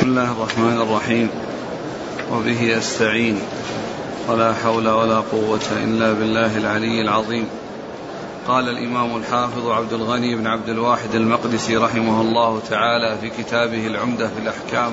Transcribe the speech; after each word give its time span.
بسم 0.00 0.08
الله 0.08 0.32
الرحمن 0.32 0.80
الرحيم. 0.80 1.28
وبه 2.32 2.78
استعين 2.78 3.40
ولا 4.28 4.54
حول 4.54 4.88
ولا 4.88 5.20
قوة 5.20 5.60
إلا 5.84 6.12
بالله 6.12 6.56
العلي 6.56 7.00
العظيم. 7.00 7.46
قال 8.48 8.68
الإمام 8.68 9.16
الحافظ 9.16 9.66
عبد 9.68 9.92
الغني 9.92 10.34
بن 10.34 10.46
عبد 10.46 10.68
الواحد 10.68 11.14
المقدسي 11.14 11.76
رحمه 11.76 12.20
الله 12.20 12.60
تعالى 12.70 13.18
في 13.20 13.42
كتابه 13.42 13.86
العمدة 13.86 14.28
في 14.28 14.38
الأحكام 14.42 14.92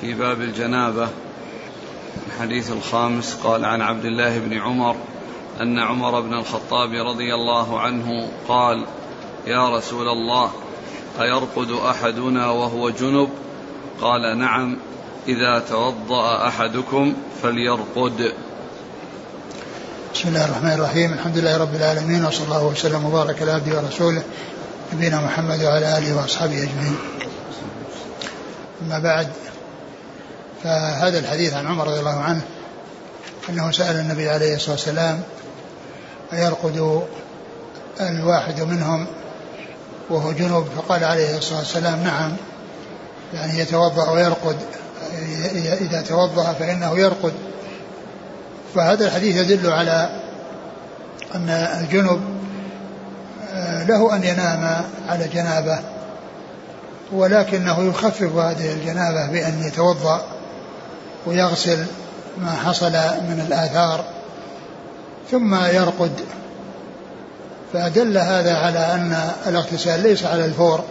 في 0.00 0.14
باب 0.14 0.40
الجنابة. 0.40 1.08
الحديث 2.26 2.72
الخامس 2.72 3.34
قال 3.44 3.64
عن 3.64 3.80
عبد 3.80 4.04
الله 4.04 4.38
بن 4.38 4.58
عمر 4.58 4.96
أن 5.60 5.78
عمر 5.78 6.20
بن 6.20 6.34
الخطاب 6.34 6.92
رضي 6.92 7.34
الله 7.34 7.80
عنه 7.80 8.28
قال 8.48 8.86
يا 9.46 9.76
رسول 9.76 10.08
الله 10.08 10.50
أيرقد 11.20 11.70
أحدنا 11.70 12.50
وهو 12.50 12.90
جنب 12.90 13.28
قال 14.00 14.38
نعم 14.38 14.76
إذا 15.28 15.62
توضأ 15.68 16.48
أحدكم 16.48 17.14
فليرقد. 17.42 18.32
بسم 20.14 20.28
الله 20.28 20.44
الرحمن 20.44 20.72
الرحيم 20.72 21.12
الحمد 21.12 21.38
لله 21.38 21.56
رب 21.56 21.74
العالمين 21.74 22.24
وصلى 22.24 22.44
الله 22.44 22.64
وسلم 22.64 23.04
وبارك 23.04 23.42
على 23.42 23.52
عبده 23.52 23.76
ورسوله 23.76 24.22
نبينا 24.92 25.20
محمد 25.20 25.62
وعلى 25.62 25.98
آله 25.98 26.16
وأصحابه 26.16 26.62
أجمعين. 26.62 26.98
أما 28.82 28.98
بعد 28.98 29.28
فهذا 30.64 31.18
الحديث 31.18 31.54
عن 31.54 31.66
عمر 31.66 31.88
رضي 31.88 31.98
الله 31.98 32.20
عنه 32.20 32.42
أنه 33.48 33.70
سأل 33.70 33.96
النبي 33.96 34.28
عليه 34.28 34.54
الصلاة 34.56 34.72
والسلام 34.72 35.22
أيرقد 36.32 37.02
الواحد 38.00 38.60
منهم؟ 38.60 39.06
وهو 40.10 40.32
جنوب 40.32 40.66
فقال 40.76 41.04
عليه 41.04 41.38
الصلاة 41.38 41.58
والسلام 41.58 42.02
نعم. 42.04 42.36
يعني 43.34 43.58
يتوضأ 43.58 44.10
ويرقد 44.10 44.56
إذا 45.80 46.02
توضأ 46.08 46.52
فإنه 46.52 46.98
يرقد. 46.98 47.32
فهذا 48.74 49.06
الحديث 49.06 49.36
يدل 49.36 49.70
على 49.70 50.10
أن 51.34 51.48
الجنب 51.50 52.20
آه، 53.54 53.84
له 53.84 54.16
أن 54.16 54.24
ينام 54.24 54.84
على 55.08 55.28
جنابة 55.28 55.78
ولكنه 57.12 57.88
يخفف 57.88 58.36
هذه 58.36 58.72
الجنابة 58.72 59.26
بأن 59.26 59.62
يتوضأ 59.64 60.22
ويغسل 61.26 61.86
ما 62.38 62.52
حصل 62.52 62.92
من 63.28 63.44
الآثار 63.48 64.04
ثم 65.30 65.54
يرقد. 65.54 66.12
فدل 67.72 68.18
هذا 68.18 68.56
على 68.56 68.78
أن 68.78 69.30
الاغتسال 69.46 70.02
ليس 70.02 70.24
على 70.24 70.44
الفور. 70.44 70.84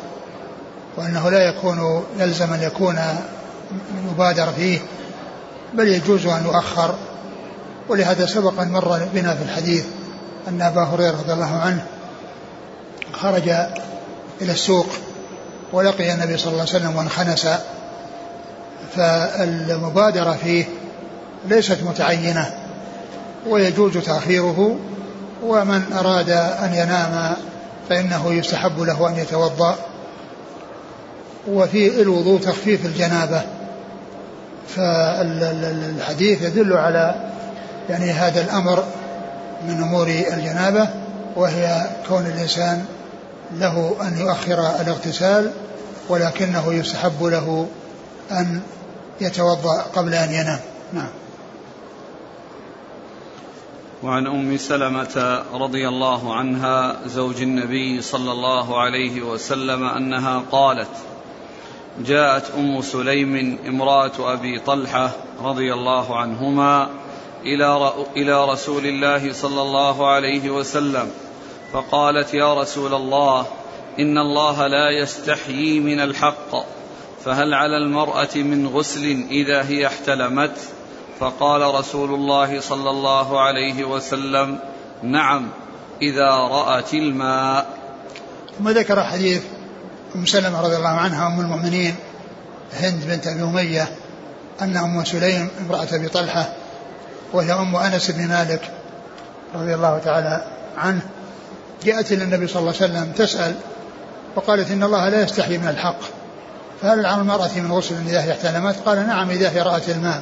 وأنه 0.97 1.29
لا 1.29 1.49
يكون 1.49 2.03
يلزم 2.19 2.53
أن 2.53 2.63
يكون 2.63 2.99
مبادر 4.11 4.47
فيه 4.51 4.79
بل 5.73 5.87
يجوز 5.87 6.25
أن 6.25 6.45
يؤخر. 6.45 6.95
ولهذا 7.89 8.25
سبق 8.25 8.59
أن 8.61 8.71
مر 8.71 8.99
بنا 9.13 9.35
في 9.35 9.43
الحديث 9.43 9.85
أن 10.47 10.61
أبا 10.61 10.83
هريرة 10.83 11.11
رضي 11.11 11.33
الله 11.33 11.59
عنه 11.59 11.85
خرج 13.13 13.49
إلى 14.41 14.51
السوق 14.51 14.87
ولقي 15.73 16.13
النبي 16.13 16.37
صلى 16.37 16.51
الله 16.51 16.61
عليه 16.61 16.71
وسلم 16.71 16.95
وانخنس. 16.95 17.47
فالمبادرة 18.95 20.37
فيه 20.43 20.65
ليست 21.47 21.83
متعينة 21.83 22.53
ويجوز 23.47 23.97
تأخيره 23.97 24.79
ومن 25.43 25.93
أراد 25.93 26.29
أن 26.29 26.73
ينام 26.73 27.33
فإنه 27.89 28.33
يستحب 28.33 28.79
له 28.79 29.09
أن 29.09 29.15
يتوضأ. 29.15 29.75
وفي 31.47 32.01
الوضوء 32.01 32.39
تخفيف 32.39 32.85
الجنابة. 32.85 33.41
فالحديث 34.75 36.41
يدل 36.41 36.73
على 36.73 37.15
يعني 37.89 38.11
هذا 38.11 38.41
الأمر 38.41 38.83
من 39.67 39.83
أمور 39.83 40.07
الجنابة 40.07 40.89
وهي 41.35 41.89
كون 42.07 42.25
الإنسان 42.25 42.85
له 43.53 43.95
أن 44.01 44.17
يؤخر 44.17 44.81
الاغتسال 44.81 45.51
ولكنه 46.09 46.73
يستحب 46.73 47.23
له 47.23 47.67
أن 48.31 48.61
يتوضأ 49.21 49.81
قبل 49.81 50.13
أن 50.13 50.31
ينام. 50.31 50.59
نعم. 50.93 51.09
وعن 54.03 54.27
أم 54.27 54.57
سلمة 54.57 55.43
رضي 55.53 55.87
الله 55.87 56.35
عنها 56.35 56.95
زوج 57.05 57.41
النبي 57.41 58.01
صلى 58.01 58.31
الله 58.31 58.81
عليه 58.81 59.21
وسلم 59.21 59.83
أنها 59.83 60.43
قالت 60.51 61.10
جاءت 61.99 62.51
أم 62.57 62.81
سليم 62.81 63.57
امرأة 63.67 64.33
أبي 64.33 64.59
طلحة 64.59 65.11
رضي 65.43 65.73
الله 65.73 66.17
عنهما 66.17 66.89
إلى 67.43 67.91
إلى 68.17 68.45
رسول 68.45 68.85
الله 68.85 69.33
صلى 69.33 69.61
الله 69.61 70.07
عليه 70.07 70.49
وسلم 70.49 71.11
فقالت 71.73 72.33
يا 72.33 72.53
رسول 72.53 72.93
الله 72.93 73.45
إن 73.99 74.17
الله 74.17 74.67
لا 74.67 74.89
يستحيي 75.01 75.79
من 75.79 75.99
الحق 75.99 76.65
فهل 77.25 77.53
على 77.53 77.77
المرأة 77.77 78.35
من 78.35 78.67
غسل 78.67 79.25
إذا 79.31 79.63
هي 79.63 79.87
احتلمت؟ 79.87 80.57
فقال 81.19 81.75
رسول 81.75 82.13
الله 82.13 82.59
صلى 82.59 82.89
الله 82.89 83.41
عليه 83.41 83.83
وسلم 83.83 84.59
نعم 85.03 85.49
إذا 86.01 86.29
رأت 86.29 86.93
الماء. 86.93 87.77
ثم 88.59 88.69
ذكر 88.69 89.03
حديث 89.03 89.43
أم 90.15 90.25
سلمة 90.25 90.61
رضي 90.61 90.75
الله 90.75 90.89
عنها 90.89 91.27
أم 91.27 91.39
المؤمنين 91.39 91.95
هند 92.79 93.03
بنت 93.07 93.27
أبي 93.27 93.43
أمية 93.43 93.87
ان 94.61 94.77
ام 94.77 95.05
سليم 95.05 95.49
امرأة 95.61 95.87
أبي 95.91 96.09
طلحة 96.09 96.49
وهي 97.33 97.53
أم 97.53 97.75
أنس 97.75 98.11
بن 98.11 98.27
مالك 98.27 98.61
رضي 99.55 99.75
الله 99.75 99.99
تعالى 99.99 100.45
عنه 100.77 101.01
جاءت 101.83 102.11
إلى 102.11 102.23
النبي 102.23 102.47
صلى 102.47 102.59
الله 102.59 102.73
عليه 102.81 102.91
وسلم 102.91 103.11
تسأل 103.11 103.55
وقالت 104.35 104.71
إن 104.71 104.83
الله 104.83 105.09
لا 105.09 105.23
يستحي 105.23 105.57
من 105.57 105.67
الحق 105.67 105.99
فهل 106.81 107.05
على 107.05 107.21
المراه 107.21 107.49
من 107.55 107.71
غسل 107.71 107.95
هي 108.07 108.31
احتلمت؟ 108.31 108.75
قال 108.85 109.07
نعم 109.07 109.29
إذا 109.29 109.49
هي 109.49 109.61
رأت 109.61 109.89
الماء 109.89 110.21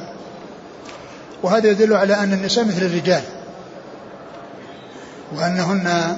وهذا 1.42 1.68
يدل 1.68 1.94
على 1.94 2.14
أن 2.14 2.32
النساء 2.32 2.64
مثل 2.64 2.82
الرجال 2.82 3.22
وأنهن 5.34 6.16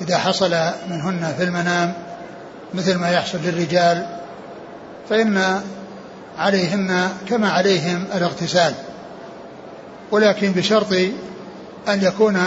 إذا 0.00 0.18
حصل 0.18 0.54
منهن 0.90 1.34
في 1.38 1.44
المنام 1.44 1.94
مثل 2.74 2.94
ما 2.94 3.10
يحصل 3.10 3.38
للرجال 3.44 4.06
فإن 5.08 5.60
عليهن 6.38 7.08
كما 7.28 7.50
عليهم 7.50 8.04
الاغتسال. 8.14 8.74
ولكن 10.10 10.52
بشرط 10.52 10.92
أن 11.88 12.02
يكون 12.02 12.40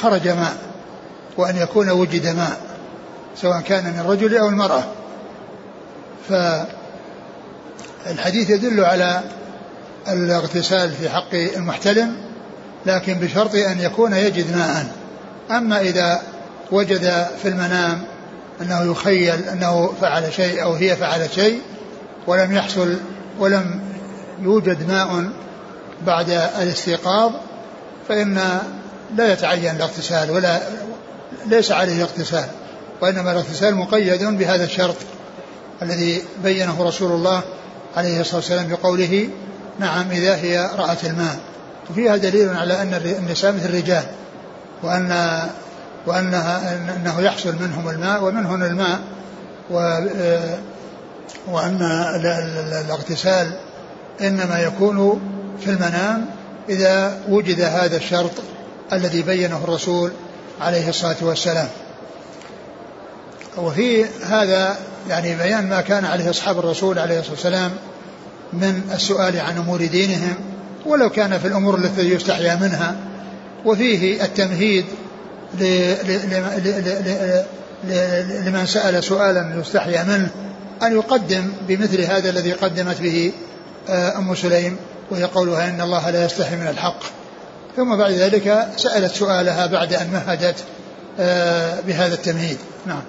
خرج 0.00 0.28
ماء 0.28 0.56
وأن 1.36 1.56
يكون 1.56 1.90
وجد 1.90 2.26
ماء 2.26 2.56
سواء 3.36 3.60
كان 3.60 3.84
من 3.84 3.98
الرجل 4.00 4.36
أو 4.36 4.48
المرأة. 4.48 4.84
فالحديث 8.06 8.50
يدل 8.50 8.84
على 8.84 9.20
الاغتسال 10.08 10.92
في 10.92 11.08
حق 11.08 11.34
المحتلم 11.34 12.16
لكن 12.86 13.14
بشرط 13.14 13.54
أن 13.54 13.80
يكون 13.80 14.12
يجد 14.12 14.56
ماء. 14.56 14.86
أما 15.50 15.80
إذا 15.80 16.22
وجد 16.70 17.26
في 17.42 17.48
المنام 17.48 18.04
أنه 18.60 18.92
يخيل 18.92 19.48
أنه 19.48 19.94
فعل 20.00 20.32
شيء 20.32 20.62
أو 20.62 20.72
هي 20.72 20.96
فعلت 20.96 21.32
شيء 21.32 21.60
ولم 22.26 22.52
يحصل 22.52 22.96
ولم 23.38 23.80
يوجد 24.42 24.88
ماء 24.88 25.30
بعد 26.06 26.30
الاستيقاظ 26.30 27.32
فإن 28.08 28.58
لا 29.16 29.32
يتعين 29.32 29.76
الاغتسال 29.76 30.30
ولا 30.30 30.60
ليس 31.46 31.72
عليه 31.72 32.02
اغتسال 32.02 32.46
وإنما 33.00 33.32
الاغتسال 33.32 33.74
مقيد 33.74 34.24
بهذا 34.24 34.64
الشرط 34.64 34.96
الذي 35.82 36.22
بينه 36.42 36.84
رسول 36.84 37.12
الله 37.12 37.42
عليه 37.96 38.20
الصلاة 38.20 38.36
والسلام 38.36 38.68
بقوله 38.68 39.28
نعم 39.78 40.10
إذا 40.10 40.36
هي 40.36 40.70
رأت 40.76 41.04
الماء. 41.04 41.38
وفيها 41.90 42.16
دليل 42.16 42.48
على 42.48 42.82
أن 42.82 42.94
النساء 42.94 43.52
مثل 43.52 43.64
الرجال 43.64 44.04
وأن 44.82 45.40
وأنها 46.06 46.78
أنه 46.96 47.20
يحصل 47.20 47.54
منهم 47.60 47.88
الماء 47.88 48.24
ومنهن 48.24 48.62
الماء 48.62 49.00
و 49.70 49.98
وأن 51.48 51.82
الاغتسال 52.84 53.52
إنما 54.20 54.60
يكون 54.60 55.20
في 55.60 55.70
المنام 55.70 56.26
إذا 56.68 57.18
وجد 57.28 57.60
هذا 57.60 57.96
الشرط 57.96 58.30
الذي 58.92 59.22
بينه 59.22 59.60
الرسول 59.64 60.12
عليه 60.60 60.88
الصلاة 60.88 61.16
والسلام. 61.22 61.68
وفي 63.56 64.04
هذا 64.04 64.76
يعني 65.08 65.36
بيان 65.36 65.68
ما 65.68 65.80
كان 65.80 66.04
عليه 66.04 66.30
أصحاب 66.30 66.58
الرسول 66.58 66.98
عليه 66.98 67.18
الصلاة 67.18 67.34
والسلام 67.34 67.70
من 68.52 68.90
السؤال 68.94 69.40
عن 69.40 69.58
أمور 69.58 69.86
دينهم 69.86 70.34
ولو 70.86 71.10
كان 71.10 71.38
في 71.38 71.48
الأمور 71.48 71.78
التي 71.78 72.10
يستحيا 72.10 72.54
منها. 72.54 72.96
وفيه 73.64 74.24
التمهيد 74.24 74.84
لمن 78.46 78.66
سأل 78.66 79.04
سؤالا 79.04 79.60
يستحيا 79.60 80.02
منه 80.02 80.30
أن 80.82 80.92
يقدم 80.92 81.52
بمثل 81.68 82.00
هذا 82.00 82.30
الذي 82.30 82.52
قدمت 82.52 83.00
به 83.00 83.32
آه، 83.88 84.18
أم 84.18 84.34
سليم 84.34 84.76
وهي 85.10 85.24
قولها 85.24 85.70
إن 85.70 85.80
الله 85.80 86.10
لا 86.10 86.24
يستحي 86.24 86.56
من 86.56 86.68
الحق. 86.68 86.98
ثم 87.76 87.96
بعد 87.96 88.12
ذلك 88.12 88.68
سألت 88.76 89.12
سؤالها 89.12 89.66
بعد 89.66 89.92
أن 89.92 90.10
مهدت 90.10 90.64
آه، 91.18 91.80
بهذا 91.80 92.14
التمهيد. 92.14 92.58
نعم. 92.86 93.02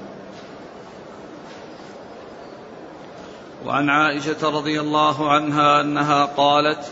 وعن 3.66 3.90
عائشة 3.90 4.50
رضي 4.50 4.80
الله 4.80 5.32
عنها 5.32 5.82
أنها 5.82 6.26
قالت 6.26 6.86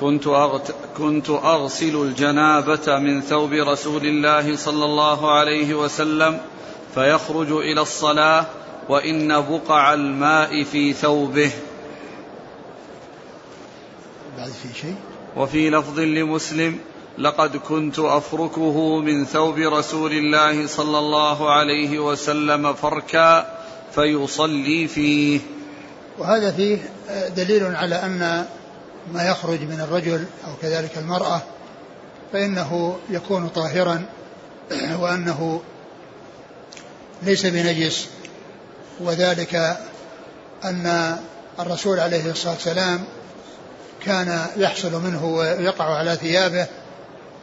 كنت 0.00 0.26
أغت 0.26 0.74
كنت 0.98 1.30
أغسل 1.30 1.96
الجنابة 1.96 2.98
من 2.98 3.20
ثوب 3.20 3.52
رسول 3.52 4.06
الله 4.06 4.56
صلى 4.56 4.84
الله 4.84 5.32
عليه 5.32 5.74
وسلم 5.74 6.40
فيخرج 6.94 7.52
إلى 7.52 7.80
الصلاة 7.80 8.46
وإن 8.88 9.40
بقع 9.40 9.94
الماء 9.94 10.64
في 10.64 10.92
ثوبه. 10.92 11.50
بعد 14.38 14.50
في 14.50 14.80
شيء؟ 14.80 14.94
وفي 15.36 15.70
لفظ 15.70 16.00
لمسلم 16.00 16.78
لقد 17.18 17.56
كنت 17.56 17.98
أفركه 17.98 18.98
من 18.98 19.24
ثوب 19.24 19.58
رسول 19.58 20.12
الله 20.12 20.66
صلى 20.66 20.98
الله 20.98 21.50
عليه 21.50 21.98
وسلم 21.98 22.72
فركا 22.72 23.58
فيصلي 23.94 24.88
فيه. 24.88 25.40
وهذا 26.18 26.50
فيه 26.50 26.78
دليل 27.36 27.64
على 27.64 27.94
أن 27.94 28.46
ما 29.12 29.28
يخرج 29.28 29.60
من 29.60 29.80
الرجل 29.80 30.24
أو 30.46 30.50
كذلك 30.62 30.98
المرأة 30.98 31.42
فإنه 32.32 32.98
يكون 33.10 33.48
طاهرا 33.48 34.04
وأنه 35.00 35.62
ليس 37.22 37.46
بنجس. 37.46 38.06
وذلك 39.00 39.78
أن 40.64 41.16
الرسول 41.60 42.00
عليه 42.00 42.30
الصلاة 42.30 42.52
والسلام 42.52 43.04
كان 44.04 44.46
يحصل 44.56 45.02
منه 45.02 45.24
ويقع 45.24 45.84
على 45.84 46.16
ثيابه 46.16 46.66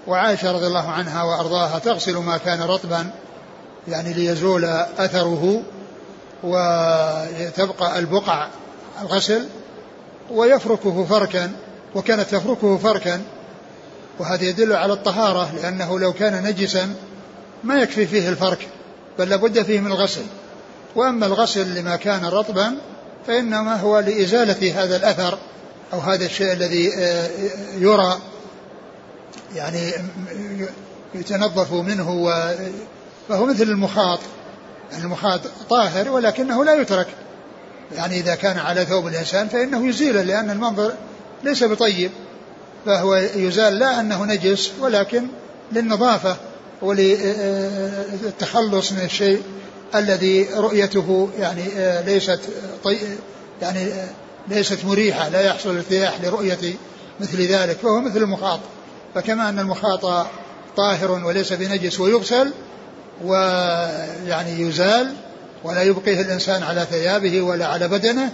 وعائشة 0.08 0.52
رضي 0.52 0.68
الله 0.68 0.92
عنها 0.92 1.24
وأرضاها 1.24 1.80
تغسل 1.80 2.18
ما 2.18 2.38
كان 2.38 2.62
رطبا 2.62 3.10
يعني 3.88 4.14
ليزول 4.14 4.66
أثره 4.98 5.62
وتبقى 6.44 8.00
البقع 8.00 8.48
الغسل 9.02 9.48
ويفركه 10.32 11.06
فركا 11.06 11.52
وكانت 11.96 12.30
تفركه 12.30 12.78
فركا. 12.78 13.22
وهذا 14.20 14.44
يدل 14.44 14.74
على 14.74 14.94
الطهارة 14.94 15.56
لأنه 15.56 16.00
لو 16.00 16.14
كان 16.14 16.44
نجسا 16.44 16.96
ما 17.64 17.82
يكفي 17.82 18.08
فيه 18.08 18.30
الفرك 18.30 18.68
بل 19.20 19.30
لابد 19.30 19.62
فيه 19.62 19.80
من 19.80 19.92
الغسل. 19.92 20.24
وأما 20.96 21.26
الغسل 21.26 21.76
لما 21.76 21.96
كان 21.96 22.26
رطبا 22.26 22.76
فإنما 23.28 23.76
هو 23.76 24.00
لإزالة 24.00 24.84
هذا 24.84 24.96
الأثر 24.96 25.38
أو 25.94 26.00
هذا 26.00 26.26
الشيء 26.26 26.54
الذي 26.54 26.94
آه، 26.96 27.30
يرى 27.78 28.20
يعني 29.56 29.92
يتنظف 31.16 31.74
منه 31.74 32.32
فهو 33.30 33.46
مثل 33.46 33.64
المخاط. 33.64 34.20
المخاط 34.98 35.42
طاهر 35.70 36.10
ولكنه 36.10 36.66
لا 36.66 36.74
يترك. 36.74 37.08
يعني 37.92 38.20
إذا 38.20 38.36
كان 38.36 38.58
على 38.58 38.86
ثوب 38.86 39.08
الإنسان 39.08 39.48
فإنه 39.48 39.88
يزيله 39.88 40.22
لأن 40.22 40.50
المنظر 40.50 40.94
ليس 41.44 41.64
بطيب 41.64 42.12
فهو 42.86 43.16
يزال 43.16 43.80
لا 43.80 44.00
أنه 44.00 44.26
نجس 44.26 44.72
ولكن 44.80 45.28
للنظافة 45.72 46.38
وللتخلص 46.82 47.32
من 48.92 49.02
الشيء 49.06 49.42
الذي 49.96 50.48
رؤيته 50.56 51.30
يعني 51.40 51.64
ليست 52.06 52.40
طي 52.84 52.98
يعني 53.62 53.88
ليست 54.48 54.86
مريحة 54.86 55.30
لا 55.30 55.42
يحصل 55.42 55.76
ارتياح 55.76 56.22
لرؤية 56.22 56.58
مثل 57.20 57.42
ذلك 57.42 57.78
فهو 57.78 58.02
مثل 58.02 58.18
المخاط. 58.18 58.60
فكما 59.16 59.50
أن 59.50 59.60
المخاط 59.60 60.28
طاهر 60.78 61.12
وليس 61.12 61.54
بنجس 61.54 62.00
ويغسل 62.00 62.54
ويعني 63.24 64.62
يزال 64.62 65.14
ولا 65.66 65.84
يبقيه 65.84 66.22
الإنسان 66.22 66.64
على 66.64 66.86
ثيابه 66.92 67.42
ولا 67.42 67.68
على 67.68 67.88
بدنه 67.88 68.32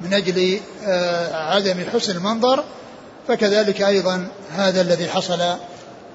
من 0.00 0.14
أجل 0.14 0.60
آه، 0.86 1.54
عدم 1.54 1.84
حسن 1.92 2.16
المنظر. 2.16 2.64
فكذلك 3.28 3.82
أيضا 3.82 4.28
هذا 4.52 4.80
الذي 4.80 5.08
حصل 5.08 5.38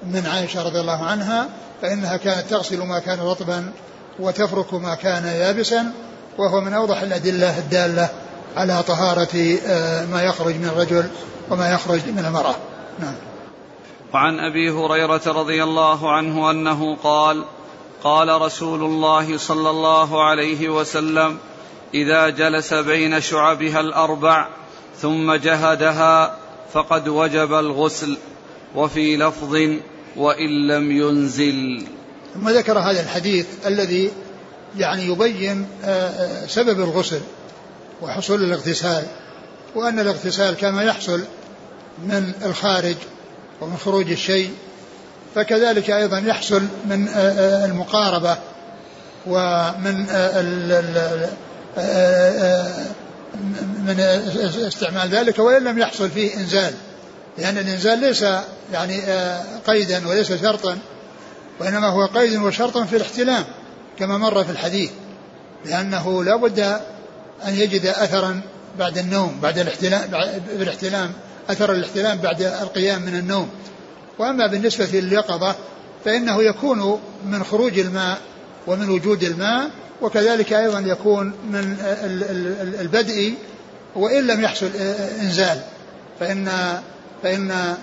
من 0.06 0.26
عائشة 0.26 0.62
رضي 0.62 0.80
الله 0.80 1.04
عنها 1.04 1.48
فإنها 1.82 2.16
كانت 2.16 2.50
تغسل 2.50 2.82
ما 2.82 2.98
كان 2.98 3.20
رطبا 3.20 3.72
وتفرك 4.18 4.74
ما 4.74 4.94
كان 4.94 5.26
يابسا 5.26 5.92
وهو 6.38 6.60
من 6.60 6.74
أوضح 6.74 7.02
الأدلة 7.02 7.58
الدالة 7.58 8.08
على 8.56 8.82
طهارة 8.82 9.58
آه، 9.66 10.06
ما 10.06 10.22
يخرج 10.22 10.54
من 10.54 10.64
الرجل 10.64 11.08
وما 11.50 11.72
يخرج 11.72 12.00
من 12.08 12.24
المرأة. 12.24 12.54
نعم. 13.00 13.14
وعن 14.14 14.38
أبي 14.38 14.70
هريرة 14.70 15.22
رضي 15.26 15.62
الله 15.62 16.12
عنه 16.12 16.50
أنه 16.50 16.96
قال 16.96 17.44
قال 18.04 18.42
رسول 18.42 18.84
الله 18.84 19.38
صلى 19.38 19.70
الله 19.70 20.24
عليه 20.24 20.68
وسلم 20.68 21.38
إذا 21.94 22.28
جلس 22.28 22.74
بين 22.74 23.20
شعبها 23.20 23.80
الأربع 23.80 24.48
ثم 25.00 25.34
جهدها 25.34 26.38
فقد 26.72 27.08
وجب 27.08 27.54
الغسل 27.54 28.16
وفي 28.74 29.16
لفظ 29.16 29.56
وإن 30.16 30.66
لم 30.66 30.90
ينزل. 30.90 31.86
ثم 32.34 32.48
ذكر 32.48 32.78
هذا 32.78 33.00
الحديث 33.00 33.46
الذي 33.66 34.10
يعني 34.76 35.06
يبين 35.06 35.66
آه، 35.84 36.08
آه، 36.08 36.46
سبب 36.46 36.80
الغسل 36.80 37.20
وحصول 38.02 38.44
الاغتسال 38.44 39.06
وأن 39.74 39.98
الاغتسال 40.00 40.54
كما 40.54 40.82
يحصل 40.82 41.24
من 42.06 42.32
الخارج 42.44 42.96
ومن 43.60 43.76
خروج 43.76 44.10
الشيء 44.10 44.50
فكذلك 45.34 45.90
أيضا 45.90 46.18
يحصل 46.18 46.62
من 46.86 47.08
آه، 47.08 47.12
آه، 47.16 47.64
المقاربة 47.64 48.36
ومن 49.26 50.06
آه، 50.10 50.42
من 53.78 54.00
استعمال 54.66 55.08
ذلك 55.08 55.38
وإن 55.38 55.64
لم 55.64 55.78
يحصل 55.78 56.10
فيه 56.10 56.36
إنزال. 56.36 56.74
لأن 57.38 57.58
الإنزال 57.58 57.98
ليس 57.98 58.24
يعني 58.72 59.02
قيدا 59.66 60.08
وليس 60.08 60.32
شرطا 60.32 60.78
وإنما 61.60 61.88
هو 61.88 62.06
قيد 62.06 62.36
وشرط 62.36 62.78
في 62.78 62.96
الاحتلام 62.96 63.44
كما 63.98 64.18
مر 64.18 64.44
في 64.44 64.50
الحديث. 64.50 64.90
لأنه 65.64 66.24
لا 66.24 66.36
بد 66.36 66.60
أن 67.46 67.54
يجد 67.54 67.86
أثرا 67.86 68.40
بعد 68.78 68.98
النوم 68.98 69.38
بعد 69.42 69.58
الاحتلام 69.58 70.10
بالاحتلام 70.58 71.12
أثر 71.50 71.72
الاحتلام 71.72 72.18
بعد 72.18 72.42
القيام 72.42 73.02
من 73.02 73.16
النوم. 73.16 73.48
وأما 74.22 74.46
بالنسبة 74.46 74.88
لليقظة 74.92 75.54
فإنه 76.04 76.42
يكون 76.42 77.00
من 77.26 77.44
خروج 77.44 77.78
الماء 77.78 78.18
ومن 78.66 78.88
وجود 78.88 79.22
الماء 79.24 79.70
وكذلك 80.02 80.52
أيضا 80.52 80.80
يكون 80.80 81.26
من 81.26 81.76
البدء 82.80 83.34
وإن 83.96 84.26
لم 84.26 84.40
يحصل 84.40 84.70
إنزال. 85.20 85.60
فإن 86.20 86.48
فإن 87.22 87.76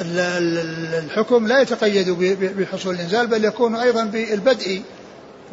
الحكم 0.00 1.46
لا 1.46 1.60
يتقيد 1.60 2.10
بحصول 2.58 2.94
الإنزال 2.94 3.26
بل 3.26 3.44
يكون 3.44 3.76
أيضا 3.76 4.04
بالبدء 4.04 4.82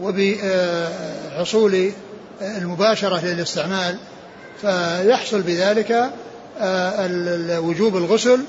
وبحصول 0.01 1.91
المباشرة 2.41 3.25
للاستعمال. 3.25 3.97
فيحصل 4.61 5.41
بذلك 5.41 6.09
وجوب 7.63 7.97
الغسل 7.97 8.39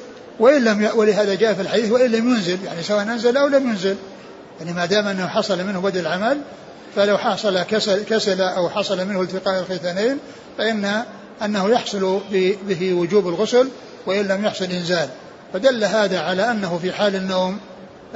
وإن 0.41 0.64
لم 0.64 0.91
ولهذا 0.95 1.35
جاء 1.35 1.55
في 1.55 1.62
الحديث 1.62 1.91
وإن 1.91 2.11
لم 2.11 2.29
ينزل 2.29 2.59
يعني 2.64 2.83
سواء 2.83 3.03
أنزل 3.03 3.37
أو 3.37 3.47
لم 3.47 3.69
ينزل. 3.69 3.97
يعني 4.61 4.73
ما 4.73 4.87
دام 4.87 5.07
أنه 5.07 5.26
حصل 5.26 5.64
منه 5.64 5.81
بدء 5.81 6.00
العمل 6.00 6.38
فلو 6.97 7.19
حصل 7.19 7.62
كسل, 7.62 8.05
كسل 8.05 8.41
أو 8.41 8.69
حصل 8.69 9.07
منه 9.07 9.23
التقاء 9.23 9.61
الختانين 9.61 10.19
فإن 10.59 11.03
أنه 11.45 11.69
يحصل 11.69 12.21
به 12.69 12.95
وجوب 12.95 13.29
الغسل 13.29 13.69
وإن 14.07 14.29
لم 14.29 14.45
يحصل 14.45 14.64
إنزال. 14.64 15.09
فدل 15.53 15.85
هذا 15.85 16.21
على 16.21 16.50
أنه 16.50 16.79
في 16.83 16.93
حال 16.93 17.17
النوم 17.17 17.59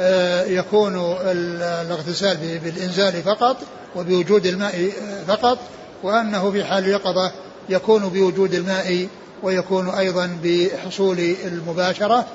آه، 0.00 0.44
يكون 0.44 1.16
الاغتسال 1.22 2.36
بالإنزال 2.64 3.22
فقط 3.22 3.56
وبوجود 3.96 4.46
الماء 4.46 4.90
فقط 5.28 5.58
وأنه 6.02 6.50
في 6.50 6.64
حال 6.64 6.84
اليقظة 6.84 7.32
يكون 7.68 8.08
بوجود 8.08 8.54
الماء 8.54 9.08
ويكون 9.42 9.88
أيضا 9.88 10.38
بحصول 10.44 11.18
المباشرة 11.44 12.26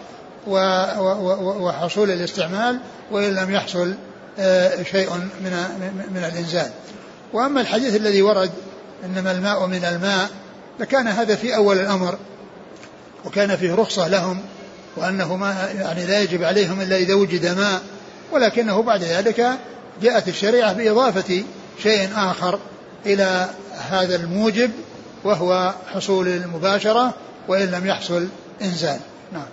وحصول 0.48 2.12
الاستعمال 2.12 2.80
وإن 3.12 3.36
لم 3.36 3.52
يحصل 3.52 3.94
آه، 4.40 4.84
شيء 4.84 5.10
من 5.14 5.52
من 6.14 6.24
الإنزال. 6.34 6.72
وأما 7.34 7.62
الحديث 7.62 7.96
الذي 7.96 8.22
ورد 8.22 8.52
إنما 9.06 9.32
الماء 9.32 9.68
من 9.68 9.86
الماء 9.86 10.30
فكان 10.80 11.08
هذا 11.08 11.36
في 11.36 11.56
أول 11.56 11.80
الأمر 11.80 12.18
وكان 13.26 13.56
فيه 13.56 13.74
رخصة 13.76 14.08
لهم 14.08 14.40
وأنه 14.96 15.36
ما 15.36 15.70
يعني 15.80 16.06
لا 16.06 16.22
يجب 16.22 16.44
عليهم 16.44 16.82
إلا 16.82 16.98
إذا 16.98 17.14
وجد 17.14 17.58
ماء 17.58 17.82
ولكنه 18.32 18.82
بعد 18.82 19.04
ذلك 19.04 19.52
جاءت 20.02 20.28
الشريعة 20.28 20.74
بإضافة 20.74 21.44
شيء 21.84 22.10
آخر 22.16 22.60
إلى 23.06 23.50
هذا 23.90 24.16
الموجب 24.16 24.72
وهو 25.24 25.74
حصول 25.94 26.28
المباشرة 26.28 27.14
وإن 27.48 27.72
لم 27.72 27.88
يحصل 27.88 28.28
إنزال. 28.62 29.00
نعم. 29.34 29.48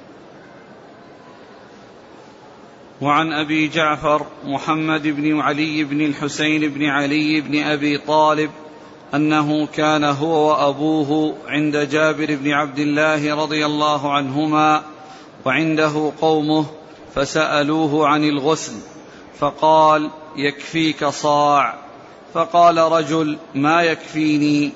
وعن 3.00 3.32
أبي 3.32 3.68
جعفر 3.68 4.26
محمد 4.44 5.02
بن 5.02 5.40
علي 5.40 5.84
بن 5.84 6.00
الحسين 6.00 6.68
بن 6.68 6.84
علي 6.84 7.40
بن 7.40 7.62
أبي 7.62 7.98
طالب 7.98 8.50
أنه 9.14 9.66
كان 9.66 10.04
هو 10.04 10.50
وأبوه 10.50 11.34
عند 11.46 11.76
جابر 11.76 12.36
بن 12.36 12.50
عبد 12.50 12.78
الله 12.78 13.34
رضي 13.42 13.66
الله 13.66 14.12
عنهما 14.12 14.82
وعنده 15.44 16.12
قومه 16.20 16.66
فسألوه 17.14 18.08
عن 18.08 18.24
الغسل 18.24 18.72
فقال 19.38 20.10
يكفيك 20.36 21.04
صاع. 21.04 21.74
فقال 22.34 22.78
رجل 22.78 23.38
ما 23.54 23.82
يكفيني؟ 23.82 24.72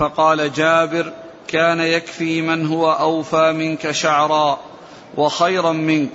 فقال 0.00 0.52
جابر 0.52 1.12
كان 1.48 1.80
يكفي 1.80 2.42
من 2.42 2.66
هو 2.66 2.92
أوفى 2.92 3.52
منك 3.52 3.90
شعرا 3.90 4.58
وخيرا 5.16 5.72
منك 5.72 6.12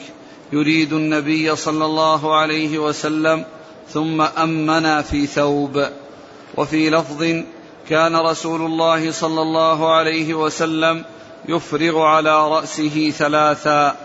يريد 0.54 0.94
النبي 0.94 1.56
صلى 1.56 1.86
الله 1.86 2.36
عليه 2.36 2.80
وسلم 2.80 3.46
ثم 3.90 4.22
امنا 4.22 5.02
في 5.02 5.28
ثوب. 5.28 5.86
وفي 6.58 6.90
لفظ 6.90 7.44
كان 7.90 8.16
رسول 8.16 8.62
الله 8.62 9.12
صلى 9.12 9.42
الله 9.42 9.96
عليه 9.96 10.34
وسلم 10.34 11.06
يفرغ 11.50 12.02
على 12.02 12.48
رأسه 12.48 13.10
ثلاثا. 13.10 13.96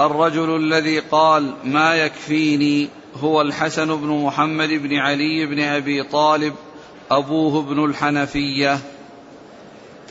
الرجل 0.00 0.56
الذي 0.56 0.98
قال 0.98 1.54
ما 1.64 1.94
يكفيني 1.94 2.88
هو 3.20 3.40
الحسن 3.40 3.96
بن 3.96 4.08
محمد 4.08 4.68
بن 4.68 4.96
علي 4.96 5.46
بن 5.46 5.60
أبي 5.60 6.02
طالب 6.02 6.54
أبوه 7.10 7.60
ابن 7.60 7.84
الحنفية. 7.84 8.78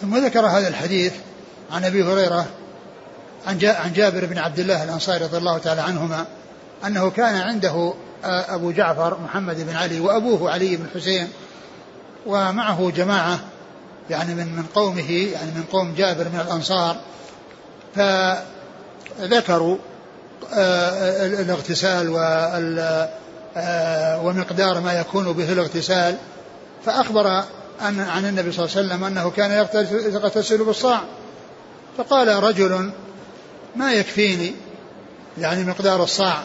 ثم 0.02 0.26
ذكر 0.26 0.46
هذا 0.46 0.68
الحديث 0.68 1.14
عن 1.72 1.86
أبي 1.86 2.04
هريرة 2.04 2.46
عن 3.48 3.60
عن 3.64 3.94
جابر 3.94 4.26
بن 4.26 4.38
عبد 4.38 4.60
الله 4.60 4.84
الأنصاري 4.84 5.24
رضي 5.26 5.38
الله 5.38 5.58
تعالى 5.58 5.82
عنهما 5.82 6.26
أنه 6.86 7.10
كان 7.10 7.36
عنده 7.36 7.94
أبو 8.24 8.72
جعفر 8.72 9.18
محمد 9.24 9.68
بن 9.68 9.76
علي 9.76 10.00
وأبوه 10.00 10.52
علي 10.52 10.76
بن 10.76 10.86
حسين 10.96 11.28
ومعه 12.26 12.92
جماعة 12.96 13.40
يعني 14.10 14.36
من 14.36 14.56
من 14.56 14.64
قومه 14.76 15.12
يعني 15.12 15.52
من 15.52 15.64
قوم 15.72 15.94
جابر 15.94 16.24
من 16.24 16.40
الأنصار 16.40 16.98
فذكروا 19.20 19.78
الاغتسال 21.24 22.10
ومقدار 24.24 24.80
ما 24.80 24.94
يكون 24.94 25.34
به 25.34 25.52
الاغتسال 25.52 26.16
فأخبر 26.86 27.44
أن 27.82 28.00
عن 28.00 28.26
النبي 28.26 28.52
صلى 28.52 28.66
الله 28.66 28.78
عليه 28.78 28.88
وسلم 28.88 29.04
أنه 29.04 29.30
كان 29.30 29.52
يغتسل 30.14 30.64
بالصاع 30.64 31.02
فقال 31.98 32.44
رجل 32.44 32.92
ما 33.76 33.94
يكفيني؟ 33.94 34.54
يعني 35.38 35.64
مقدار 35.64 36.04
الصاع. 36.04 36.44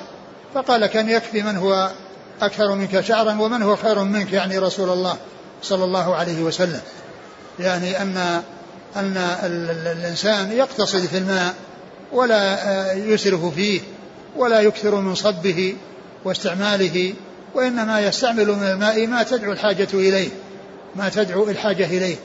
فقال 0.55 0.87
كان 0.87 1.09
يكفي 1.09 1.43
من 1.43 1.57
هو 1.57 1.91
أكثر 2.43 2.75
منك 2.75 3.01
شعرا 3.01 3.41
ومن 3.41 3.63
هو 3.63 3.77
خير 3.77 4.05
منك 4.05 4.33
يعني 4.33 4.59
رسول 4.59 4.91
الله 4.91 5.17
صلى 5.63 5.85
الله 5.85 6.15
عليه 6.15 6.43
وسلم. 6.43 6.81
يعني 7.59 8.03
أن 8.03 8.43
أن 8.97 9.17
الإنسان 9.87 10.53
يقتصد 10.53 11.07
في 11.07 11.19
الماء 11.19 11.55
ولا 12.13 12.93
يسرف 12.93 13.45
فيه 13.45 13.81
ولا 14.37 14.61
يكثر 14.61 14.95
من 14.95 15.15
صبه 15.15 15.77
واستعماله 16.25 17.15
وإنما 17.55 18.01
يستعمل 18.01 18.47
من 18.47 18.63
الماء 18.63 19.07
ما 19.07 19.23
تدعو 19.23 19.53
الحاجة 19.53 19.89
إليه. 19.95 20.29
ما 20.97 21.09
تدعو 21.09 21.51
الحاجة 21.51 21.85
إليه. 21.85 22.17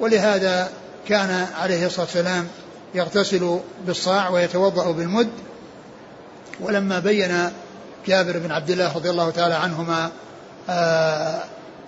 ولهذا 0.00 0.68
كان 1.08 1.46
عليه 1.60 1.86
الصلاة 1.86 2.06
والسلام 2.06 2.46
يغتسل 2.94 3.58
بالصاع 3.86 4.28
ويتوضأ 4.28 4.92
بالمد. 4.92 5.30
ولما 6.60 6.98
بين 6.98 7.50
جابر 8.06 8.38
بن 8.38 8.52
عبد 8.52 8.70
الله 8.70 8.92
رضي 8.94 9.10
الله 9.10 9.30
تعالى 9.30 9.54
عنهما 9.54 10.10
آآ 10.68 10.72
آه، 10.72 11.42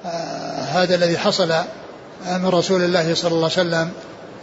آآ 0.04 0.10
آه، 0.10 0.62
هذا 0.62 0.94
الذي 0.94 1.18
حصل 1.18 1.54
من 2.26 2.46
رسول 2.46 2.82
الله 2.84 3.14
صلى 3.14 3.32
الله 3.32 3.50
عليه 3.56 3.68
وسلم 3.68 3.92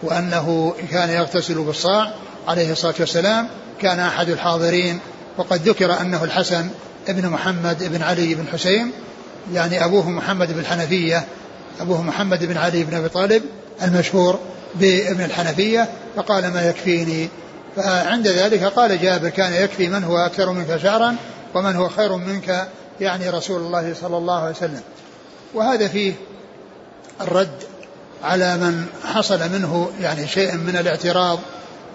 وأنه 0.03 0.75
كان 0.91 1.09
يغتسل 1.09 1.55
بالصاع 1.55 2.11
عليه 2.47 2.71
الصلاة 2.71 2.95
والسلام 2.99 3.47
كان 3.81 3.99
أحد 3.99 4.29
الحاضرين. 4.29 4.99
وقد 5.37 5.69
ذكر 5.69 6.01
أنه 6.01 6.23
الحسن 6.23 6.69
ابن 7.07 7.29
محمد 7.29 7.83
بن 7.83 8.01
علي 8.01 8.35
بن 8.35 8.47
حسين 8.47 8.91
يعني 9.53 9.85
أبوه 9.85 10.09
محمد 10.09 10.53
بن 10.53 10.59
الحنفية 10.59 11.25
أبوه 11.81 12.01
محمد 12.01 12.45
بن 12.45 12.57
علي 12.57 12.83
بن 12.83 12.97
أبي 12.97 13.09
طالب 13.09 13.43
المشهور 13.81 14.39
بابن 14.75 15.23
الحنفية 15.23 15.89
فقال 16.15 16.53
ما 16.53 16.69
يكفيني؟ 16.69 17.29
فعند 17.75 18.27
ذلك 18.27 18.63
قال 18.63 19.01
جابر 19.01 19.29
كان 19.29 19.53
يكفي 19.53 19.87
من 19.87 20.03
هو 20.03 20.17
أكثر 20.17 20.51
منك 20.51 20.77
شعرا 20.77 21.15
ومن 21.53 21.75
هو 21.75 21.89
خير 21.89 22.15
منك 22.15 22.67
يعني 23.01 23.29
رسول 23.29 23.61
الله 23.61 23.93
صلى 24.01 24.17
الله 24.17 24.39
عليه 24.41 24.55
وسلم. 24.55 24.81
وهذا 25.53 25.87
فيه 25.87 26.13
الرد 27.21 27.57
على 28.23 28.57
من 28.57 28.85
حصل 29.05 29.39
منه 29.51 29.91
يعني 30.01 30.27
شيء 30.27 30.55
من 30.55 30.77
الاعتراض 30.77 31.39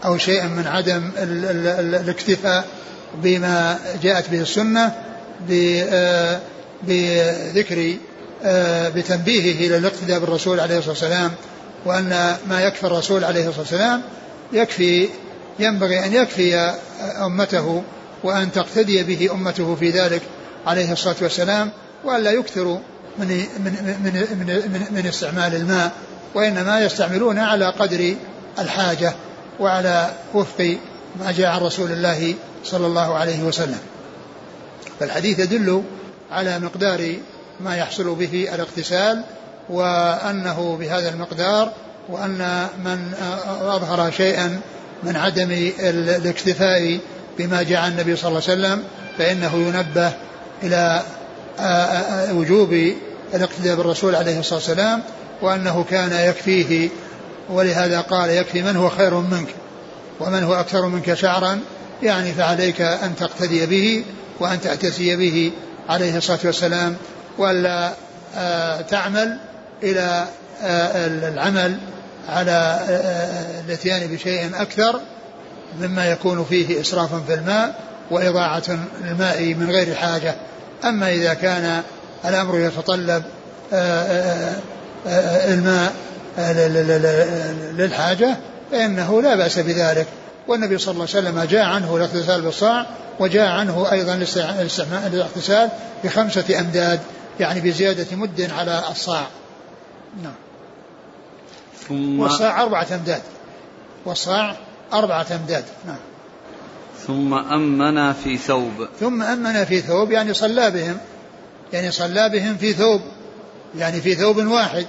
أو 0.05 0.19
شيء 0.19 0.43
من 0.43 0.67
عدم 0.67 1.11
الاكتفاء 1.19 2.65
بما 3.23 3.79
جاءت 4.03 4.31
به 4.31 4.41
السنة 4.41 4.93
آه، 5.51 6.41
بذكر 6.83 7.97
بتنبيهه 8.95 9.67
إلى 9.67 9.77
الاقتداء 9.77 10.19
بالرسول 10.19 10.61
عليه 10.61 10.79
الصلاة 10.79 10.93
والسلام 10.93 11.33
وأن 11.85 12.37
ما 12.49 12.61
يكفي 12.61 12.85
الرسول 12.85 13.25
عليه 13.25 13.49
الصلاة 13.49 13.61
والسلام 13.61 14.03
يكفي 14.53 15.09
ينبغي 15.59 16.05
أن 16.05 16.13
يكفي 16.13 16.75
أمته 17.27 17.83
وأن 18.25 18.53
تقتدي 18.53 19.03
به 19.03 19.33
أمته 19.33 19.75
في 19.75 19.91
ذلك 19.91 20.23
عليه 20.67 20.93
الصلاة 20.93 21.17
والسلام 21.23 21.71
وأن 22.05 22.23
لا 22.23 22.31
يكثروا 22.31 22.79
من, 23.19 23.27
من, 23.29 23.73
من, 24.05 24.13
من, 24.73 24.87
من 24.91 25.07
استعمال 25.07 25.55
الماء 25.55 25.93
وإنما 26.35 26.81
يستعملون 26.81 27.39
على 27.39 27.67
قدر 27.71 28.15
الحاجة 28.59 29.13
وعلى 29.61 30.11
وفق 30.35 30.77
ما 31.21 31.33
جاء 31.33 31.47
عن 31.47 31.61
رسول 31.61 31.93
الله 31.93 32.35
صلى 32.65 32.87
الله 32.87 33.15
عليه 33.15 33.43
وسلم. 33.43 33.79
فالحديث 35.01 35.39
يدل 35.39 35.83
على 36.31 36.59
مقدار 36.59 37.15
ما 37.65 37.77
يحصل 37.77 38.15
به 38.15 38.49
الاغتسال 38.55 39.25
وأنه 39.69 40.77
بهذا 40.81 41.09
المقدار 41.09 41.73
وأن 42.09 42.67
من 42.85 43.13
أظهر 43.61 44.11
شيئا 44.11 44.61
من 45.03 45.17
عدم 45.17 45.71
الاكتفاء 45.81 46.99
بما 47.39 47.63
جاء 47.63 47.89
النبي 47.89 48.17
صلى 48.17 48.29
الله 48.29 48.43
عليه 48.49 48.53
وسلم 48.61 48.85
فإنه 49.19 49.55
ينبه 49.55 50.13
إلى 50.63 51.03
وجوب 52.33 52.93
الاقتداء 53.35 53.77
بالرسول 53.77 54.15
عليه 54.15 54.41
الصلاة 54.41 54.59
والسلام 54.59 55.03
وأنه 55.43 55.85
كان 55.91 56.29
يكفيه. 56.29 56.89
ولهذا 57.51 58.01
قال 58.01 58.31
يكفي 58.31 58.63
من 58.63 58.77
هو 58.77 58.89
خير 58.89 59.15
منك 59.15 59.49
ومن 60.21 60.43
هو 60.43 60.55
أكثر 60.55 60.87
منك 60.87 61.15
شعرا 61.15 61.61
يعني 62.03 62.33
فعليك 62.33 62.81
أن 62.81 63.17
تقتدي 63.17 63.67
به 63.67 64.05
وأن 64.41 64.61
تأتسي 64.61 65.17
به 65.17 65.53
عليه 65.89 66.17
الصلاة 66.17 66.39
والسلام 66.45 66.97
وألا 67.39 67.93
آه، 68.37 68.81
تعمل 68.81 69.39
إلى 69.83 70.27
آه، 70.63 71.07
العمل 71.07 71.79
على 72.29 72.81
آه، 72.91 73.61
الاتيان 73.67 74.07
بشيء 74.07 74.51
أكثر 74.55 75.01
مما 75.81 76.11
يكون 76.11 76.45
فيه 76.45 76.81
إسراف 76.81 77.27
في 77.27 77.35
الماء 77.35 77.75
وإضاعة 78.11 78.63
الماء 79.05 79.55
من 79.55 79.71
غير 79.71 79.95
حاجة. 79.95 80.35
أما 80.85 81.11
إذا 81.13 81.35
كان 81.35 81.83
الأمر 82.25 82.59
يتطلب 82.59 83.23
الماء 85.49 85.93
للحاجة 87.77 88.37
فإنه 88.73 89.23
لا 89.23 89.35
بأس 89.35 89.59
بذلك. 89.59 90.07
والنبي 90.49 90.79
صلى 90.79 90.93
الله 90.93 91.07
عليه 91.15 91.29
وسلم 91.29 91.43
جاء 91.43 91.65
عنه 91.65 91.97
الاغتسال 91.97 92.43
بالصاع 92.43 92.87
وجاء 93.21 93.49
عنه 93.49 93.93
أيضا 93.93 94.15
الاغتسال 95.07 95.69
بخمسة 96.05 96.61
أمداد. 96.61 97.01
يعني 97.41 97.61
بزيادة 97.61 98.17
مد 98.17 98.51
على 98.51 98.83
الصاع. 98.91 99.27
نعم. 100.23 100.35
ثم 101.89 102.21
والصاع 102.21 102.63
أربعة 102.63 102.87
أمداد. 102.93 103.23
والصاع 104.05 104.57
أربعة 104.93 105.27
أمداد. 105.31 105.65
نعم. 105.87 105.97
ثم 107.07 107.35
أمنا 107.35 108.13
في 108.13 108.39
ثوب. 108.39 108.89
ثم 109.01 109.23
أمنا 109.23 109.65
في 109.65 109.81
ثوب 109.81 110.11
يعني 110.11 110.35
صلى 110.35 110.71
بهم. 110.71 110.99
يعني 111.73 111.91
صلى 111.91 112.29
بهم 112.29 112.57
في 112.57 112.73
ثوب. 112.73 113.01
يعني 113.79 114.01
في 114.01 114.15
ثوب 114.15 114.37
واحد. 114.37 114.87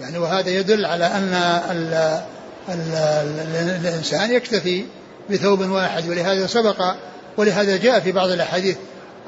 يعني 0.00 0.18
وهذا 0.18 0.50
يدل 0.50 0.86
على 0.86 1.06
أن 1.06 1.32
ال 1.70 1.94
ال 2.68 2.94
ال 2.94 3.86
الإنسان 3.86 4.32
يكتفي 4.32 4.84
بثوب 5.30 5.60
واحد 5.60 6.08
ولهذا 6.08 6.46
سبق 6.46 6.94
ولهذا 7.36 7.76
جاء 7.76 8.00
في 8.00 8.12
بعض 8.12 8.28
الأحاديث 8.28 8.76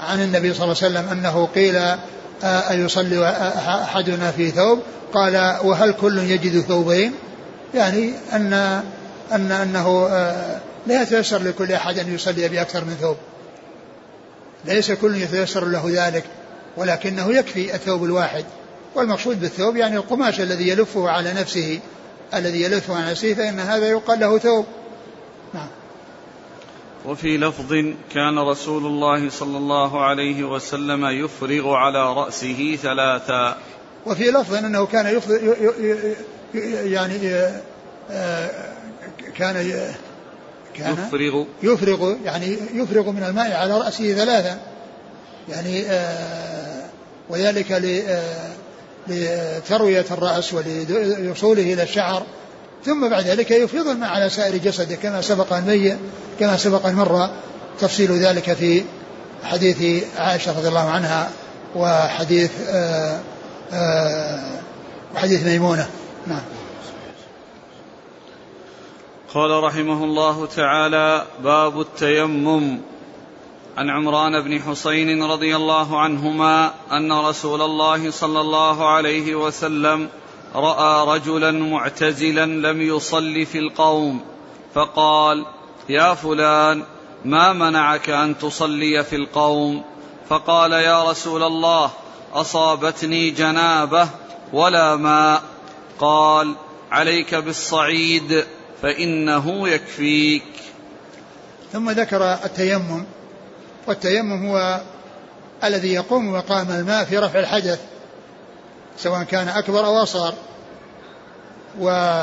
عن 0.01 0.23
النبي 0.23 0.55
صلى 0.55 0.65
الله 0.65 0.77
عليه 0.83 0.99
وسلم 0.99 1.09
أنه 1.19 1.49
قيل 1.55 1.97
أيصلي 2.45 3.29
أحدنا 3.85 4.31
في 4.31 4.51
ثوب؟ 4.51 4.83
قال 5.13 5.57
وهل 5.65 5.93
كل 5.93 6.19
يجد 6.19 6.61
ثوبين؟ 6.61 7.13
يعني 7.75 8.13
أن 8.33 8.53
أن 9.33 9.53
أنه 9.53 10.09
لا 10.87 11.03
يتيسر 11.03 11.43
لكل 11.43 11.73
أحد 11.73 11.99
أن 11.99 12.15
يصلي 12.15 12.49
بأكثر 12.49 12.85
من 12.85 12.97
ثوب. 13.01 13.17
ليس 14.65 14.93
كل 14.93 15.17
يتيسر 15.17 15.65
له 15.65 15.85
ذلك 15.87 16.25
ولكنه 16.77 17.33
يكفي 17.33 17.75
الثوب 17.75 18.05
الواحد. 18.05 18.45
والمقصود 18.95 19.41
بالثوب 19.41 19.77
يعني 19.77 19.97
القماش 19.97 20.41
الذي 20.41 20.69
يلفه 20.69 21.11
على 21.11 21.33
نفسه 21.33 21.81
الذي 22.35 22.63
يلفه 22.63 22.97
على 22.97 23.11
نفسه 23.11 23.35
فإن 23.35 23.61
هذا 23.61 23.89
يقال 23.89 24.21
له 24.21 24.39
ثوب. 24.39 24.67
نعم. 25.55 25.69
وفي 27.07 27.39
لفظ 27.39 27.73
كان 28.15 28.39
رسول 28.39 28.87
الله 28.87 29.31
صلى 29.31 29.59
الله 29.59 30.05
عليه 30.05 30.45
وسلم 30.45 31.07
يفرغ 31.07 31.75
على 31.75 32.15
رأسه 32.15 32.79
ثلاثا. 32.83 33.57
وفي 34.07 34.31
لفظ 34.31 34.55
أنه 34.55 34.87
كان 34.87 35.17
يفرغ 35.17 35.39
يعني 36.85 37.35
آه، 38.11 38.51
كان 39.37 39.55
كان 40.75 40.93
يفرغ. 40.93 41.45
يفرغ 41.63 42.15
يعني 42.25 42.59
يفرغ 42.75 43.11
من 43.11 43.23
الماء 43.23 43.53
على 43.57 43.79
رأسه 43.79 44.15
ثلاثا. 44.15 44.59
يعني 45.49 45.87
آه، 45.87 46.87
وذلك 47.29 47.73
آه، 47.73 48.51
لتروية 49.09 50.05
الرأس 50.11 50.55
ولوصوله 50.55 51.73
إلى 51.73 51.83
الشعر. 51.83 52.23
ثم 52.85 53.09
بعد 53.09 53.27
ذلك 53.27 53.51
يفيض 53.51 53.89
الماء 53.89 54.11
على 54.11 54.31
سائر 54.31 54.57
جسده 54.57 54.97
كما 54.97 55.21
سبق 55.21 55.53
أن 55.53 55.99
كما 56.41 56.57
سبق 56.57 56.87
أن 56.87 56.95
مر 56.95 57.29
تفصيل 57.81 58.13
ذلك 58.13 58.53
في 58.53 58.85
حديث 59.45 60.05
عائشة 60.17 60.59
رضي 60.59 60.69
الله 60.69 60.91
عنها 60.91 61.31
وحديث 61.77 62.51
آآ 62.69 63.21
آآ 63.73 64.61
وحديث 65.15 65.47
ميمونة. 65.47 65.89
نعم. 66.27 66.43
قال 69.35 69.65
رحمه 69.65 70.05
الله 70.05 70.47
تعالى 70.47 71.27
باب 71.45 71.81
التيمم. 71.81 72.79
عن 73.77 73.91
عمران 73.91 74.41
بن 74.43 74.63
حسين 74.63 75.23
رضي 75.23 75.57
الله 75.57 76.01
عنهما 76.01 76.75
أن 76.93 77.13
رسول 77.13 77.63
الله 77.63 78.11
صلى 78.11 78.41
الله 78.41 78.89
عليه 78.89 79.35
وسلم 79.35 80.09
رأى 80.57 81.17
رجلا 81.17 81.51
معتزلا 81.51 82.47
لم 82.47 82.81
يصل 82.81 83.47
في 83.47 83.59
القوم 83.59 84.21
فقال 84.75 85.47
يا 85.89 86.15
فلان 86.15 86.83
ما 87.25 87.53
منعك 87.53 88.11
أن 88.11 88.39
تصلي 88.39 89.05
في 89.05 89.17
القوم؟ 89.17 89.85
فقال 90.29 90.73
يا 90.73 91.11
رسول 91.11 91.43
الله 91.43 91.91
أصابتني 92.35 93.31
جنابة 93.31 94.09
ولا 94.53 94.97
ماء. 94.97 95.43
قال 95.99 96.55
عليك 96.91 97.35
بالصعيد 97.35 98.45
فإنه 98.83 99.69
يكفيك. 99.69 100.43
ثم 101.73 101.91
ذكر 101.91 102.33
التيمم 102.45 103.05
والتيمم 103.87 104.47
هو 104.47 104.81
الذي 105.65 105.93
يقوم 105.93 106.33
مقام 106.33 106.71
الماء 106.71 107.05
في 107.05 107.19
رفع 107.19 107.41
الحدث. 107.41 107.96
سواء 108.99 109.23
كان 109.23 109.49
أكبر 109.49 109.87
أو 109.87 110.03
أصغر. 110.03 110.35
و 111.81 112.23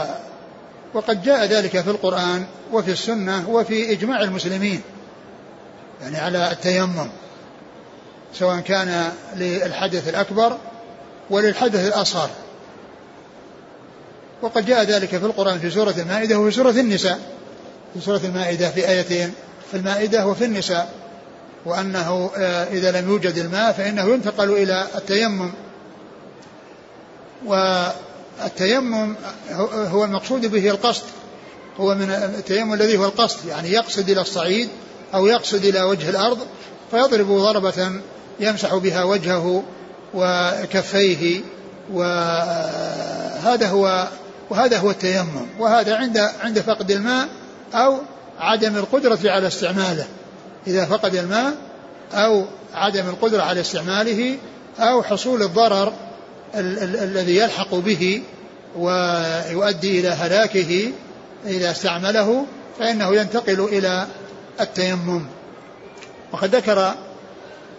وقد 0.93 1.23
جاء 1.23 1.45
ذلك 1.45 1.81
في 1.81 1.89
القرآن 1.89 2.45
وفي 2.71 2.91
السنة 2.91 3.49
وفي 3.49 3.91
إجماع 3.91 4.21
المسلمين 4.21 4.81
يعني 6.01 6.17
على 6.17 6.51
التيمم 6.51 7.09
سواء 8.33 8.59
كان 8.59 9.11
للحدث 9.35 10.09
الأكبر 10.09 10.57
وللحدث 11.29 11.87
الأصغر. 11.87 12.29
وقد 14.41 14.65
جاء 14.65 14.83
ذلك 14.83 15.09
في 15.09 15.25
القرآن 15.25 15.59
في 15.59 15.69
سورة 15.69 15.95
المائدة 15.97 16.39
وفي 16.39 16.55
سورة 16.55 16.69
النساء. 16.69 17.19
في 17.93 18.01
سورة 18.01 18.21
المائدة 18.23 18.69
في 18.69 18.89
آيتين 18.89 19.33
في 19.71 19.77
المائدة 19.77 20.27
وفي 20.27 20.45
النساء. 20.45 20.93
وأنه 21.65 22.31
آه، 22.37 22.63
إذا 22.63 23.01
لم 23.01 23.09
يوجد 23.09 23.37
الماء 23.37 23.71
فإنه 23.71 24.03
ينتقل 24.03 24.51
إلى 24.51 24.87
التيمم. 24.95 25.51
والتيمم 27.45 29.15
هو 29.71 30.03
المقصود 30.03 30.45
به 30.45 30.69
القصد. 30.69 31.03
هو 31.79 31.95
من 31.95 32.09
التيمم 32.11 32.73
الذي 32.73 32.97
هو 32.97 33.05
القصد 33.05 33.45
يعني 33.47 33.71
يقصد 33.71 34.09
إلى 34.09 34.21
الصعيد 34.21 34.69
أو 35.13 35.27
يقصد 35.27 35.65
إلى 35.65 35.81
وجه 35.83 36.09
الأرض 36.09 36.37
فيضرب 36.91 37.27
ضربة 37.31 37.91
يمسح 38.39 38.75
بها 38.75 39.03
وجهه 39.03 39.63
وكفيه 40.13 41.41
وهذا 41.93 43.67
هو 43.67 44.07
وهذا 44.49 44.77
هو 44.77 44.91
التيمم. 44.91 45.47
وهذا 45.59 45.95
عند 45.95 46.17
عند 46.17 46.59
فقد 46.59 46.91
الماء 46.91 47.27
أو 47.73 47.97
عدم 48.39 48.75
القدرة 48.75 49.19
على 49.25 49.47
استعماله. 49.47 50.05
إذا 50.67 50.85
فقد 50.85 51.15
الماء 51.15 51.53
أو 52.13 52.45
عدم 52.73 53.09
القدرة 53.09 53.41
على 53.41 53.61
استعماله 53.61 54.37
أو 54.79 55.03
حصول 55.03 55.43
الضرر 55.43 55.87
ال- 55.87 55.93
ال- 55.93 56.12
الذي 56.55 57.37
يلحق 57.37 57.75
به 57.75 58.21
ويؤدي 58.77 59.99
إلى 59.99 60.09
هلاكه 60.09 60.91
إذا 61.45 61.71
استعمله 61.71 62.45
فإنه 62.79 63.15
ينتقل 63.15 63.59
إلى 63.59 64.07
التيمم. 64.61 65.25
وقد 66.31 66.55
ذكر 66.55 66.93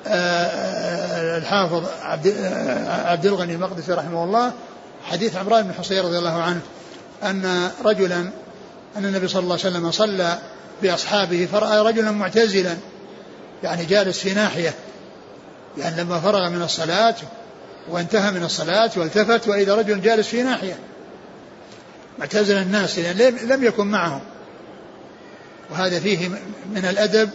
آه، 0.06 1.38
الحافظ 1.38 1.84
عبد, 2.02 2.26
آه، 2.26 3.10
عبد 3.10 3.26
الغني 3.26 3.54
المقدسي 3.54 3.92
رحمه 3.92 4.24
الله 4.24 4.52
حديث 5.04 5.36
عمران 5.36 5.62
بن 5.62 5.72
حصين 5.72 6.04
رضي 6.04 6.18
الله 6.18 6.42
عنه 6.42 6.60
أن 7.22 7.70
رجلا 7.84 8.20
أن 8.96 9.04
النبي 9.04 9.28
صلى 9.28 9.42
الله 9.42 9.58
عليه 9.64 9.76
وسلم 9.76 9.90
صلى 9.90 10.38
بأصحابه 10.82 11.48
فرأى 11.52 11.80
رجلا 11.80 12.10
معتزلا 12.10 12.76
يعني 13.62 13.84
جالس 13.84 14.18
في 14.18 14.34
ناحية 14.34 14.74
يعني 15.78 16.02
لما 16.02 16.20
فرغ 16.20 16.48
من 16.48 16.62
الصلاة 16.62 17.14
وانتهى 17.90 18.30
من 18.30 18.44
الصلاة 18.44 18.90
والتفت 18.96 19.48
وإذا 19.48 19.74
رجل 19.74 20.00
جالس 20.00 20.28
في 20.28 20.42
ناحية. 20.42 20.78
معتزل 22.18 22.56
الناس 22.56 22.98
يعني 22.98 23.30
لم 23.30 23.64
يكن 23.64 23.86
معهم. 23.86 24.20
وهذا 25.70 26.00
فيه 26.00 26.28
من 26.74 26.84
الأدب 26.84 27.30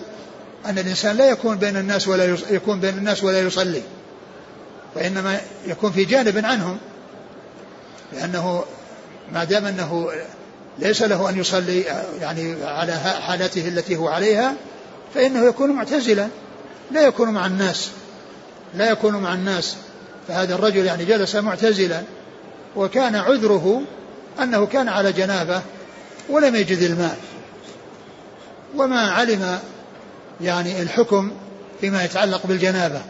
أن 0.65 0.79
الإنسان 0.79 1.15
لا 1.15 1.29
يكون 1.29 1.57
بين 1.57 1.77
الناس 1.77 2.07
ولا 2.07 2.37
يكون 2.49 2.79
بين 2.79 2.97
الناس 2.97 3.23
ولا 3.23 3.39
يصلي. 3.39 3.81
وإنما 4.95 5.41
يكون 5.67 5.91
في 5.91 6.05
جانب 6.05 6.45
عنهم. 6.45 6.77
لأنه 8.13 8.63
ما 9.33 9.43
دام 9.43 9.65
أنه 9.65 10.09
ليس 10.79 11.01
له 11.01 11.29
أن 11.29 11.39
يصلي 11.39 11.81
يعني 12.21 12.63
على 12.63 12.93
حالته 12.97 13.67
التي 13.67 13.95
هو 13.95 14.07
عليها 14.07 14.53
فإنه 15.15 15.45
يكون 15.45 15.71
معتزلا. 15.71 16.27
لا 16.91 17.01
يكون 17.01 17.29
مع 17.29 17.45
الناس. 17.45 17.89
لا 18.75 18.91
يكون 18.91 19.15
مع 19.15 19.33
الناس. 19.33 19.75
فهذا 20.29 20.55
الرجل 20.55 20.85
يعني 20.85 21.05
جلس 21.05 21.35
معتزلا 21.35 22.01
وكان 22.75 23.15
عذره 23.15 23.81
أنه 24.41 24.65
كان 24.65 24.89
على 24.89 25.11
جنابة 25.11 25.61
ولم 26.29 26.55
يجد 26.55 26.81
الماء 26.81 27.17
وما 28.75 29.11
علم 29.11 29.59
يعني 30.41 30.81
الحكم 30.81 31.31
فيما 31.81 32.03
يتعلق 32.03 32.47
بالجنابة 32.47 33.01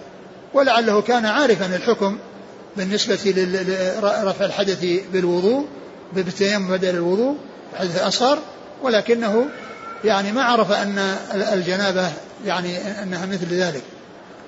ولعله 0.54 1.02
كان 1.02 1.26
عارفا 1.26 1.66
الحكم 1.66 2.18
بالنسبة 2.78 3.20
لرفع 3.26 4.46
الحدث 4.46 4.86
بالوضوء 5.14 5.66
بالتيمم 6.14 6.68
بدل 6.68 6.90
الوضوء 6.90 7.36
الحدث 7.74 8.02
الأصغر 8.02 8.40
ولكنه 8.84 9.46
يعني 10.04 10.32
ما 10.32 10.44
عرف 10.44 10.72
أن 10.72 10.98
الجنابة 11.54 12.12
يعني 12.46 12.78
أنها 13.04 13.26
مثل 13.26 13.46
ذلك. 13.46 13.84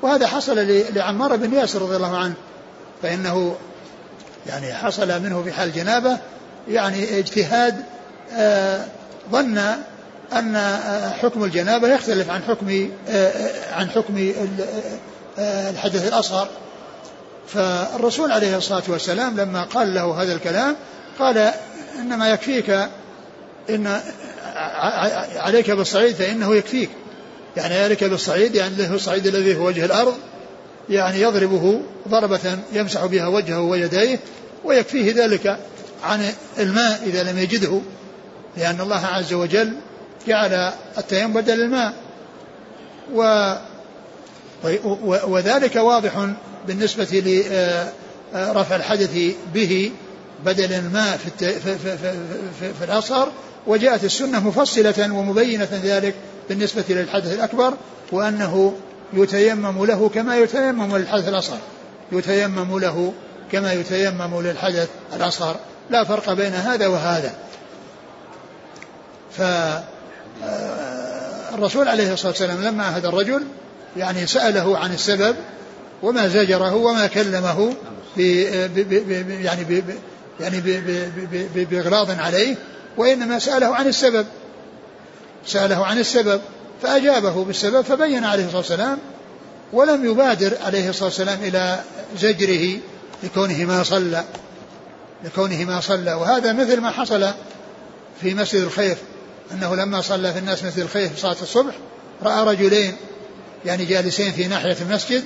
وهذا 0.01 0.27
حصل 0.27 0.55
لعمار 0.95 1.35
بن 1.35 1.53
ياسر 1.53 1.81
رضي 1.81 1.95
الله 1.95 2.17
عنه. 2.17 2.33
فإنه 3.03 3.55
يعني 4.47 4.73
حصل 4.73 5.21
منه 5.21 5.43
في 5.43 5.51
حال 5.51 5.73
جنابة 5.73 6.17
يعني 6.67 7.19
اجتهاد 7.19 7.75
آه 8.33 8.85
ظن 9.31 9.57
أن 10.33 10.55
آه، 10.55 11.09
حكم 11.09 11.43
الجنابة 11.43 11.87
يختلف 11.87 12.29
عن 12.29 12.43
حكم 12.43 12.89
آه 13.09 13.73
عن 13.73 13.89
حكم 13.89 14.33
الحدث 15.39 16.07
الأصغر. 16.07 16.47
فالرسول 17.47 18.31
عليه 18.31 18.57
الصلاة 18.57 18.83
والسلام 18.87 19.37
لما 19.37 19.63
قال 19.63 19.93
له 19.93 20.23
هذا 20.23 20.33
الكلام 20.33 20.75
قال 21.19 21.51
إنما 21.99 22.29
يكفيك 22.29 22.69
إن 23.69 24.01
عليك 25.35 25.71
بالصعيد 25.71 26.15
فإنه 26.15 26.55
يكفيك. 26.55 26.89
يعني 27.57 27.79
عليك 27.79 28.03
بالصعيد 28.03 28.55
يعني 28.55 28.75
له 28.75 28.93
الصعيد 28.95 29.27
الذي 29.27 29.55
هو 29.55 29.65
وجه 29.65 29.85
الأرض 29.85 30.13
يعني 30.89 31.21
يضربه 31.21 31.81
ضربة 32.07 32.57
يمسح 32.73 33.05
بها 33.05 33.27
وجهه 33.27 33.61
ويديه 33.61 34.19
ويكفيه 34.63 35.13
ذلك 35.13 35.57
عن 36.03 36.33
الماء 36.59 37.03
إذا 37.05 37.23
لم 37.23 37.37
يجده 37.37 37.81
لأن 38.57 38.81
الله 38.81 39.05
عز 39.05 39.33
وجل 39.33 39.73
جعل 40.27 40.71
التيمم 40.97 41.33
بدل 41.33 41.61
الماء. 41.61 41.93
و 43.13 43.53
وذلك 45.27 45.75
واضح 45.75 46.27
بالنسبة 46.67 47.23
لرفع 48.33 48.75
الحدث 48.75 49.17
به 49.53 49.91
بدل 50.45 50.73
الماء 50.73 51.17
في, 51.17 51.59
في, 51.59 51.77
في, 51.77 51.97
في, 52.59 52.73
في 52.73 52.83
الأصغر 52.83 53.31
وجاءت 53.67 54.03
السنة 54.03 54.47
مفصلة 54.47 55.13
ومبينة 55.13 55.81
ذلك 55.83 56.15
بالنسبة 56.49 56.83
للحدث 56.89 57.33
الأكبر 57.33 57.73
وأنه 58.11 58.73
يتيمم 59.13 59.85
له 59.85 60.09
كما 60.09 60.37
يتيمم 60.37 60.97
للحدث 60.97 61.27
الأصغر. 61.27 61.59
يتيمم 62.11 62.79
له 62.79 63.13
كما 63.51 63.73
يتيمم 63.73 64.41
للحدث 64.41 64.89
الأصغر. 65.15 65.55
لا 65.89 66.03
فرق 66.03 66.33
بين 66.33 66.53
هذا 66.53 66.87
وهذا. 66.87 67.33
فالرسول 71.51 71.87
عليه 71.87 72.13
الصلاة 72.13 72.31
والسلام 72.31 72.63
لما 72.63 72.83
عهد 72.83 73.05
الرجل 73.05 73.43
يعني 73.97 74.27
سأله 74.27 74.77
عن 74.77 74.93
السبب 74.93 75.35
وما 76.03 76.27
زجره 76.27 76.75
وما 76.75 77.07
كلمه 77.07 77.73
ب 78.17 78.19
يعني 79.41 79.63
ب 79.63 79.83
يعني 80.39 80.61
بإغلاظ 81.55 82.11
عليه 82.19 82.55
وإنما 82.97 83.39
سأله 83.39 83.75
عن 83.75 83.87
السبب. 83.87 84.25
سأله 85.45 85.85
عن 85.85 85.99
السبب. 85.99 86.41
فأجابه 86.81 87.43
بالسبب 87.43 87.81
فبين 87.81 88.23
عليه 88.23 88.43
الصلاة 88.43 88.57
والسلام 88.57 88.97
ولم 89.73 90.05
يبادر 90.05 90.57
عليه 90.65 90.89
الصلاة 90.89 91.05
والسلام 91.05 91.39
إلى 91.43 91.79
زجره 92.17 92.79
لكونه 93.23 93.65
ما 93.65 93.83
صلى 93.83 94.23
لكونه 95.23 95.65
ما 95.65 95.81
صلى. 95.81 96.13
وهذا 96.13 96.53
مثل 96.53 96.79
ما 96.79 96.91
حصل 96.91 97.27
في 98.21 98.33
مسجد 98.33 98.61
الخيف 98.61 98.97
أنه 99.51 99.75
لما 99.75 100.01
صلى 100.01 100.33
في 100.33 100.39
الناس 100.39 100.63
مسجد 100.63 100.79
الخيف 100.79 101.13
في 101.13 101.19
صلاة 101.19 101.35
الصبح 101.41 101.73
رأى 102.23 102.45
رجلين 102.45 102.95
يعني 103.65 103.85
جالسين 103.85 104.31
في 104.31 104.47
ناحية 104.47 104.77
المسجد 104.81 105.23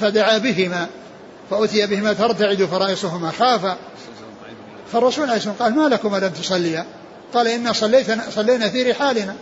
فدعا 0.00 0.38
بهما 0.38 0.86
فأتي 1.50 1.86
بهما 1.86 2.12
ترتعد 2.12 2.64
فرائصهما 2.64 3.30
خافا 3.30 3.76
فالرسول 4.92 5.24
عليه 5.24 5.36
الصلاة 5.36 5.52
والسلام 5.52 5.74
قال 5.74 5.90
ما 5.90 5.94
لكما 5.94 6.16
لم 6.16 6.32
تصليا؟ 6.32 6.86
قال 7.34 7.48
إنا 7.48 7.72
صلينا 8.30 8.68
في 8.68 8.90
رحالنا. 8.90 9.36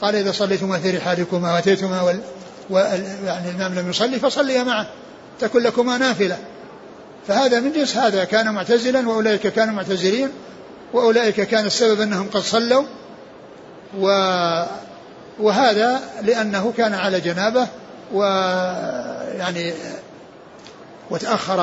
قال 0.00 0.16
إذا 0.16 0.32
صليتما 0.32 0.78
في 0.78 0.90
رحالكما 0.90 1.54
وأتيتما 1.54 2.02
وال 2.02 2.20
يعني 3.24 3.50
الإمام 3.50 3.74
لم 3.74 3.90
يصلي 3.90 4.18
فصليا 4.18 4.62
معه 4.62 4.86
تكن 5.40 5.62
لكما 5.62 5.98
نافلة. 5.98 6.38
فهذا 7.28 7.60
من 7.60 7.72
جنس 7.72 7.96
هذا 7.96 8.24
كان 8.24 8.54
معتزلا 8.54 9.08
وأولئك 9.08 9.46
كانوا 9.46 9.74
معتزلين 9.74 10.30
وأولئك 10.92 11.40
كان 11.40 11.66
السبب 11.66 12.00
أنهم 12.00 12.28
قد 12.28 12.40
صلوا. 12.40 12.84
و 13.98 14.08
وهذا 15.38 16.00
لأنه 16.22 16.72
كان 16.76 16.94
على 16.94 17.20
جنابة 17.20 17.66
ويعني 18.12 19.72
وتأخر 21.10 21.60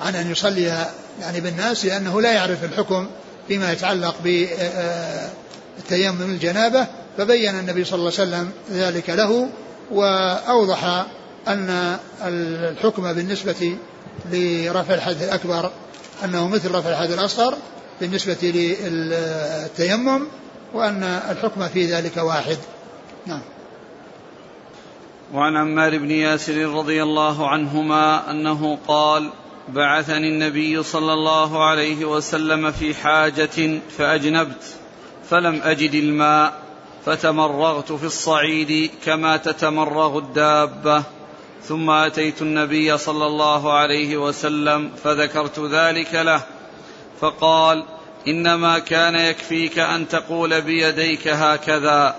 عن 0.00 0.14
أن 0.14 0.30
يصلي 0.30 0.86
يعني 1.20 1.40
بالناس 1.40 1.84
لأنه 1.84 2.20
لا 2.20 2.32
يعرف 2.32 2.64
الحكم 2.64 3.06
فيما 3.48 3.72
يتعلق 3.72 4.14
بالتيمم 4.24 6.22
الجنابة. 6.22 6.86
فبين 7.18 7.58
النبي 7.58 7.84
صلى 7.84 7.98
الله 7.98 8.12
عليه 8.18 8.28
وسلم 8.28 8.50
ذلك 8.70 9.10
له 9.10 9.48
وأوضح 9.90 11.06
أن 11.48 11.96
الحكم 12.24 13.12
بالنسبة 13.12 13.76
لرفع 14.32 14.94
الحدث 14.94 15.22
الأكبر 15.22 15.70
أنه 16.24 16.48
مثل 16.48 16.70
رفع 16.74 16.90
الحدث 16.90 17.18
الأصغر 17.18 17.54
بالنسبة 18.00 18.36
للتيمم 18.42 20.26
وأن 20.74 21.02
الحكم 21.02 21.68
في 21.68 21.86
ذلك 21.86 22.16
واحد. 22.16 22.56
نعم. 23.26 23.40
وعن 25.34 25.56
عمار 25.56 25.98
بن 25.98 26.10
ياسر 26.10 26.56
رضي 26.56 27.02
الله 27.02 27.48
عنهما 27.48 28.30
أنه 28.30 28.78
قال 28.88 29.30
بعثني 29.68 30.28
النبي 30.28 30.82
صلى 30.82 31.12
الله 31.12 31.64
عليه 31.64 32.04
وسلم 32.04 32.70
في 32.70 32.94
حاجة 32.94 33.80
فأجنبت 33.98 34.64
فلم 35.30 35.60
أجد 35.62 35.94
الماء. 35.94 36.67
فتمرغت 37.08 37.92
في 37.92 38.04
الصعيد 38.04 38.90
كما 39.04 39.36
تتمرغ 39.36 40.18
الدابة. 40.18 41.02
ثم 41.64 41.90
أتيت 41.90 42.42
النبي 42.42 42.98
صلى 42.98 43.26
الله 43.26 43.72
عليه 43.72 44.16
وسلم 44.16 44.90
فذكرت 45.04 45.58
ذلك 45.58 46.14
له. 46.14 46.42
فقال 47.20 47.84
إنما 48.28 48.78
كان 48.78 49.14
يكفيك 49.14 49.78
أن 49.78 50.08
تقول 50.08 50.60
بيديك 50.60 51.28
هكذا. 51.28 52.14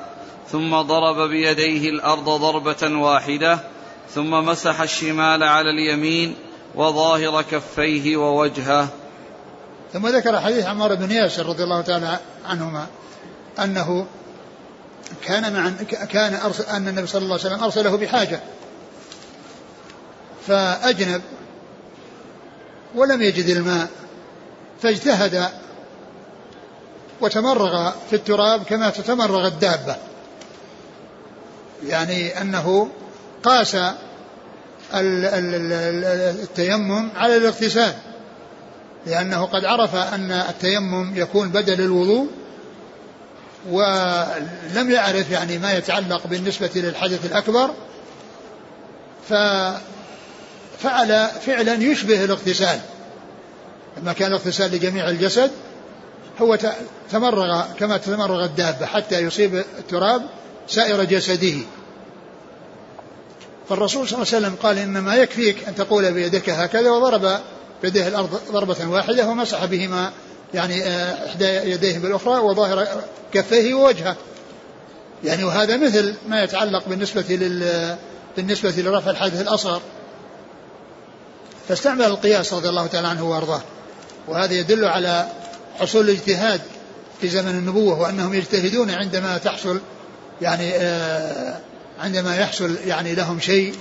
ثم 0.52 0.82
ضرب 0.82 1.30
بيديه 1.30 1.90
الأرض 1.90 2.30
ضربة 2.30 2.98
واحدة. 2.98 3.60
ثم 4.16 4.32
مسح 4.32 4.82
الشمال 4.82 5.44
على 5.44 5.70
اليمين 5.70 6.36
وظاهر 6.76 7.42
كفيه 7.42 8.18
ووجهه. 8.18 8.88
ثم 9.94 10.08
ذكر 10.08 10.40
حديث 10.40 10.66
عمار 10.66 10.96
بن 10.96 11.12
ياسر 11.12 11.46
رضي 11.46 11.64
الله 11.64 11.82
تعالى 11.82 12.20
عنهما 12.46 12.88
أنه 13.60 14.06
كان 15.26 15.54
مع 15.54 15.72
كان 16.06 16.34
أرسل 16.34 16.64
أن 16.64 16.88
النبي 16.88 17.08
صلى 17.08 17.22
الله 17.22 17.38
عليه 17.40 17.46
وسلم 17.46 17.64
أرسله 17.64 17.98
بحاجة. 17.98 18.40
فأجنب 20.48 21.22
ولم 22.96 23.22
يجد 23.22 23.50
الماء 23.50 23.88
فاجتهد 24.82 25.50
وتمرغ 27.22 27.92
في 28.10 28.16
التراب 28.16 28.64
كما 28.64 28.90
تتمرغ 28.90 29.48
الدابة. 29.48 29.96
يعني 31.88 32.42
أنه 32.42 32.90
قاس 33.44 33.78
التيمم 36.44 37.10
على 37.16 37.38
الاغتسال 37.38 37.94
لأنه 39.06 39.46
قد 39.46 39.66
عرف 39.66 39.96
أن 39.96 40.32
التيمم 40.32 41.12
يكون 41.16 41.50
بدل 41.50 41.82
الوضوء 41.82 42.28
ولم 43.70 44.92
يعرف 44.92 45.32
يعني 45.32 45.58
ما 45.58 45.74
يتعلق 45.74 46.28
بالنسبة 46.28 46.70
للحدث 46.76 47.26
الأكبر 47.26 47.70
ففعل 49.30 49.80
فعلا 51.46 51.74
يشبه 51.74 52.24
الاغتسال. 52.24 52.80
لما 53.98 54.14
كان 54.14 54.28
الاغتسال 54.28 54.72
لجميع 54.72 55.10
الجسد 55.10 55.52
هو 56.42 56.58
تمرغ 57.12 57.62
كما 57.80 57.98
تمرغ 57.98 58.46
الدابة 58.46 58.86
حتى 58.86 59.20
يصيب 59.20 59.56
التراب 59.56 60.22
سائر 60.68 61.04
جسده. 61.04 61.60
فالرسول 63.70 64.08
صلى 64.08 64.18
الله 64.18 64.28
عليه 64.34 64.38
وسلم 64.48 64.56
قال 64.64 64.78
إنما 64.78 65.16
يكفيك 65.16 65.68
أن 65.68 65.76
تقول 65.76 66.12
بيدك 66.12 66.50
هكذا 66.50 66.92
وضرب 66.92 67.40
بيديه 67.82 68.08
الأرض 68.08 68.42
ضربة 68.52 68.88
واحدة 68.88 69.28
ومسح 69.28 69.66
بهما 69.66 70.12
يعني 70.54 70.84
آه، 70.84 71.28
إحدى 71.30 71.46
يديه 71.46 72.00
بالأخرى 72.00 72.40
وظاهر 72.40 72.88
كفيه 73.34 73.74
ووجهه. 73.74 74.16
يعني 75.24 75.44
وهذا 75.44 75.78
مثل 75.78 76.14
ما 76.28 76.44
يتعلق 76.44 76.90
بالنسبة 76.90 77.26
لل 77.30 77.96
بالنسبة 78.38 78.74
لرفع 78.78 79.12
الحدث 79.12 79.42
الأصغر. 79.42 79.82
فاستعمل 81.68 82.06
القياس 82.06 82.54
رضي 82.54 82.70
الله 82.70 82.88
تعالى 82.88 83.08
عنه 83.08 83.30
وأرضاه. 83.30 83.62
وهذا 84.28 84.54
يدل 84.54 84.86
على 84.86 85.28
حصول 85.80 86.10
الاجتهاد 86.10 86.62
في 87.22 87.28
زمن 87.28 87.50
النبوة 87.50 88.00
وأنهم 88.00 88.34
يجتهدون 88.34 88.90
عندما 88.90 89.38
تحصل 89.38 89.80
يعني 90.42 90.76
آه 90.76 91.60
عندما 92.00 92.38
يحصل 92.38 92.76
يعني 92.86 93.16
لهم 93.16 93.40
شيء 93.40 93.76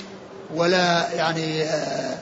ولا 0.55 1.13
يعني 1.13 1.63
آه 1.63 2.19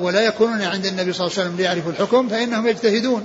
ولا 0.00 0.20
يكونون 0.20 0.62
عند 0.62 0.86
النبي 0.86 1.12
صلى 1.12 1.26
الله 1.26 1.38
عليه 1.38 1.48
وسلم 1.48 1.56
ليعرفوا 1.56 1.90
الحكم 1.90 2.28
فإنهم 2.28 2.66
يجتهدون. 2.66 3.24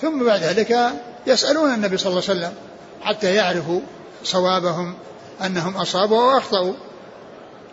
ثم 0.00 0.24
بعد 0.24 0.42
ذلك 0.42 0.92
يسألون 1.26 1.74
النبي 1.74 1.96
صلى 1.96 2.10
الله 2.10 2.22
عليه 2.28 2.40
وسلم 2.40 2.54
حتى 3.02 3.34
يعرفوا 3.34 3.80
صوابهم 4.24 4.94
أنهم 5.46 5.76
أصابوا 5.76 6.32
أو 6.32 6.38
أخطأوا 6.38 6.72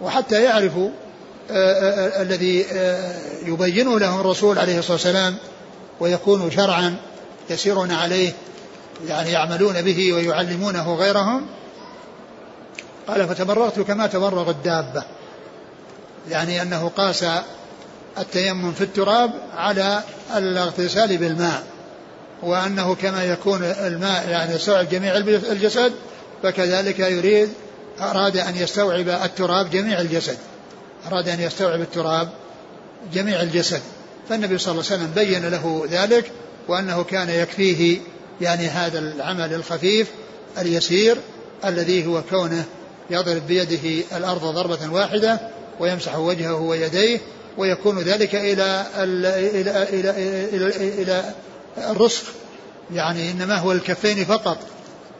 وحتى 0.01 0.43
يعرفوا 0.43 0.89
آه، 1.51 1.53
آه، 1.53 2.07
آه، 2.07 2.21
الذي 2.21 2.65
يبينه 3.45 3.99
لهم 3.99 4.19
الرسول 4.19 4.59
عليه 4.59 4.79
الصلاة 4.79 4.93
والسلام 4.93 5.35
ويكون 5.99 6.51
شرعا 6.51 6.95
يسيرون 7.49 7.91
عليه 7.91 8.33
يعني 9.07 9.31
يعملون 9.31 9.81
به 9.81 10.13
ويعلمونه 10.13 10.95
غيرهم. 10.95 11.47
قال 13.07 13.27
فتبرغت 13.27 13.79
كما 13.79 14.07
تبرغ 14.07 14.49
الدابة. 14.49 15.03
يعني 16.29 16.61
أنه 16.61 16.91
قاس 16.97 17.25
التيمم 18.17 18.73
في 18.73 18.83
التراب 18.83 19.31
على 19.57 20.03
الاغتسال 20.35 21.17
بالماء. 21.17 21.63
وأنه 22.43 22.95
كما 22.95 23.23
يكون 23.23 23.63
الماء 23.63 24.29
يعني 24.29 24.55
يستوعب 24.55 24.89
جميع 24.89 25.17
الجسد 25.17 25.93
فكذلك 26.43 26.99
يريد 26.99 27.49
أراد 28.01 28.37
أن 28.37 28.55
يستوعب 28.55 29.09
التراب 29.09 29.69
جميع 29.69 30.01
الجسد. 30.01 30.37
أراد 31.11 31.29
أن 31.29 31.41
يستوعب 31.41 31.81
التراب 31.81 32.29
جميع 33.13 33.41
الجسد. 33.41 33.81
فالنبي 34.29 34.57
صلى 34.57 34.71
الله 34.71 34.83
عليه 34.91 35.03
وسلم 35.03 35.11
بين 35.15 35.49
له 35.49 35.87
ذلك 35.91 36.31
وأنه 36.67 37.03
كان 37.03 37.29
يكفيه 37.29 37.99
يعني 38.41 38.67
هذا 38.67 38.99
العمل 38.99 39.53
الخفيف 39.53 40.07
اليسير 40.57 41.17
الذي 41.65 42.05
هو 42.05 42.21
كونه 42.29 42.65
يضرب 43.09 43.47
بيده 43.47 44.17
الأرض 44.17 44.45
ضربة 44.45 44.91
واحدة 44.91 45.39
ويمسح 45.79 46.17
وجهه 46.17 46.61
ويديه 46.61 47.19
ويكون 47.57 47.99
ذلك 47.99 48.35
إلى 48.35 48.85
إلى 48.97 49.49
إلى 49.59 49.83
إلى, 49.83 50.09
إلى, 50.53 51.03
إلى 51.03 51.33
الرسخ 51.77 52.23
يعني 52.93 53.31
إنما 53.31 53.55
هو 53.55 53.71
الكفين 53.71 54.25
فقط 54.25 54.57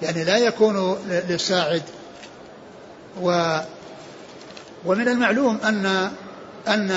يعني 0.02 0.24
لا 0.24 0.38
يكون 0.38 0.98
للساعد. 1.30 1.84
و 3.22 3.58
ومن 4.86 5.08
المعلوم 5.08 5.58
أن 5.64 6.12
أن 6.68 6.92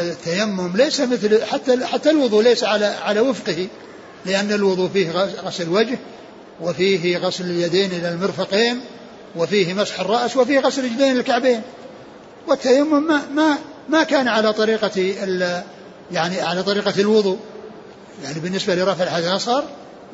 التيمم 0.00 0.76
ليس 0.76 1.00
مثل 1.00 1.44
حتى 1.44 1.86
حتى 1.86 2.10
الوضوء 2.10 2.42
ليس 2.42 2.64
على 2.64 2.86
على 2.86 3.20
وفقه 3.20 3.68
لأن 4.26 4.52
الوضوء 4.52 4.88
فيه 4.88 5.10
غسل 5.44 5.68
وجه 5.68 5.98
وفيه 6.60 7.18
غسل 7.18 7.44
اليدين 7.44 7.92
إلى 7.92 8.08
المرفقين 8.08 8.80
وفيه 9.36 9.74
مسح 9.74 10.00
الرأس 10.00 10.36
وفيه 10.36 10.60
غسل 10.60 10.84
الرجلين 10.84 11.16
الكعبين 11.16 11.62
والتيمم 12.48 13.06
ما 13.06 13.22
ما 13.34 13.58
ما 13.88 14.02
كان 14.02 14.28
على 14.28 14.52
طريقة 14.52 15.14
يعني 16.12 16.40
على 16.40 16.62
طريقة 16.62 17.00
الوضوء. 17.00 17.38
يعني 18.24 18.40
بالنسبة 18.40 18.74
لرفع 18.74 19.04
الحدث 19.04 19.26
الأصغر 19.26 19.64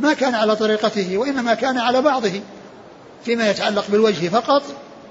ما 0.00 0.12
كان 0.12 0.34
على 0.34 0.56
طريقته 0.56 1.18
وإنما 1.18 1.54
كان 1.54 1.78
على 1.78 2.02
بعضه 2.02 2.40
فيما 3.24 3.50
يتعلق 3.50 3.84
بالوجه 3.88 4.28
فقط 4.28 4.62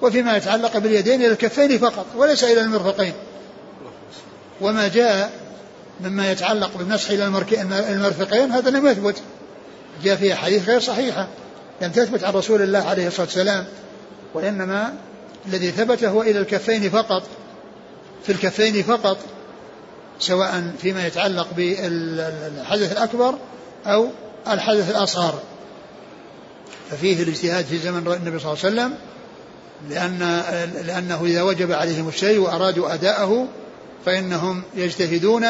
وفيما 0.01 0.37
يتعلق 0.37 0.77
باليدين 0.77 1.21
إلى 1.21 1.31
الكفين 1.31 1.77
فقط 1.77 2.05
وليس 2.15 2.43
إلى 2.43 2.61
المرفقين. 2.61 3.13
وما 4.61 4.87
جاء 4.87 5.31
مما 6.01 6.31
يتعلق 6.31 6.77
بالمسح 6.77 7.09
إلى 7.09 7.27
المرفقين 7.89 8.51
هذا 8.51 8.69
لم 8.69 8.87
يثبت. 8.87 9.15
جاء 10.03 10.15
فيه 10.15 10.33
حديث 10.33 10.69
غير 10.69 10.79
صحيحة 10.79 11.27
لم 11.81 11.91
تثبت 11.91 12.23
عن 12.23 12.33
رسول 12.33 12.61
الله 12.61 12.79
عليه 12.79 13.07
الصلاة 13.07 13.25
والسلام 13.25 13.65
وإنما 14.33 14.93
الذي 15.47 15.71
ثبت 15.71 16.03
هو 16.03 16.21
إلى 16.21 16.39
الكفين 16.39 16.89
فقط 16.89 17.23
في 18.23 18.31
الكفين 18.31 18.83
فقط. 18.83 19.17
سواء 20.19 20.73
فيما 20.81 21.07
يتعلق 21.07 21.47
بالحدث 21.57 22.91
الأكبر 22.91 23.35
أو 23.85 24.09
الحدث 24.47 24.91
الأصغر. 24.91 25.39
ففيه 26.91 27.23
الاجتهاد 27.23 27.65
في 27.65 27.77
زمن 27.77 27.97
النبي 27.97 28.39
صلى 28.39 28.53
الله 28.53 28.63
عليه 28.63 28.73
وسلم 28.73 28.95
لأن 29.89 30.19
لأنه 30.85 31.25
إذا 31.25 31.41
وجب 31.41 31.71
عليهم 31.71 32.07
الشيء 32.07 32.39
وأرادوا 32.39 32.93
أداءه 32.93 33.47
فإنهم 34.05 34.63
يجتهدون 34.75 35.45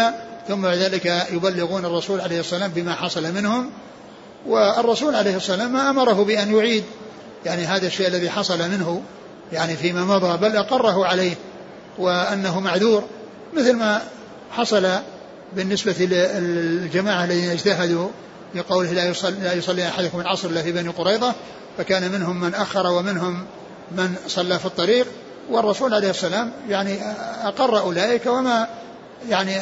ثم 0.48 0.62
بعد 0.62 0.78
ذلك 0.78 1.06
يبلغون 1.32 1.86
الرسول 1.86 2.22
عليه 2.22 2.40
الصلاة 2.40 2.62
والسلام 2.62 2.84
بما 2.84 2.96
حصل 2.96 3.34
منهم 3.34 3.70
والرسول 4.46 5.16
عليه 5.16 5.36
الصلاة 5.36 5.58
والسلام 5.58 5.74
ما 5.74 5.90
أمره 5.90 6.24
بأن 6.24 6.56
يعيد. 6.56 6.84
يعني 7.46 7.66
هذا 7.66 7.88
الشيء 7.88 8.08
الذي 8.08 8.30
حصل 8.30 8.60
منه 8.60 9.02
يعني 9.52 9.76
فيما 9.76 10.06
مضى 10.06 10.38
بل 10.38 10.58
أقره 10.58 11.06
عليه 11.06 11.36
وأنه 11.98 12.60
معذور 12.60 13.04
مثل 13.54 13.74
ما 13.74 14.02
حصل 14.58 14.88
بالنسبة 15.56 15.96
للجماعة 16.00 17.24
الذين 17.26 17.50
اجتهدوا 17.50 18.10
بقوله 18.56 18.92
لا 18.92 19.06
يصلي, 19.06 19.40
لا 19.44 19.54
يصلي 19.54 19.88
أحدكم 19.88 20.20
العصر 20.20 20.50
إلا 20.50 20.62
في 20.62 20.72
بني 20.72 20.90
قريظة 20.90 21.34
فكان 21.78 22.12
منهم 22.12 22.42
من 22.42 22.54
أخر 22.54 22.88
ومنهم 22.88 23.46
من 23.92 24.16
صلى 24.28 24.60
في 24.60 24.66
الطريق 24.66 25.08
والرسول 25.50 25.94
عليه 25.94 26.10
السلام 26.10 26.52
يعني 26.70 26.98
أقر 27.44 27.80
أولئك 27.80 28.26
وما 28.26 28.68
يعني 29.30 29.58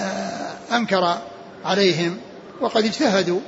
أنكر 0.72 1.18
عليهم 1.66 2.18
وقد 2.62 2.86
اجتهدوا 2.86 3.40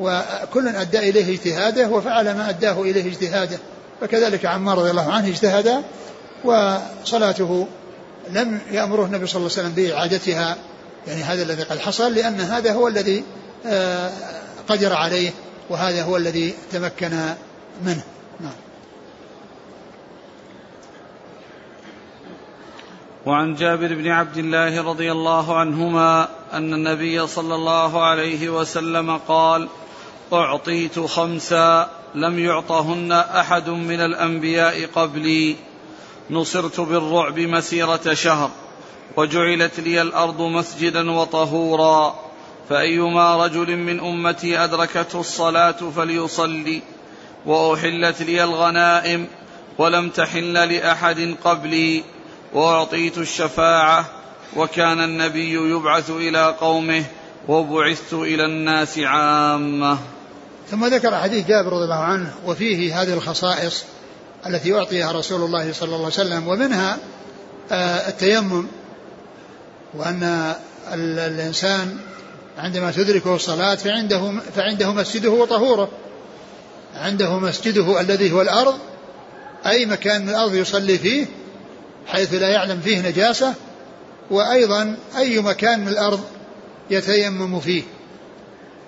وكل 0.00 0.68
أدى 0.68 0.98
إليه 0.98 1.34
اجتهاده 1.34 1.88
وفعل 1.88 2.24
ما 2.24 2.50
أداه 2.50 2.82
إليه 2.82 3.08
اجتهاده 3.08 3.58
فكذلك 4.00 4.46
عمار 4.46 4.78
رضي 4.78 4.90
الله 4.90 5.12
عنه 5.12 5.28
اجتهد 5.28 5.82
وصلاته 6.44 7.66
لم 8.30 8.60
يأمره 8.70 9.04
النبي 9.04 9.26
صلى 9.26 9.40
الله 9.40 9.50
عليه 9.58 9.68
وسلم 9.68 9.72
بإعادتها 9.72 10.56
يعني 11.06 11.22
هذا 11.22 11.42
الذي 11.42 11.62
قد 11.62 11.78
حصل 11.78 12.14
لأن 12.14 12.40
هذا 12.40 12.72
هو 12.72 12.88
الذي 12.88 13.24
آه، 13.66 14.10
قدر 14.68 14.92
عليه 14.92 15.30
وهذا 15.70 16.02
هو 16.02 16.16
الذي 16.16 16.54
تمكن 16.72 17.34
منه. 17.84 18.02
نعم. 18.40 18.52
وعن 23.26 23.54
جابر 23.54 23.94
بن 23.94 24.08
عبد 24.08 24.36
الله 24.36 24.82
رضي 24.82 25.12
الله 25.12 25.58
عنهما 25.58 26.28
أن 26.52 26.74
النبي 26.74 27.26
صلى 27.26 27.54
الله 27.54 28.04
عليه 28.04 28.48
وسلم 28.48 29.16
قال 29.16 29.68
أعطيت 30.32 30.98
خمسا 30.98 31.90
لم 32.14 32.38
يعطهن 32.38 33.12
أحد 33.12 33.68
من 33.68 34.00
الأنبياء 34.00 34.86
قبلي. 34.86 35.56
نصرت 36.30 36.80
بالرعب 36.80 37.38
مسيرة 37.38 38.14
شهر. 38.14 38.50
وجعلت 39.16 39.80
لي 39.80 40.02
الأرض 40.02 40.40
مسجدا 40.40 41.10
وطهورا 41.10 42.14
فأيما 42.68 43.46
رجل 43.46 43.76
من 43.76 44.00
أمتي 44.00 44.64
أدركته 44.64 45.20
الصلاة 45.20 45.90
فليصلي 45.96 46.82
وأحلت 47.46 48.22
لي 48.22 48.44
الغنائم 48.44 49.26
ولم 49.78 50.08
تحل 50.08 50.52
لأحد 50.52 51.34
قبلي 51.44 52.04
وأعطيت 52.54 53.18
الشفاعة 53.18 54.04
وكان 54.56 55.04
النبي 55.04 55.52
يبعث 55.52 56.10
إلى 56.10 56.54
قومه 56.60 57.04
وبعثت 57.48 58.12
إلى 58.12 58.44
الناس 58.44 58.98
عامة. 58.98 59.98
ثم 60.70 60.86
ذكر 60.86 61.16
حديث 61.18 61.46
جابر 61.46 61.72
رضي 61.72 61.84
الله 61.84 62.02
عنه 62.04 62.34
وفيه 62.46 63.02
هذه 63.02 63.14
الخصائص 63.14 63.84
التي 64.46 64.74
أعطيها 64.74 65.12
رسول 65.12 65.42
الله 65.42 65.72
صلى 65.72 65.86
الله 65.86 65.96
عليه 65.96 66.06
وسلم 66.06 66.48
ومنها 66.48 66.98
آه، 67.72 68.08
التيمم 68.08 68.66
وأن 69.94 70.54
الإنسان 70.92 71.96
عندما 72.58 72.90
تدركه 72.90 73.34
الصلاة 73.34 73.74
فعنده 73.74 74.32
فعنده 74.56 74.92
مسجده 74.92 75.30
وطهوره. 75.30 75.88
عنده 76.96 77.38
مسجده 77.38 78.00
الذي 78.00 78.32
هو 78.32 78.42
الأرض 78.42 78.78
أي 79.66 79.86
مكان 79.86 80.22
من 80.22 80.28
الأرض 80.28 80.54
يصلي 80.54 80.98
فيه 80.98 81.26
حيث 82.06 82.34
لا 82.34 82.48
يعلم 82.48 82.80
فيه 82.80 83.08
نجاسة 83.08 83.54
وأيضا 84.30 84.96
أي 85.16 85.40
مكان 85.40 85.80
من 85.80 85.88
الأرض 85.88 86.20
يتيمم 86.90 87.60
فيه 87.60 87.82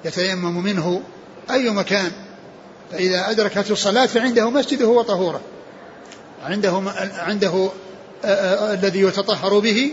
يتيمم 0.05 0.65
منه 0.65 1.03
أي 1.51 1.71
مكان. 1.71 2.13
فإذا 2.93 3.31
أدركته 3.31 3.73
الصلاة 3.73 4.07
فعنده 4.07 4.51
مسجده 4.51 4.89
وطهوره. 4.89 5.41
عنده 6.45 6.83
عنده 7.17 7.71
الذي 8.75 9.01
يتطهر 9.01 9.59
به 9.59 9.93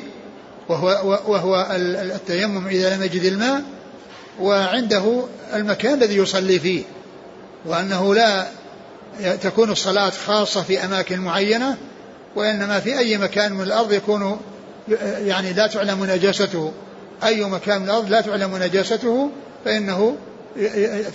وهو 0.71 1.19
وهو 1.27 1.67
التيمم 2.15 2.67
إذا 2.67 2.95
لم 2.95 3.03
يجد 3.03 3.23
الماء 3.23 3.61
وعنده 4.39 5.23
المكان 5.53 5.93
الذي 5.93 6.15
يصلي 6.15 6.59
فيه 6.59 6.83
وأنه 7.65 8.15
لا 8.15 8.47
تكون 9.41 9.71
الصلاة 9.71 10.09
خاصة 10.09 10.63
في 10.63 10.85
أماكن 10.85 11.19
معينة 11.19 11.77
وإنما 12.35 12.79
في 12.79 12.99
أي 12.99 13.17
مكان 13.17 13.53
من 13.53 13.61
الأرض 13.61 13.91
يكون 13.93 14.39
يعني 15.25 15.53
لا 15.53 15.67
تعلم 15.67 16.05
نجاسته. 16.05 16.71
أي 17.23 17.45
مكان 17.45 17.81
من 17.81 17.85
الأرض 17.85 18.09
لا 18.09 18.21
تعلم 18.21 18.57
نجاسته 18.57 19.29
فإنه 19.65 20.15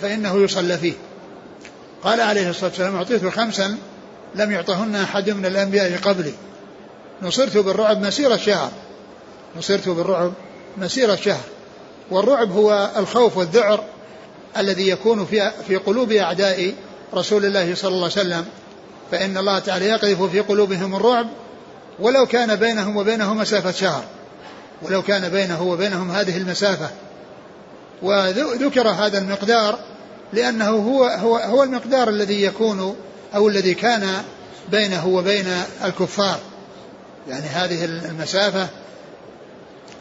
فإنه 0.01 0.43
يصلى 0.43 0.77
فيه. 0.77 0.93
قال 2.03 2.21
عليه 2.21 2.49
الصلاة 2.49 2.69
والسلام 2.69 2.95
أعطيت 2.95 3.25
خمسا 3.25 3.77
لم 4.35 4.51
يعطهن 4.51 4.95
أحد 4.95 5.29
من 5.29 5.45
الأنبياء 5.45 5.97
قبلي. 5.97 6.33
نصرت 7.21 7.57
بالرعب 7.57 8.01
مسيرة 8.01 8.35
شهر 8.35 8.71
نصرت 9.55 9.89
بالرعب 9.89 10.33
مسيرة 10.77 11.15
شهر. 11.15 11.43
والرعب 12.11 12.51
هو 12.51 12.91
الخوف 12.97 13.37
والذعر 13.37 13.83
الذي 14.57 14.89
يكون 14.89 15.25
في 15.25 15.51
في 15.67 15.75
قلوب 15.75 16.11
أعداء 16.11 16.73
رسول 17.13 17.45
الله 17.45 17.75
صلى 17.75 17.89
الله 17.89 18.11
عليه 18.17 18.27
وسلم. 18.27 18.45
فإن 19.11 19.37
الله 19.37 19.59
تعالى 19.59 19.85
يقذف 19.85 20.23
في 20.23 20.39
قلوبهم 20.39 20.95
الرعب. 20.95 21.27
ولو 21.99 22.25
كان 22.25 22.55
بينهم 22.55 22.97
وبينه 22.97 23.33
مسافة 23.33 23.71
شهر. 23.71 24.03
ولو 24.81 25.01
كان 25.01 25.29
بينه 25.29 25.63
وبينهم 25.63 26.11
هذه 26.11 26.37
المسافة. 26.37 26.89
وذكر 28.01 28.89
هذا 28.89 29.17
المقدار 29.17 29.79
لأنه 30.33 30.69
هو 30.69 31.03
هو 31.03 31.37
هو 31.37 31.63
المقدار 31.63 32.09
الذي 32.09 32.43
يكون 32.43 32.95
أو 33.35 33.49
الذي 33.49 33.73
كان 33.73 34.23
بينه 34.71 35.07
وبين 35.07 35.45
الكفار. 35.83 36.39
يعني 37.29 37.45
هذه 37.45 37.85
المسافة 37.85 38.67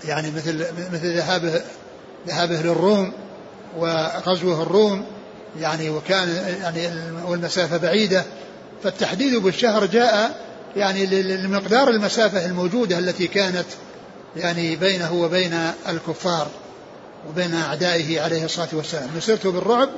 يعني 0.04 0.30
مثل 0.30 0.66
مثل 0.92 1.16
ذهابه 1.16 1.60
ذهابه 2.28 2.62
للروم 2.62 3.12
وغزوة 3.78 4.62
الروم 4.62 5.04
يعني 5.60 5.90
وكان 5.90 6.28
يعني 6.62 6.88
والمسافة 7.26 7.76
بعيدة 7.76 8.24
فالتحديد 8.82 9.36
بالشهر 9.36 9.86
جاء 9.86 10.46
يعني 10.76 11.06
لمقدار 11.22 11.90
المسافة 11.90 12.46
الموجودة 12.46 12.98
التي 12.98 13.26
كانت 13.26 13.66
يعني 14.36 14.76
بينه 14.76 15.14
وبين 15.14 15.70
الكفار 15.88 16.48
وبين 17.28 17.54
أعدائه 17.54 18.20
عليه 18.20 18.44
الصلاة 18.44 18.68
والسلام. 18.72 19.10
نصرت 19.16 19.46
بالرعب 19.46 19.88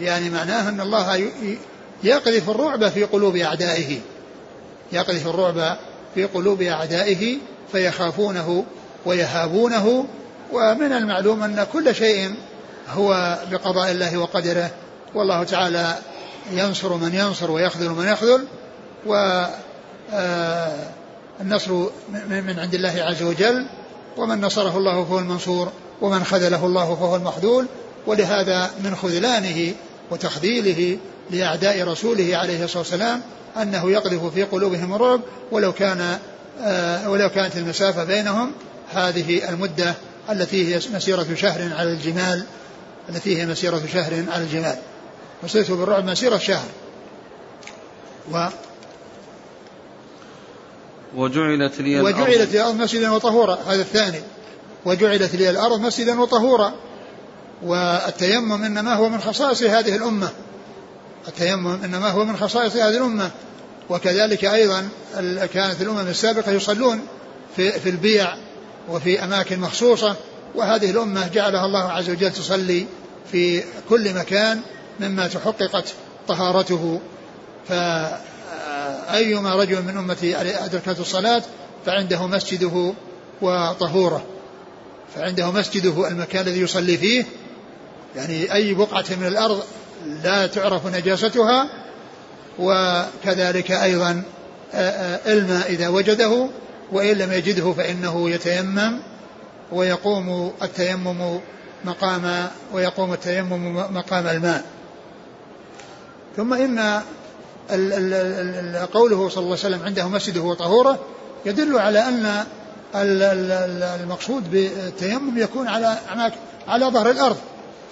يعني 0.00 0.30
معناه 0.30 0.68
أن 0.68 0.80
الله 0.80 1.30
يقذف 2.04 2.50
الرعب 2.50 2.88
في 2.88 3.04
قلوب 3.04 3.36
أعدائه. 3.36 4.00
يقذف 4.92 5.26
الرعب 5.26 5.78
في 6.14 6.24
قلوب 6.24 6.62
أعدائه 6.62 7.38
فيخافونه 7.72 8.64
ويهابونه 9.04 10.06
ومن 10.52 10.92
المعلوم 10.92 11.42
أن 11.42 11.66
كل 11.72 11.94
شيء 11.94 12.34
هو 12.88 13.38
بقضاء 13.50 13.90
الله 13.90 14.18
وقدره. 14.18 14.70
والله 15.14 15.44
تعالى 15.44 15.94
ينصر 16.52 16.94
من 16.94 17.14
ينصر 17.14 17.50
ويخذل 17.50 17.88
من 17.88 18.06
يخذل 18.06 18.44
والنصر 19.06 19.32
آه، 21.72 21.90
من 22.28 22.58
عند 22.58 22.74
الله 22.74 23.02
عز 23.02 23.22
وجل. 23.22 23.66
ومن 24.16 24.40
نصره 24.40 24.78
الله 24.78 25.04
فهو 25.04 25.18
المنصور 25.18 25.72
ومن 26.00 26.24
خذله 26.24 26.66
الله 26.66 26.94
فهو 26.94 27.16
المخذول. 27.16 27.66
ولهذا 28.06 28.70
من 28.84 28.96
خذلانه 28.96 29.74
وتخذيله 30.10 30.98
لأعداء 31.30 31.88
رسوله 31.88 32.36
عليه 32.36 32.64
الصلاة 32.64 32.78
والسلام 32.78 33.20
أنه 33.62 33.90
يقذف 33.90 34.24
في 34.34 34.42
قلوبهم 34.42 34.94
الرعب 34.94 35.20
ولو 35.52 35.72
كان 35.72 36.18
آه، 36.62 37.10
ولو 37.10 37.28
كانت 37.28 37.56
المسافة 37.56 38.04
بينهم 38.04 38.52
هذه 38.92 39.48
المدة 39.48 39.94
التي 40.30 40.74
هي 40.74 40.80
مسيرة 40.94 41.26
شهر 41.34 41.74
على 41.74 41.92
الجمال 41.92 42.44
التي 43.08 43.40
هي 43.40 43.46
مسيرة 43.46 43.82
شهر 43.92 44.24
على 44.32 44.42
الجمال. 44.42 44.78
مسيرته 45.42 45.76
بالرعب 45.76 46.04
مسيرة 46.04 46.38
شهر. 46.38 46.68
و 48.32 48.46
وجعلت 51.16 51.80
لي 51.80 52.00
الأرض. 52.00 52.14
وجعلت 52.14 52.52
لي 52.52 52.60
الأرض 52.60 52.74
مسجدا 52.74 53.10
وطهورا 53.10 53.58
هذا 53.66 53.82
الثاني. 53.82 54.20
وجعلت 54.84 55.34
لي 55.34 55.50
الأرض 55.50 55.80
مسجدا 55.80 56.20
وطهورا. 56.20 56.74
والتيمم 57.62 58.64
إنما 58.64 58.94
هو 58.94 59.08
من 59.08 59.20
خصائص 59.20 59.62
هذه 59.62 59.96
الأمة. 59.96 60.30
التيمم 61.28 61.84
إنما 61.84 62.10
هو 62.10 62.24
من 62.24 62.36
خصائص 62.36 62.76
هذه 62.76 62.96
الأمة. 62.96 63.30
وكذلك 63.90 64.44
أيضا 64.44 64.88
كانت 65.54 65.82
الأمم 65.82 66.08
السابقة 66.08 66.52
يصلون 66.52 67.00
في, 67.56 67.72
في 67.72 67.88
البيع 67.88 68.34
وفي 68.88 69.24
أماكن 69.24 69.60
مخصوصة 69.60 70.16
وهذه 70.54 70.90
الأمة 70.90 71.28
جعلها 71.28 71.66
الله 71.66 71.92
عز 71.92 72.10
وجل 72.10 72.32
تصلي 72.32 72.86
في 73.32 73.62
كل 73.88 74.14
مكان 74.14 74.60
مما 75.00 75.26
تحققت 75.26 75.94
طهارته. 76.28 77.00
فأيما 77.68 79.54
رجل 79.54 79.82
من 79.82 79.96
أمتي 79.96 80.36
أدركته 80.64 81.00
الصلاة 81.00 81.42
فعنده 81.86 82.26
مسجده 82.26 82.92
وطهوره. 83.42 84.24
فعنده 85.14 85.50
مسجده 85.50 86.08
المكان 86.08 86.46
الذي 86.46 86.60
يصلي 86.60 86.96
فيه. 86.96 87.24
يعني 88.16 88.54
أي 88.54 88.74
بقعة 88.74 89.04
من 89.20 89.26
الأرض 89.26 89.62
لا 90.24 90.46
تعرف 90.46 90.86
نجاستها 90.86 91.68
وكذلك 92.58 93.70
أيضا 93.70 94.22
الماء 95.26 95.70
إذا 95.72 95.88
وجده. 95.88 96.48
وإن 96.92 97.16
لم 97.16 97.32
يجده 97.32 97.72
فإنه 97.72 98.30
يتيمم 98.30 98.98
ويقوم 99.72 100.52
التيمم 100.62 101.40
مقام 101.84 102.48
ويقوم 102.72 103.12
التيمم 103.12 103.76
مقام 103.76 104.26
الماء. 104.26 104.64
ثم 106.36 106.54
إن 106.54 107.02
قوله 108.92 109.28
صلى 109.28 109.44
الله 109.44 109.56
عليه 109.56 109.66
وسلم 109.66 109.82
عنده 109.84 110.08
مسجده 110.08 110.40
وطهوره 110.40 110.98
يدل 111.46 111.78
على 111.78 112.08
أن 112.08 112.44
المقصود 114.00 114.50
بالتيمم 114.50 115.38
يكون 115.38 115.68
على 115.68 115.98
على 116.68 116.86
ظهر 116.86 117.10
الأرض. 117.10 117.36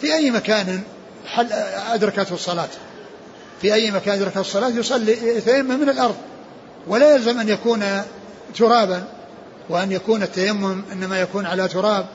في 0.00 0.14
أي 0.14 0.30
مكان 0.30 0.80
أدركته 1.92 2.34
الصلاة. 2.34 2.68
في 3.60 3.74
أي 3.74 3.90
مكان 3.90 4.14
أدركته 4.14 4.40
الصلاة 4.40 4.68
يصلي 4.68 5.36
يتيمم 5.36 5.80
من 5.80 5.88
الأرض. 5.88 6.16
ولا 6.86 7.14
يلزم 7.14 7.40
أن 7.40 7.48
يكون 7.48 8.02
ترابا 8.54 9.04
وأن 9.68 9.92
يكون 9.92 10.22
التيمم 10.22 10.82
إنما 10.92 11.20
يكون 11.20 11.46
على 11.46 11.68
تراب 11.68 12.06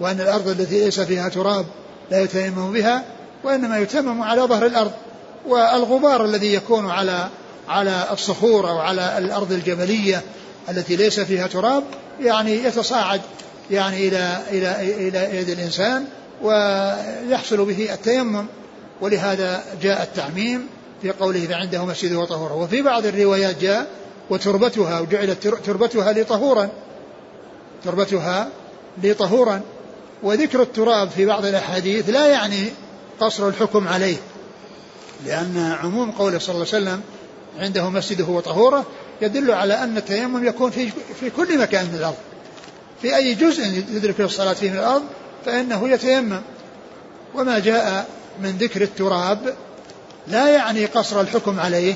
وأن 0.00 0.20
الأرض 0.20 0.48
التي 0.48 0.84
ليس 0.84 1.00
فيها 1.00 1.28
تراب 1.28 1.66
لا 2.10 2.20
يتيمم 2.20 2.72
بها 2.72 3.04
وإنما 3.44 3.78
يتيمم 3.78 4.22
على 4.22 4.42
ظهر 4.42 4.66
الأرض. 4.66 4.92
والغبار 5.46 6.24
الذي 6.24 6.54
يكون 6.54 6.90
على 6.90 7.28
على 7.68 8.04
الصخور 8.12 8.70
أو 8.70 8.78
على 8.78 9.18
الأرض 9.18 9.52
الجبلية 9.52 10.22
التي 10.68 10.96
ليس 10.96 11.20
فيها 11.20 11.46
تراب 11.46 11.84
يعني 12.20 12.64
يتصاعد 12.64 13.20
يعني 13.70 14.08
إلى 14.08 14.38
إلى 14.50 15.08
إلى 15.08 15.38
يد 15.38 15.48
الإنسان 15.48 16.04
ويحصل 16.42 17.64
به 17.64 17.94
التيمم. 17.94 18.46
ولهذا 19.00 19.64
جاء 19.82 20.02
التعميم 20.02 20.66
في 21.02 21.10
قوله 21.10 21.40
فعنده 21.40 21.84
مسجد 21.84 22.12
وطهورا 22.12 22.52
وفي 22.52 22.82
بعض 22.82 23.06
الروايات 23.06 23.58
جاء 23.60 23.86
وتربتها 24.30 25.00
وجعلت 25.00 25.48
تربتها 25.48 26.12
لطهورا. 26.12 26.68
تربتها 27.84 28.48
لطهورا. 29.02 29.60
وذكر 30.22 30.62
التراب 30.62 31.10
في 31.10 31.26
بعض 31.26 31.44
الأحاديث 31.44 32.10
لا 32.10 32.26
يعني 32.26 32.70
قصر 33.20 33.48
الحكم 33.48 33.88
عليه 33.88 34.16
لأن 35.26 35.76
عموم 35.82 36.10
قوله 36.10 36.38
صلى 36.38 36.54
الله 36.54 36.66
عليه 36.72 36.84
وسلم 36.84 37.00
عنده 37.60 37.90
مسجده 37.90 38.24
وطهوره 38.24 38.84
يدل 39.22 39.50
على 39.50 39.74
أن 39.74 39.96
التيمم 39.96 40.46
يكون 40.46 40.70
في 40.70 40.90
في 41.20 41.30
كل 41.30 41.58
مكان 41.58 41.84
من 41.84 41.94
الأرض. 41.94 42.16
في 43.02 43.16
أي 43.16 43.34
جزء 43.34 43.64
يدرك 43.90 44.20
الصلاة 44.20 44.52
فيه 44.52 44.70
من 44.70 44.76
الأرض 44.76 45.02
فإنه 45.46 45.88
يتيمم. 45.88 46.40
وما 47.34 47.58
جاء 47.58 48.06
من 48.42 48.50
ذكر 48.50 48.82
التراب 48.82 49.54
لا 50.28 50.48
يعني 50.48 50.86
قصر 50.86 51.20
الحكم 51.20 51.60
عليه 51.60 51.94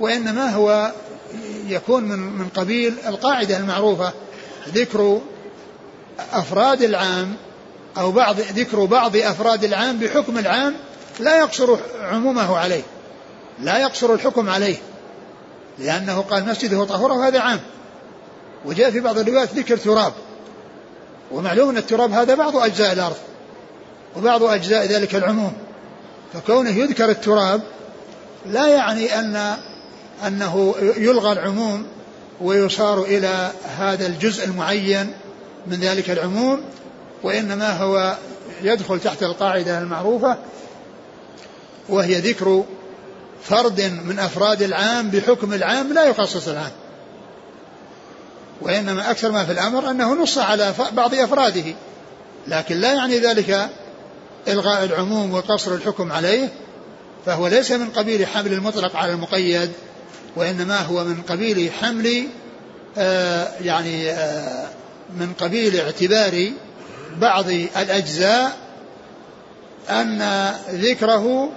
وإنما 0.00 0.50
هو 0.54 0.92
يكون 1.68 2.04
من 2.04 2.18
من 2.18 2.48
قبيل 2.48 2.94
القاعدة 3.06 3.56
المعروفة 3.56 4.12
ذكر 4.68 5.20
أفراد 6.32 6.82
العام 6.82 7.36
أو 7.98 8.12
بعض 8.12 8.40
ذكر 8.40 8.84
بعض 8.84 9.16
أفراد 9.16 9.64
العام 9.64 9.98
بحكم 9.98 10.38
العام 10.38 10.74
لا 11.20 11.38
يقصر 11.38 11.76
عمومه 12.02 12.56
عليه 12.56 12.82
لا 13.60 13.78
يقصر 13.78 14.14
الحكم 14.14 14.48
عليه 14.48 14.76
لأنه 15.78 16.20
قال 16.20 16.48
مسجده 16.48 16.84
طهورة 16.84 17.14
وهذا 17.14 17.40
عام. 17.40 17.60
وجاء 18.64 18.90
في 18.90 19.00
بعض 19.00 19.18
الروايات 19.18 19.54
ذكر 19.54 19.76
تراب. 19.76 20.12
ومعلوم 21.32 21.68
أن 21.68 21.76
التراب 21.76 22.12
هذا 22.12 22.34
بعض 22.34 22.56
أجزاء 22.56 22.92
الأرض 22.92 23.16
وبعض 24.16 24.42
أجزاء 24.42 24.86
ذلك 24.86 25.14
العموم. 25.14 25.52
فكونه 26.34 26.70
يذكر 26.70 27.10
التراب 27.10 27.60
لا 28.46 28.68
يعني 28.68 29.18
أن 29.18 29.56
أنه 30.26 30.74
يلغى 30.96 31.32
العموم 31.32 31.86
ويصار 32.40 33.02
إلى 33.02 33.52
هذا 33.78 34.06
الجزء 34.06 34.44
المعين 34.44 35.12
من 35.66 35.80
ذلك 35.80 36.10
العموم 36.10 36.60
وإنما 37.22 37.76
هو 37.76 38.16
يدخل 38.62 39.00
تحت 39.00 39.22
القاعدة 39.22 39.78
المعروفة 39.78 40.38
وهي 41.88 42.14
ذكر 42.20 42.64
فرد 43.42 43.80
من 43.80 44.18
أفراد 44.18 44.62
العام 44.62 45.10
بحكم 45.10 45.52
العام 45.52 45.92
لا 45.92 46.04
يخصص 46.04 46.48
العام. 46.48 46.72
وإنما 48.60 49.10
أكثر 49.10 49.32
ما 49.32 49.44
في 49.44 49.52
الأمر 49.52 49.90
أنه 49.90 50.22
نص 50.22 50.38
على 50.38 50.74
بعض 50.92 51.14
أفراده 51.14 51.74
لكن 52.46 52.76
لا 52.76 52.94
يعني 52.94 53.18
ذلك 53.18 53.68
إلغاء 54.48 54.84
العموم 54.84 55.34
وقصر 55.34 55.74
الحكم 55.74 56.12
عليه 56.12 56.48
فهو 57.26 57.46
ليس 57.46 57.72
من 57.72 57.90
قبيل 57.90 58.26
حمل 58.26 58.52
المطلق 58.52 58.96
على 58.96 59.12
المقيد. 59.12 59.72
وإنما 60.36 60.80
هو 60.80 61.04
من 61.04 61.22
قبيل 61.28 61.72
حمل 61.72 62.24
آه 62.98 63.48
يعني 63.60 64.10
آه 64.10 64.68
من 65.16 65.32
قبيل 65.40 65.80
اعتبار 65.80 66.52
بعض 67.20 67.48
الأجزاء 67.50 68.56
أن 69.90 70.50
ذكره 70.70 71.50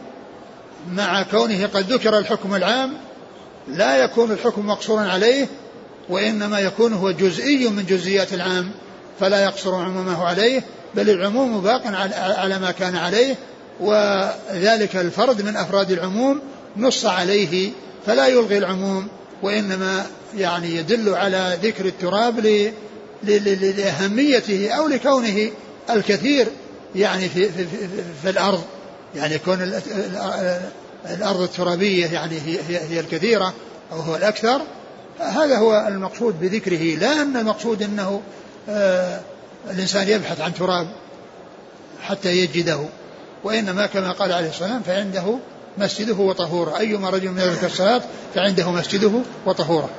مع 0.91 1.23
كونه 1.23 1.67
قد 1.73 1.93
ذكر 1.93 2.17
الحكم 2.17 2.55
العام 2.55 2.93
لا 3.67 4.03
يكون 4.03 4.31
الحكم 4.31 4.67
مقصورا 4.67 5.01
عليه 5.01 5.47
وإنما 6.09 6.59
يكون 6.59 6.93
هو 6.93 7.11
جزئي 7.11 7.69
من 7.69 7.85
جزئيات 7.85 8.33
العام 8.33 8.71
فلا 9.19 9.43
يقصر 9.43 9.75
عمومه 9.75 10.25
عليه 10.25 10.63
بل 10.95 11.09
العموم 11.09 11.61
باق 11.61 11.81
على 12.37 12.59
ما 12.59 12.71
كان 12.71 12.95
عليه 12.95 13.35
وذلك 13.79 14.95
الفرد 14.95 15.41
من 15.41 15.55
أفراد 15.55 15.91
العموم 15.91 16.41
نص 16.77 17.05
عليه 17.05 17.71
فلا 18.05 18.27
يلغي 18.27 18.57
العموم 18.57 19.07
وإنما 19.41 20.05
يعني 20.37 20.75
يدل 20.75 21.15
على 21.15 21.57
ذكر 21.63 21.85
التراب 21.85 22.69
لأهميته 23.23 24.71
أو 24.71 24.87
لكونه 24.87 25.51
الكثير 25.89 26.47
يعني 26.95 27.29
في, 27.29 27.49
في, 27.49 27.65
في, 27.65 27.87
في 28.21 28.29
الأرض. 28.29 28.63
يعني 29.15 29.37
كون 29.37 29.81
الأرض 31.05 31.41
الترابية 31.41 32.05
يعني 32.05 32.35
هي, 32.45 32.59
هي, 32.67 32.79
هي 32.89 32.99
الكثيرة 32.99 33.53
أو 33.91 33.99
هو 33.99 34.15
الأكثر 34.15 34.61
هذا 35.19 35.57
هو 35.57 35.87
المقصود 35.87 36.39
بذكره. 36.39 36.95
لا 36.95 37.21
أن 37.21 37.37
المقصود 37.37 37.81
أنه 37.81 38.21
آه 38.69 39.19
الإنسان 39.71 40.07
يبحث 40.07 40.41
عن 40.41 40.53
تراب 40.53 40.87
حتى 42.01 42.37
يجده 42.37 42.79
وإنما 43.43 43.85
كما 43.85 44.11
قال 44.11 44.31
عليه 44.33 44.47
والسلام 44.47 44.81
فعنده 44.81 45.39
مسجده 45.79 46.15
وطهوره. 46.15 46.77
أيما 46.79 47.09
رجل 47.09 47.29
من 47.29 47.37
ذلك 47.37 47.63
الصلاة 47.63 48.01
فعنده 48.35 48.71
مسجده 48.71 49.11
وطهوره. 49.45 49.89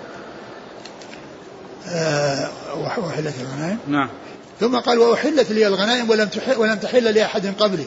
آه 1.88 2.50
وأحلت 2.76 3.34
الغنائم؟ 3.40 3.78
نعم. 3.88 4.08
ثم 4.60 4.76
قال 4.76 4.98
وأحلت 4.98 5.50
لي 5.50 5.66
الغنائم 5.66 6.10
ولم 6.10 6.28
ولم 6.56 6.74
تحل 6.74 7.14
لأحد 7.14 7.46
قبلي. 7.46 7.86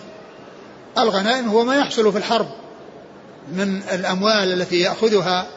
الغنائم 0.98 1.50
هو 1.50 1.64
ما 1.64 1.76
يحصل 1.76 2.12
في 2.12 2.18
الحرب 2.18 2.48
من 3.54 3.82
الأموال 3.92 4.62
التي 4.62 4.80
يأخذها 4.80 5.48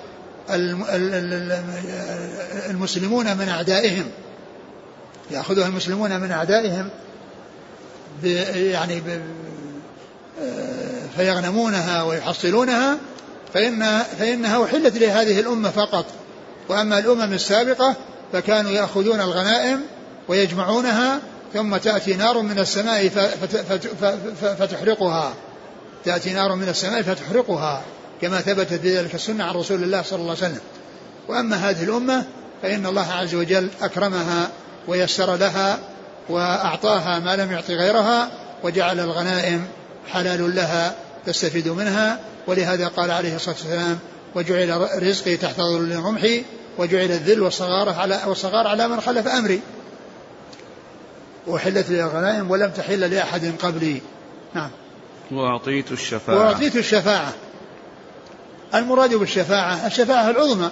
المسلمون 2.70 3.36
من 3.36 3.48
أعدائهم. 3.48 4.04
يأخذها 5.30 5.66
المسلمون 5.66 6.20
من 6.20 6.30
أعدائهم 6.30 6.90
يعني 8.54 9.02
فيغنمونها 11.16 12.02
ويحصلونها 12.02 12.98
فإن 13.54 14.02
فإنها 14.18 14.64
أحلت 14.64 14.96
لهذه 14.98 15.40
الأمة 15.40 15.70
فقط. 15.70 16.06
وأما 16.68 16.98
الأمم 16.98 17.32
السابقة 17.32 17.94
فكانوا 18.32 18.70
يأخذون 18.70 19.20
الغنائم 19.20 19.80
ويجمعونها 20.28 21.20
ثم 21.54 21.76
تأتي 21.76 22.14
نار 22.14 22.40
من 22.40 22.58
السماء 22.58 23.08
فتحرقها. 24.58 25.34
تأتي 26.04 26.32
نار 26.32 26.54
من 26.54 26.68
السماء 26.68 27.02
فتحرقها 27.02 27.82
كما 28.22 28.40
ثبتت 28.40 28.74
في 28.74 28.98
ذلك 28.98 29.14
السنة 29.14 29.44
عن 29.44 29.54
رسول 29.54 29.82
الله 29.82 30.02
صلى 30.02 30.18
الله 30.18 30.36
عليه 30.42 30.46
وسلم. 30.46 30.60
وأما 31.28 31.56
هذه 31.56 31.84
الأمة 31.84 32.24
فإن 32.62 32.86
الله 32.86 33.12
عز 33.12 33.34
وجل 33.34 33.68
أكرمها 33.82 34.48
ويسر 34.88 35.36
لها 35.36 35.78
وأعطاها 36.28 37.18
ما 37.18 37.36
لم 37.36 37.52
يعط 37.52 37.70
غيرها 37.70 38.30
وجعل 38.64 39.00
الغنائم 39.00 39.66
حلال 40.08 40.54
لها 40.54 40.94
تستفيد 41.26 41.68
منها 41.68 42.20
ولهذا 42.46 42.88
قال 42.88 43.10
عليه 43.10 43.36
الصلاة 43.36 43.54
والسلام 43.54 43.98
وجعل 44.34 44.88
رزقي 45.02 45.36
تحت 45.36 45.56
ظل 45.56 45.96
رمحي 45.96 46.44
وجعل 46.78 47.10
الذل 47.10 47.40
والصغار 47.40 47.88
على 47.88 48.20
والصغار 48.26 48.66
على 48.66 48.88
من 48.88 49.00
خلف 49.00 49.28
أمري. 49.28 49.60
وحلت 51.46 51.90
لي 51.90 52.02
الغنائم 52.02 52.50
ولم 52.50 52.70
تحل 52.70 53.00
لأحد 53.10 53.52
قبلي. 53.62 54.00
نعم. 54.54 54.70
وأعطيت 55.30 55.92
الشفاعة. 55.92 56.38
وأعطيت 56.38 56.76
الشفاعة. 56.76 57.32
المراد 58.74 59.14
بالشفاعة 59.14 59.86
الشفاعة 59.86 60.30
العظمى 60.30 60.70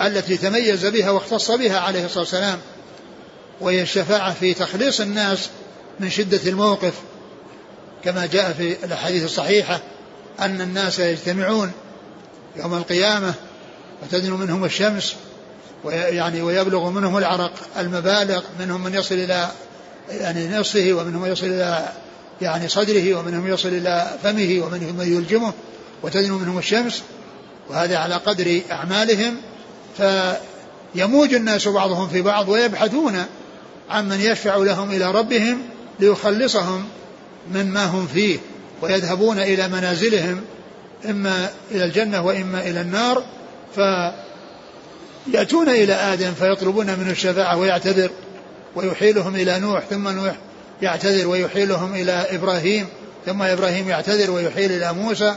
التي 0.00 0.36
تميز 0.36 0.86
بها 0.86 1.10
واختص 1.10 1.50
بها 1.50 1.78
عليه 1.78 2.04
الصلاة 2.04 2.20
والسلام 2.20 2.58
وهي 3.60 3.82
الشفاعة 3.82 4.34
في 4.34 4.54
تخليص 4.54 5.00
الناس 5.00 5.50
من 6.00 6.10
شدة 6.10 6.40
الموقف. 6.46 6.94
كما 8.04 8.26
جاء 8.26 8.52
في 8.52 8.84
الأحاديث 8.84 9.24
الصحيحة 9.24 9.80
أن 10.40 10.60
الناس 10.60 10.98
يجتمعون 10.98 11.72
يوم 12.56 12.74
القيامة 12.74 13.34
وتدنو 14.02 14.36
منهم 14.36 14.64
الشمس 14.64 15.14
ويعني 15.84 16.42
ويبلغ 16.42 16.90
منهم 16.90 17.18
العرق 17.18 17.52
المبالغ 17.78 18.42
منهم 18.60 18.84
من 18.84 18.94
يصل 18.94 19.14
إلى 19.14 19.48
يعني 20.10 20.48
نصفه 20.48 20.92
ومنهم 20.92 21.22
من 21.22 21.32
يصل 21.32 21.46
إلى 21.46 21.88
يعني 22.40 22.68
صدره 22.68 23.14
ومنهم 23.14 23.48
يصل 23.48 23.68
إلى 23.68 24.18
فمه 24.22 24.62
ومنهم 24.66 24.96
من 24.96 25.16
يلجمه 25.16 25.52
وتدنو 26.02 26.38
منهم 26.38 26.58
الشمس 26.58 27.02
وهذا 27.70 27.98
على 27.98 28.14
قدر 28.14 28.60
أعمالهم. 28.70 29.36
فيموج 29.96 31.34
الناس 31.34 31.68
بعضهم 31.68 32.08
في 32.08 32.22
بعض 32.22 32.48
ويبحثون 32.48 33.24
عمن 33.90 34.20
يشفع 34.20 34.56
لهم 34.56 34.90
إلى 34.90 35.10
ربهم 35.10 35.62
ليخلصهم 36.00 36.84
من 37.50 37.70
ما 37.70 37.84
هم 37.84 38.06
فيه 38.06 38.38
ويذهبون 38.82 39.38
إلى 39.38 39.68
منازلهم 39.68 40.40
إما 41.10 41.50
إلى 41.70 41.84
الجنة 41.84 42.22
وإما 42.26 42.60
إلى 42.60 42.80
النار 42.80 43.24
فيأتون 43.74 45.68
إلى 45.68 45.92
آدم 45.92 46.34
فيطلبون 46.34 46.86
منه 46.86 47.10
الشفاعة 47.10 47.56
ويعتذر 47.56 48.10
ويحيلهم 48.76 49.34
إلى 49.34 49.58
نوح 49.58 49.84
ثم 49.90 50.08
نوح 50.08 50.34
يعتذر 50.82 51.28
ويحيلهم 51.28 51.94
إلى 51.94 52.26
إبراهيم 52.30 52.86
ثم 53.26 53.42
إبراهيم 53.42 53.88
يعتذر 53.88 54.30
ويحيل 54.30 54.72
إلى 54.72 54.92
موسى 54.92 55.34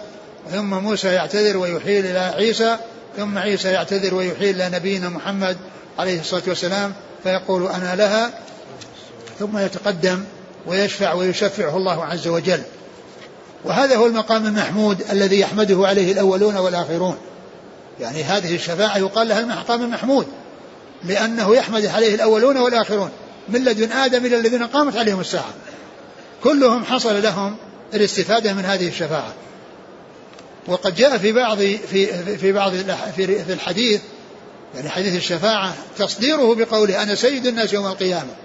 ثم 0.51 0.69
موسى 0.69 1.07
يعتذر 1.07 1.57
ويحيل 1.57 2.05
إلى 2.05 2.19
عيسى 2.19 2.77
ثم 3.17 3.37
عيسى 3.37 3.67
يعتذر 3.67 4.15
ويحيل 4.15 4.61
إلى 4.61 4.77
نبينا 4.77 5.09
محمد 5.09 5.57
عليه 5.99 6.19
الصلاة 6.19 6.43
والسلام 6.47 6.93
فيقول 7.23 7.67
أنا 7.67 7.95
لها 7.95 8.31
ثم 9.39 9.57
يتقدم. 9.57 10.23
ويشفع 10.67 11.13
ويشفعه 11.13 11.77
الله 11.77 12.05
عز 12.05 12.27
وجل. 12.27 12.61
وهذا 13.65 13.95
هو 13.95 14.05
المقام 14.05 14.45
المحمود 14.45 15.01
الذي 15.11 15.39
يحمده 15.39 15.87
عليه 15.87 16.11
الأولون 16.11 16.57
والآخرون. 16.57 17.17
يعني 17.99 18.23
هذه 18.23 18.55
الشفاعة 18.55 18.97
يقال 18.97 19.27
لها 19.27 19.39
المقام 19.39 19.81
المحمود 19.81 20.27
لأنه 21.03 21.55
يحمد 21.55 21.85
عليه 21.85 22.15
الأولون 22.15 22.57
والآخرون 22.57 23.09
من 23.49 23.65
لدن 23.65 23.91
آدم 23.91 24.25
إلى 24.25 24.37
الذين 24.37 24.63
قامت 24.63 24.95
عليهم 24.95 25.19
الساعة. 25.19 25.53
كلهم 26.43 26.85
حصل 26.85 27.23
لهم 27.23 27.55
الاستفادة 27.93 28.53
من 28.53 28.65
هذه 28.65 28.87
الشفاعة. 28.87 29.33
وقد 30.67 30.95
جاء 30.95 31.17
في 31.17 31.31
بعض 31.31 31.57
في 31.57 32.37
في 32.37 32.51
بعض 32.51 32.71
في 33.15 33.53
الحديث 33.53 34.01
يعني 34.75 34.89
حديث 34.89 35.15
الشفاعة 35.15 35.73
تصديره 35.97 36.55
بقوله 36.55 37.03
أنا 37.03 37.15
سيد 37.15 37.45
الناس 37.45 37.73
يوم 37.73 37.85
القيامة. 37.85 38.44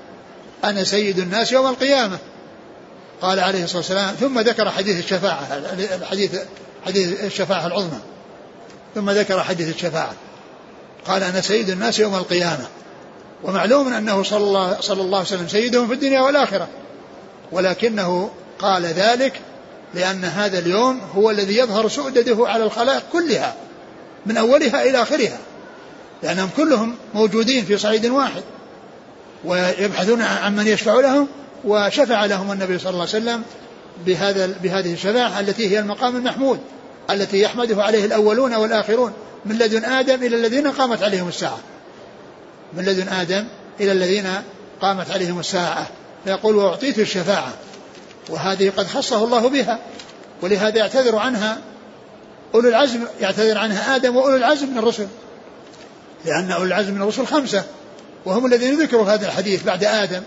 أنا 0.64 0.84
سيد 0.84 1.18
الناس 1.18 1.52
يوم 1.52 1.66
القيامة. 1.66 2.18
قال 3.22 3.40
عليه 3.40 3.64
الصلاة 3.64 3.78
والسلام 3.78 4.14
ثم 4.14 4.40
ذكر 4.40 4.70
حديث 4.70 5.04
الشفاعة 5.04 5.46
الحديث 5.94 6.36
حديث 6.86 7.24
الشفاعة 7.24 7.66
العظمى. 7.66 8.00
ثم 8.94 9.10
ذكر 9.10 9.42
حديث 9.42 9.74
الشفاعة. 9.74 10.12
قال 11.06 11.22
أنا 11.22 11.40
سيد 11.40 11.70
الناس 11.70 11.98
يوم 11.98 12.14
القيامة. 12.14 12.66
ومعلوم 13.44 13.92
أنه 13.92 14.22
صلى 14.22 14.44
الله, 14.44 14.80
صلى 14.80 15.02
الله 15.02 15.18
عليه 15.18 15.28
وسلم 15.28 15.48
سيدهم 15.48 15.88
في 15.88 15.94
الدنيا 15.94 16.20
والآخرة. 16.20 16.68
ولكنه 17.52 18.30
قال 18.58 18.86
ذلك 18.86 19.32
لأن 19.94 20.24
هذا 20.24 20.58
اليوم 20.58 21.00
هو 21.14 21.30
الذي 21.30 21.56
يظهر 21.56 21.88
سؤدده 21.88 22.48
على 22.48 22.64
الخلائق 22.64 23.02
كلها 23.12 23.54
من 24.26 24.36
أولها 24.36 24.82
إلى 24.82 25.02
آخرها. 25.02 25.38
لأنهم 26.22 26.50
كلهم 26.56 26.94
موجودين 27.14 27.64
في 27.64 27.78
صعيد 27.78 28.06
واحد. 28.06 28.42
ويبحثون 29.44 30.22
عن 30.22 30.56
من 30.56 30.66
يشفع 30.66 31.00
لهم 31.00 31.28
وشفع 31.64 32.24
لهم 32.24 32.52
النبي 32.52 32.78
صلى 32.78 32.90
الله 32.90 33.00
عليه 33.00 33.10
وسلم 33.10 33.42
بهذا 34.06 34.46
بهذه 34.62 34.92
الشفاعة 34.92 35.40
التي 35.40 35.70
هي 35.70 35.78
المقام 35.78 36.16
المحمود 36.16 36.60
التي 37.10 37.40
يحمده 37.40 37.82
عليه 37.82 38.04
الأولون 38.04 38.54
والآخرون 38.54 39.12
من 39.46 39.58
لدن 39.58 39.84
آدم 39.84 40.14
إلى 40.14 40.36
الذين 40.36 40.70
قامت 40.70 41.02
عليهم 41.02 41.28
الساعة. 41.28 41.58
من 42.72 42.84
لدن 42.84 43.08
آدم 43.08 43.44
إلى 43.80 43.92
الذين 43.92 44.26
قامت 44.80 45.10
عليهم 45.10 45.40
الساعة. 45.40 45.86
فيقول 46.24 46.56
وأعطيت 46.56 46.98
الشفاعة. 46.98 47.52
وهذه 48.28 48.72
قد 48.76 48.86
خصه 48.86 49.24
الله 49.24 49.48
بها. 49.48 49.78
ولهذا 50.42 50.78
يعتذر 50.78 51.16
عنها 51.16 51.58
أولو 52.54 52.68
العزم 52.68 53.00
يعتذر 53.20 53.58
عنها 53.58 53.96
آدم 53.96 54.16
وأولو 54.16 54.36
العزم 54.36 54.70
من 54.70 54.78
الرسل. 54.78 55.06
لأن 56.24 56.50
أولو 56.50 56.64
العزم 56.64 56.94
من 56.94 57.02
الرسل 57.02 57.26
خمسة. 57.26 57.64
وهم 58.24 58.46
الذين 58.46 58.82
ذكروا 58.82 59.04
هذا 59.04 59.26
الحديث 59.26 59.62
بعد 59.62 59.84
آدم 59.84 60.22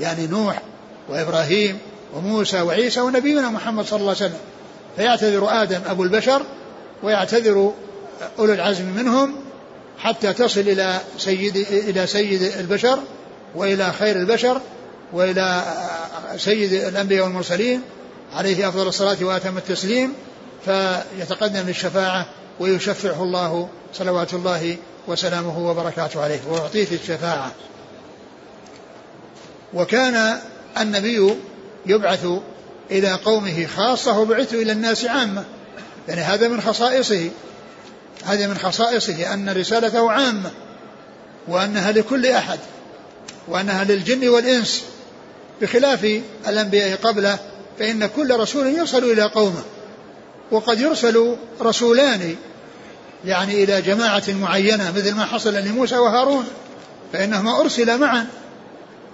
يعني 0.00 0.26
نوح 0.26 0.62
وإبراهيم 1.08 1.78
وموسى 2.14 2.60
وعيسى 2.60 3.00
ونبينا 3.00 3.48
محمد 3.48 3.84
صلى 3.84 4.00
الله 4.00 4.14
عليه 4.14 4.26
وسلم. 4.26 4.40
فيعتذر 4.96 5.62
آدم 5.62 5.80
أبو 5.88 6.02
البشر 6.02 6.42
ويعتذر 7.02 7.72
أولو 8.38 8.52
العزم 8.52 8.84
منهم 8.84 9.34
حتى 9.98 10.32
تصل 10.32 10.60
إلى 10.60 11.00
سيد 11.18 11.56
إلى 11.56 12.06
سيد 12.06 12.42
البشر 12.42 12.98
وإلى 13.54 13.92
خير 13.92 14.16
البشر 14.16 14.60
وإلى 15.12 15.64
سيد 16.36 16.72
الأنبياء 16.72 17.24
والمرسلين 17.24 17.82
عليه 18.34 18.68
أفضل 18.68 18.88
الصلاة 18.88 19.16
وأتم 19.20 19.58
التسليم. 19.58 20.12
فيتقدم 20.64 21.66
للشفاعة 21.66 22.26
ويشفعه 22.60 23.22
الله 23.22 23.68
صلوات 23.92 24.34
الله 24.34 24.76
وسلامه 25.08 25.70
وبركاته 25.70 26.22
عليه 26.22 26.40
وأعطيه 26.48 26.86
الشفاعة. 26.92 27.52
وكان 29.74 30.38
النبي 30.80 31.34
يبعث 31.86 32.26
إلى 32.90 33.12
قومه 33.12 33.66
خاصة 33.66 34.18
وبعث 34.18 34.54
إلى 34.54 34.72
الناس 34.72 35.04
عامة. 35.04 35.44
يعني 36.08 36.20
هذا 36.20 36.48
من 36.48 36.60
خصائصه. 36.60 37.30
هذا 38.24 38.46
من 38.46 38.58
خصائصه 38.58 39.34
أن 39.34 39.50
رسالته 39.50 40.10
عامة 40.10 40.50
وأنها 41.48 41.92
لكل 41.92 42.26
أحد 42.26 42.58
وأنها 43.48 43.84
للجن 43.84 44.28
والإنس. 44.28 44.82
بخلاف 45.60 46.20
الأنبياء 46.48 46.96
قبله 46.96 47.38
فإن 47.78 48.06
كل 48.06 48.36
رسول 48.36 48.66
يرسل 48.66 49.04
إلى 49.04 49.22
قومه 49.22 49.62
وقد 50.50 50.80
يرسل 50.80 51.36
رسولان 51.60 52.36
يعني 53.24 53.64
إلى 53.64 53.82
جماعة 53.82 54.22
معينة 54.28 54.92
مثل 54.96 55.14
ما 55.14 55.24
حصل 55.24 55.54
لموسى 55.54 55.98
وهارون 55.98 56.44
فإنهما 57.12 57.60
أرسل 57.60 57.98
معا 58.00 58.26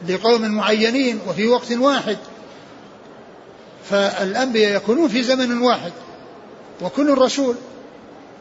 لقوم 0.09 0.48
معينين 0.48 1.18
وفي 1.28 1.46
وقت 1.46 1.72
واحد. 1.72 2.16
فالأنبياء 3.90 4.76
يكونون 4.76 5.09
في 5.09 5.22
زمن 5.22 5.59
واحد 5.59 5.92
وكل 6.80 7.18
رسول 7.18 7.54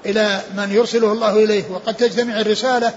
إلى 0.06 0.42
من 0.58 0.72
يرسله 0.72 1.12
الله 1.12 1.44
إليه. 1.44 1.64
وقد 1.72 1.94
تجتمع 1.94 2.40
الرسالة 2.40 2.94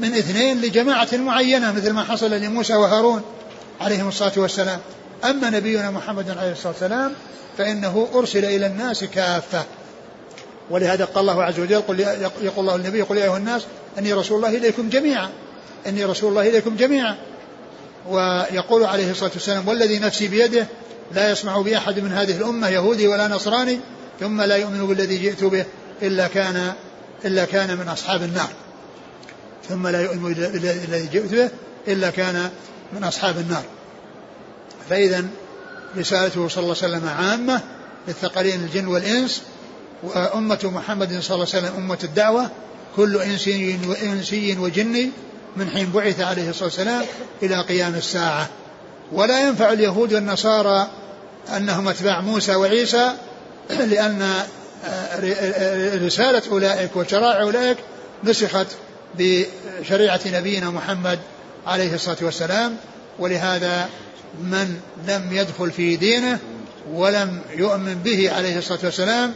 من 0.00 0.14
اثنين 0.14 0.60
لجماعة 0.60 1.08
معينة 1.12 1.72
مثل 1.72 1.90
ما 1.90 2.04
حصل 2.04 2.30
لموسى 2.30 2.74
وهارون 2.74 3.22
عليهم 3.80 4.08
الصلاة 4.08 4.32
والسلام. 4.36 4.78
أما 5.24 5.50
نبينا 5.50 5.90
محمد 5.90 6.30
عليه 6.30 6.52
الصلاة 6.52 6.72
والسلام 6.72 7.12
فإنه 7.58 8.08
أرسل 8.14 8.44
إلى 8.44 8.66
الناس 8.66 9.04
كافة. 9.04 9.64
ولهذا 10.70 11.04
قال 11.04 11.28
الله 11.28 11.42
عز 11.44 11.60
وجل 11.60 11.80
قل 11.80 12.00
يقول 12.00 12.58
الله 12.58 12.76
النبي 12.76 12.98
يقول 12.98 13.18
يا 13.18 13.24
أيها 13.24 13.36
الناس 13.36 13.62
أني 13.98 14.12
رسول 14.12 14.36
الله 14.36 14.58
إليكم 14.58 14.88
جميعا. 14.88 15.28
إني 15.86 16.04
رسول 16.04 16.30
الله 16.30 16.48
إليكم 16.48 16.76
جميعا. 16.76 17.16
ويقول 18.08 18.84
عليه 18.84 19.10
الصلاة 19.10 19.30
والسلام 19.34 19.68
والذي 19.68 19.98
نفسي 19.98 20.28
بيده 20.28 20.66
لا 21.14 21.30
يسمع 21.30 21.60
بأحد 21.60 22.00
من 22.00 22.12
هذه 22.12 22.36
الأمة 22.36 22.68
يهودي 22.68 23.08
ولا 23.08 23.28
نصراني 23.28 23.80
ثم 24.20 24.42
لا 24.42 24.56
يؤمن 24.56 24.86
بالذي 24.86 25.18
جئت 25.18 25.44
به 25.44 25.64
إلا 26.02 26.28
كان 26.28 26.72
إلا 27.24 27.44
كان 27.44 27.78
من 27.78 27.88
أصحاب 27.88 28.22
النار. 28.22 28.48
ثم 29.68 29.86
لا 29.86 30.02
يؤمن 30.02 30.32
بالذي 30.32 31.08
جئت 31.12 31.34
به 31.34 31.50
إلا 31.88 32.10
كان 32.10 32.50
من 32.92 33.04
أصحاب 33.04 33.38
النار. 33.38 33.64
فإذا 34.90 35.24
رسالته 35.98 36.48
صلى 36.48 36.62
الله 36.62 36.76
عليه 36.82 36.96
وسلم 36.96 37.08
عامة 37.08 37.60
للثقلين 38.08 38.60
الجن 38.60 38.86
والإنس 38.86 39.42
وأمة 40.02 40.58
محمد 40.64 41.08
صلى 41.20 41.34
الله 41.34 41.46
عليه 41.54 41.66
وسلم 41.66 41.72
أمة 41.76 41.98
الدعوة 42.04 42.50
كل 42.96 43.16
إنسي 44.02 44.56
وجني 44.58 45.10
من 45.56 45.70
حين 45.70 45.90
بعث 45.90 46.20
عليه 46.20 46.50
الصلاة 46.50 46.64
والسلام 46.64 47.04
إلى 47.42 47.60
قيام 47.60 47.94
الساعة. 47.94 48.48
ولا 49.12 49.48
ينفع 49.48 49.72
اليهود 49.72 50.14
والنصارى 50.14 50.88
أنهم 51.56 51.88
أتباع 51.88 52.20
موسى 52.20 52.54
وعيسى 52.54 53.12
لأن 53.70 54.32
رسالة 56.04 56.42
أولئك 56.50 56.96
وشرائع 56.96 57.42
أولئك 57.42 57.76
نسخت 58.24 58.66
بشريعة 59.18 60.20
نبينا 60.26 60.70
محمد 60.70 61.18
عليه 61.66 61.94
الصلاة 61.94 62.16
والسلام. 62.22 62.76
ولهذا 63.18 63.88
من 64.42 64.80
لم 65.08 65.32
يدخل 65.32 65.70
في 65.70 65.96
دينه 65.96 66.38
ولم 66.92 67.40
يؤمن 67.56 67.94
به 67.94 68.32
عليه 68.32 68.58
الصلاة 68.58 68.78
والسلام 68.84 69.34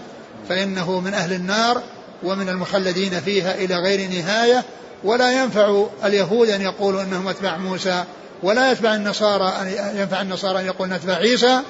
فإنه 0.49 1.01
من 1.01 1.14
أهل 1.14 1.32
النار 1.32 1.82
ومن 2.22 2.49
المخلدين 2.49 3.20
فيها 3.20 3.55
إلى 3.55 3.76
غير 3.76 4.11
نهاية 4.11 4.64
ولا 5.05 5.43
ينفع 5.43 5.86
اليهود 6.05 6.51
أن 6.51 6.61
يقولوا 6.62 7.03
أنهم 7.03 7.28
أتباع 7.28 7.57
موسى 7.57 8.05
ولا 8.43 8.72
يتبع 8.72 8.95
النصارى 8.95 9.49
أن 9.49 9.97
ينفع 9.97 10.20
النصارى 10.20 10.61
أن 10.61 10.66
يقولوا 10.66 10.97
نتبع 10.97 11.14
عيسى 11.14 11.61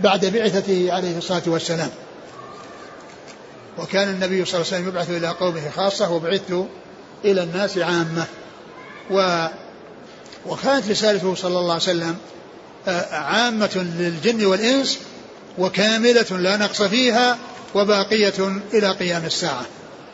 بعد 0.00 0.26
بعثته 0.26 0.92
عليه 0.92 1.18
الصلاة 1.18 1.42
والسلام. 1.46 1.90
وكان 3.78 4.08
النبي 4.08 4.44
صلى 4.44 4.60
الله 4.60 4.72
عليه 4.72 4.76
وسلم 4.76 4.88
يبعث 4.88 5.10
إلى 5.10 5.28
قومه 5.28 5.70
خاصة 5.76 6.12
وبعثت 6.12 6.66
إلى 7.24 7.42
الناس 7.42 7.78
عامة. 7.78 8.24
و 9.10 9.46
وكانت 10.46 10.90
رسالته 10.90 11.34
صلى 11.34 11.58
الله 11.58 11.72
عليه 11.72 11.82
وسلم 11.82 12.16
آه، 12.88 13.14
عامة 13.14 13.86
للجن 13.98 14.46
والإنس 14.46 14.98
وكاملة 15.58 16.26
لا 16.30 16.56
نقص 16.56 16.82
فيها 16.82 17.38
وباقية 17.74 18.60
إلى 18.74 18.90
قيام 18.90 19.24
الساعة. 19.24 19.66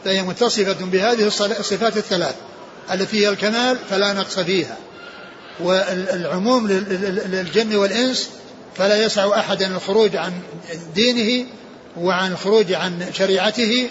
فهي 0.05 0.23
متصفة 0.23 0.85
بهذه 0.85 1.27
الصفات 1.27 1.97
الثلاث. 1.97 2.35
التي 2.93 3.25
هي 3.25 3.29
الكمال 3.29 3.79
فلا 3.91 4.13
نقص 4.13 4.41
فيها. 4.41 4.77
والعموم 5.61 6.69
للجن 6.69 7.77
والإنس 7.77 8.31
فلا 8.77 9.05
يسع 9.05 9.39
أحدا 9.39 9.67
الخروج 9.77 10.17
عن 10.17 10.33
دينه 10.95 11.47
وعن 11.97 12.33
الخروج 12.33 12.73
عن 12.73 13.13
شريعته 13.13 13.89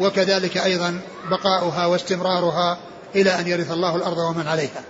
وكذلك 0.00 0.58
أيضا 0.58 1.00
بقاؤها 1.30 1.86
واستمرارها 1.86 2.78
إلى 3.14 3.40
أن 3.40 3.46
يرث 3.48 3.70
الله 3.72 3.96
الأرض 3.96 4.18
ومن 4.18 4.46
عليها. 4.48 4.82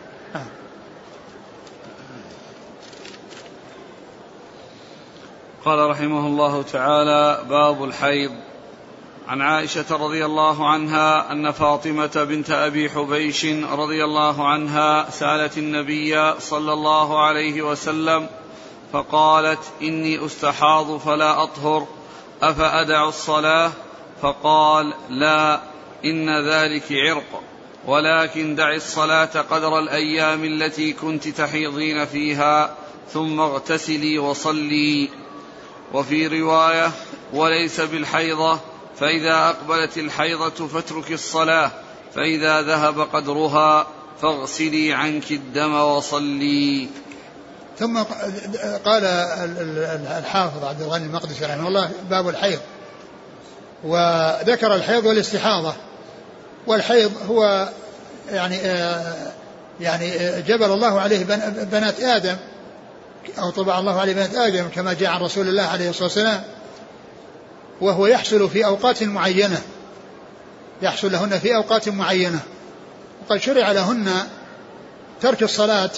قال 5.68 5.90
رحمه 5.90 6.26
الله 6.26 6.62
تعالى 6.62 7.44
باب 7.48 7.84
الحيض. 7.84 8.30
عن 9.28 9.40
عائشة 9.40 9.84
رضي 9.90 10.24
الله 10.24 10.68
عنها 10.68 11.32
أن 11.32 11.50
فاطمة 11.50 12.26
بنت 12.28 12.50
أبي 12.50 12.90
حبيش 12.90 13.44
رضي 13.72 14.04
الله 14.04 14.48
عنها 14.48 15.10
سألت 15.10 15.58
النبي 15.58 16.40
صلى 16.40 16.72
الله 16.72 17.20
عليه 17.20 17.62
وسلم 17.62 18.26
فقالت 18.92 19.58
إني 19.82 20.26
أستحاض 20.26 20.96
فلا 20.96 21.42
أطهر 21.42 21.86
أفأدع 22.42 23.08
الصلاة؟ 23.08 23.70
فقال 24.22 24.94
لا 25.10 25.60
إن 26.04 26.48
ذلك 26.48 26.92
عرق 26.92 27.42
ولكن 27.86 28.54
دع 28.54 28.74
الصلاة 28.74 29.40
قدر 29.50 29.78
الأيام 29.78 30.44
التي 30.44 30.92
كنت 30.92 31.28
تحيضين 31.28 32.04
فيها 32.04 32.74
ثم 33.12 33.40
اغتسلي 33.40 34.18
وصلي. 34.18 35.27
وفي 35.94 36.26
رواية 36.26 36.90
وليس 37.32 37.80
بالحيضة 37.80 38.58
فإذا 39.00 39.34
أقبلت 39.48 39.98
الحيضة 39.98 40.68
فاترك 40.68 41.12
الصلاة 41.12 41.70
فإذا 42.14 42.62
ذهب 42.62 43.00
قدرها 43.00 43.86
فاغسلي 44.22 44.94
عنك 44.94 45.30
الدم 45.30 45.74
وصلي. 45.74 46.88
ثم 47.78 48.02
قال 48.84 49.04
الحافظ 50.18 50.64
عبد 50.64 50.82
الغني 50.82 51.04
المقدسي 51.04 51.44
رحمه 51.44 51.68
الله 51.68 51.90
باب 52.10 52.28
الحيض. 52.28 52.60
وذكر 53.84 54.74
الحيض 54.74 55.06
والاستحاضة. 55.06 55.74
والحيض 56.66 57.12
هو 57.28 57.68
يعني 58.30 58.56
يعني 59.80 60.10
جبل 60.42 60.72
الله 60.72 61.00
عليه 61.00 61.24
بنات 61.64 62.00
آدم. 62.00 62.36
أو 63.38 63.50
طبع 63.50 63.78
الله 63.78 64.00
عليه 64.00 64.12
بنات 64.12 64.34
آدم 64.34 64.68
كما 64.68 64.92
جاء 64.92 65.10
عن 65.10 65.20
رسول 65.20 65.48
الله 65.48 65.62
عليه 65.62 65.90
الصلاة 65.90 66.04
والسلام 66.04 66.42
وهو 67.80 68.06
يحصل 68.06 68.50
في 68.50 68.66
أوقات 68.66 69.02
معينة. 69.02 69.62
يحصل 70.82 71.12
لهن 71.12 71.38
في 71.38 71.56
أوقات 71.56 71.88
معينة. 71.88 72.40
وقد 73.22 73.40
شرع 73.40 73.72
لهن 73.72 74.12
ترك 75.20 75.42
الصلاة 75.42 75.90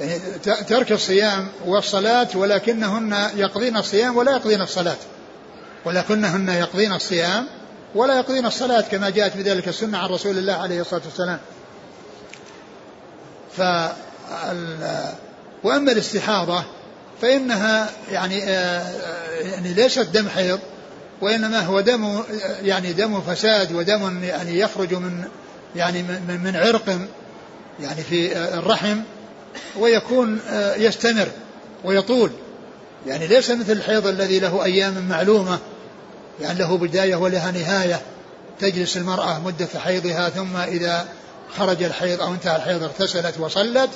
يعني 0.00 0.18
ترك 0.68 0.92
الصيام 0.92 1.48
والصلاة 1.66 2.28
ولكنهن 2.34 3.30
يقضين 3.36 3.76
الصيام 3.76 4.16
ولا 4.16 4.32
يقضين 4.32 4.62
الصلاة. 4.62 4.96
ولكنهن 5.84 6.48
يقضين 6.48 6.92
الصيام 6.92 7.46
ولا 7.94 8.18
يقضين 8.18 8.46
الصلاة 8.46 8.80
كما 8.80 9.10
جاءت 9.10 9.36
بذلك 9.36 9.68
السنة 9.68 9.98
عن 9.98 10.08
رسول 10.08 10.38
الله 10.38 10.52
عليه 10.52 10.80
الصلاة 10.80 11.02
والسلام. 11.04 11.38
ف 13.56 13.62
وأما 15.64 15.92
الاستحاضة 15.92 16.64
فإنها 17.22 17.90
يعني 18.10 18.38
يعني 18.38 19.74
ليست 19.74 20.08
دم 20.14 20.28
حيض 20.28 20.60
وإنما 21.20 21.60
هو 21.60 21.80
دم 21.80 22.22
يعني 22.62 22.92
دم 22.92 23.20
فساد 23.20 23.72
ودم 23.72 24.24
يعني 24.24 24.58
يخرج 24.58 24.94
من 24.94 25.24
يعني 25.76 26.02
من, 26.02 26.40
من 26.44 26.56
عرق 26.56 26.98
يعني 27.80 28.02
في 28.02 28.38
الرحم 28.38 29.00
ويكون 29.76 30.40
يستمر 30.76 31.28
ويطول. 31.84 32.30
يعني 33.06 33.26
ليس 33.26 33.50
مثل 33.50 33.72
الحيض 33.72 34.06
الذي 34.06 34.38
له 34.38 34.64
أيام 34.64 35.08
معلومة 35.08 35.58
يعني 36.40 36.58
له 36.58 36.78
بداية 36.78 37.16
ولها 37.16 37.50
نهاية. 37.50 38.00
تجلس 38.60 38.96
المرأة 38.96 39.40
مدة 39.40 39.68
حيضها 39.78 40.28
ثم 40.28 40.56
إذا 40.56 41.08
خرج 41.58 41.82
الحيض 41.82 42.20
أو 42.20 42.34
انتهى 42.34 42.56
الحيض 42.56 42.82
اغتسلت 42.82 43.40
وصلت 43.40 43.90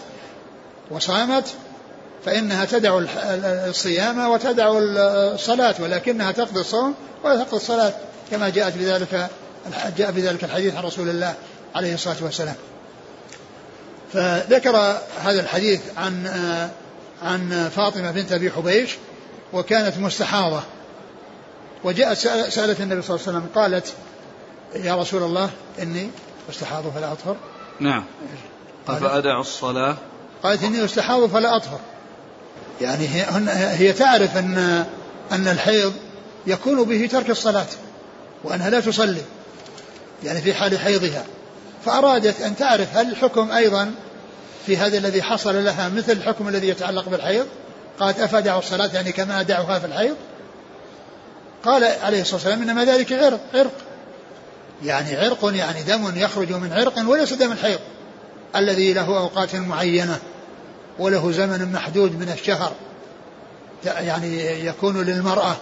وصامت 0.90 1.54
فإنها 2.24 2.64
تدع 2.64 3.00
الصيام 3.68 4.30
وتدع 4.30 4.72
الصلاة 5.34 5.74
ولكنها 5.80 6.32
تقضي 6.32 6.60
الصوم 6.60 6.94
ولا 7.24 7.36
تقضي 7.36 7.56
الصلاة 7.56 7.92
كما 8.30 8.48
جاءت 8.48 8.78
بذلك 8.78 9.30
جاء 9.98 10.10
بذلك 10.10 10.44
الحديث 10.44 10.76
عن 10.76 10.84
رسول 10.84 11.08
الله 11.08 11.34
عليه 11.74 11.94
الصلاة 11.94 12.16
والسلام. 12.22 12.54
فذكر 14.12 14.76
هذا 15.24 15.40
الحديث 15.40 15.80
عن 15.96 16.26
عن 17.22 17.70
فاطمة 17.76 18.10
بنت 18.10 18.32
أبي 18.32 18.50
حبيش 18.50 18.96
وكانت 19.52 19.98
مستحاضة. 19.98 20.62
وجاءت 21.84 22.18
سألت 22.48 22.80
النبي 22.80 23.02
صلى 23.02 23.16
الله 23.16 23.26
عليه 23.26 23.38
وسلم 23.38 23.46
قالت 23.54 23.94
يا 24.74 24.96
رسول 24.96 25.22
الله 25.22 25.50
إني 25.82 26.10
أستحاض 26.50 26.84
فلا 26.94 27.12
أطهر. 27.12 27.36
نعم. 27.80 28.04
أفأدع 28.88 29.40
الصلاة؟ 29.40 29.96
قالت 30.42 30.64
إني 30.64 30.84
أستحاض 30.84 31.26
فلا 31.26 31.56
أطهر. 31.56 31.80
يعني 32.80 33.08
هي, 33.08 33.26
هي 33.50 33.92
تعرف 33.92 34.36
أن 34.36 34.86
أن 35.32 35.48
الحيض 35.48 35.92
يكون 36.46 36.84
به 36.84 37.08
ترك 37.12 37.30
الصلاة 37.30 37.66
وأنها 38.44 38.70
لا 38.70 38.80
تصلي 38.80 39.22
يعني 40.24 40.40
في 40.40 40.54
حال 40.54 40.78
حيضها. 40.78 41.24
فأرادت 41.84 42.40
أن 42.40 42.56
تعرف 42.56 42.96
هل 42.96 43.10
الحكم 43.10 43.50
أيضا 43.50 43.94
في 44.66 44.76
هذا 44.76 44.98
الذي 44.98 45.22
حصل 45.22 45.64
لها 45.64 45.88
مثل 45.88 46.12
الحكم 46.12 46.48
الذي 46.48 46.68
يتعلق 46.68 47.08
بالحيض؟ 47.08 47.46
قالت 48.00 48.20
أفدع 48.20 48.58
الصلاة 48.58 48.90
يعني 48.94 49.12
كما 49.12 49.40
أدعها 49.40 49.78
في 49.78 49.86
الحيض. 49.86 50.16
قال 51.64 51.84
عليه 51.84 52.20
الصلاة 52.20 52.36
والسلام 52.36 52.62
إنما 52.62 52.84
ذلك 52.84 53.12
عرق 53.12 53.40
عرق. 53.54 53.72
يعني 54.84 55.16
عرق 55.16 55.52
يعني 55.54 55.82
دم 55.82 56.12
يخرج 56.16 56.52
من 56.52 56.72
عرق 56.72 57.08
وليس 57.08 57.32
دم 57.32 57.52
الحيض. 57.52 57.78
الذي 58.58 58.92
له 58.92 59.18
أوقات 59.18 59.56
معينة 59.56 60.18
وله 60.98 61.32
زمن 61.32 61.72
محدود 61.72 62.20
من 62.20 62.32
الشهر 62.32 62.72
يعني 63.84 64.66
يكون 64.66 65.02
للمرأة 65.02 65.56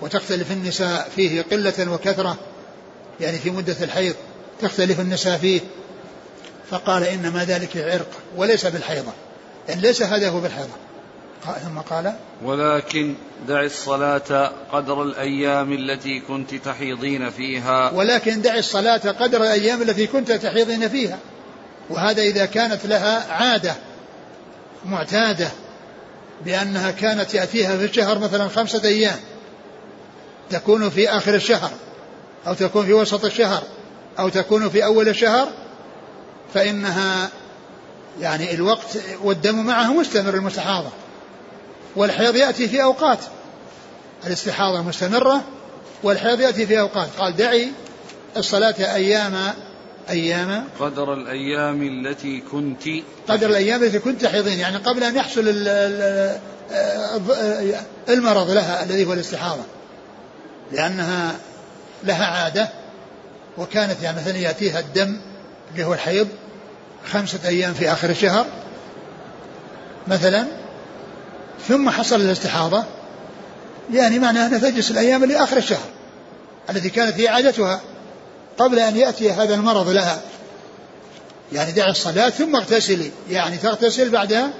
وتختلف 0.00 0.52
النساء 0.52 1.10
فيه 1.16 1.42
قلة 1.42 1.92
وكثرة 1.92 2.36
يعني 3.20 3.38
في 3.38 3.50
مدة 3.50 3.76
الحيض 3.82 4.14
تختلف 4.60 5.00
النساء 5.00 5.38
فيه. 5.38 5.60
فقال 6.70 7.02
إنما 7.02 7.44
ذلك 7.44 7.76
عرق 7.76 8.08
وليس 8.36 8.66
بالحيضة 8.66 9.12
يعني 9.68 9.80
ليس 9.80 10.02
هذا 10.02 10.28
هو 10.28 10.40
بالحيضة. 10.40 10.74
ثم 11.64 11.78
قال 11.78 12.12
ولكن 12.44 13.14
دع 13.48 13.62
الصلاة 13.62 14.52
قدر 14.72 15.02
الأيام 15.02 15.72
التي 15.72 16.20
كنت 16.20 16.54
تحيضين 16.54 17.30
فيها. 17.30 17.90
ولكن 17.90 18.42
دع 18.42 18.54
الصلاة 18.58 19.10
قدر 19.10 19.42
الأيام 19.42 19.82
التي 19.82 20.06
كنت 20.06 20.32
تحيضين 20.32 20.88
فيها. 20.88 21.18
وهذا 21.90 22.22
إذا 22.22 22.46
كانت 22.46 22.86
لها 22.86 23.32
عادة 23.32 23.74
معتادة 24.84 25.48
بأنها 26.44 26.90
كانت 26.90 27.34
يأتيها 27.34 27.76
في 27.76 27.84
الشهر 27.84 28.18
مثلا 28.18 28.48
خمسة 28.48 28.84
أيام 28.84 29.16
تكون 30.50 30.90
في 30.90 31.08
آخر 31.08 31.34
الشهر 31.34 31.70
أو 32.46 32.54
تكون 32.54 32.86
في 32.86 32.92
وسط 32.92 33.24
الشهر 33.24 33.62
أو 34.18 34.28
تكون 34.28 34.68
في 34.68 34.84
أول 34.84 35.08
الشهر 35.08 35.48
فإنها 36.54 37.28
يعني 38.20 38.54
الوقت 38.54 38.98
والدم 39.22 39.66
معه 39.66 39.92
مستمر 39.92 40.34
المستحاضة 40.34 40.88
والحيض 41.96 42.36
يأتي 42.36 42.68
في 42.68 42.82
أوقات 42.82 43.18
الاستحاضة 44.26 44.82
مستمرة 44.82 45.42
والحيض 46.02 46.40
يأتي 46.40 46.66
في 46.66 46.80
أوقات. 46.80 47.08
قال 47.18 47.36
دعي 47.36 47.70
الصلاة 48.36 48.74
أيام 48.78 49.54
أيام 50.10 50.68
قدر 50.80 51.14
الأيام 51.14 51.82
التي 51.82 52.40
كنت. 52.40 52.82
قدر 53.28 53.50
الأيام 53.50 53.82
التي 53.82 53.98
كنت 53.98 54.22
تحيضين 54.22 54.58
يعني 54.58 54.76
قبل 54.76 55.04
أن 55.04 55.16
يحصل 55.16 55.48
المرض 58.08 58.50
لها 58.50 58.84
الذي 58.84 59.04
هو 59.04 59.12
الاستحاضة. 59.12 59.62
لأنها 60.72 61.34
لها 62.04 62.26
عادة 62.26 62.68
وكانت 63.58 64.02
يعني 64.02 64.20
مثلا 64.20 64.36
يأتيها 64.36 64.80
الدم 64.80 65.20
اللي 65.72 65.84
هو 65.84 65.94
الحيض 65.94 66.28
خمسة 67.12 67.38
أيام 67.44 67.74
في 67.74 67.92
آخر 67.92 68.10
الشهر 68.10 68.46
مثلا 70.08 70.46
ثم 71.68 71.90
حصل 71.90 72.20
الاستحاضة. 72.20 72.84
يعني 73.92 74.18
معناه 74.18 74.46
أنها 74.46 74.58
تجلس 74.58 74.90
الأيام 74.90 75.22
اللي 75.22 75.36
آخر 75.36 75.56
الشهر 75.56 75.88
التي 76.70 76.90
كانت 76.90 77.20
هي 77.20 77.28
عادتها. 77.28 77.80
قبل 78.58 78.78
أن 78.78 78.96
يأتي 78.96 79.32
هذا 79.32 79.54
المرض 79.54 79.88
لها. 79.88 80.20
يعني 81.52 81.72
دع 81.72 81.86
الصلاة 81.88 82.30
ثم 82.30 82.56
اغتسلي. 82.56 83.10
يعني 83.30 83.56
تغتسل 83.56 84.10
بعد 84.10 84.50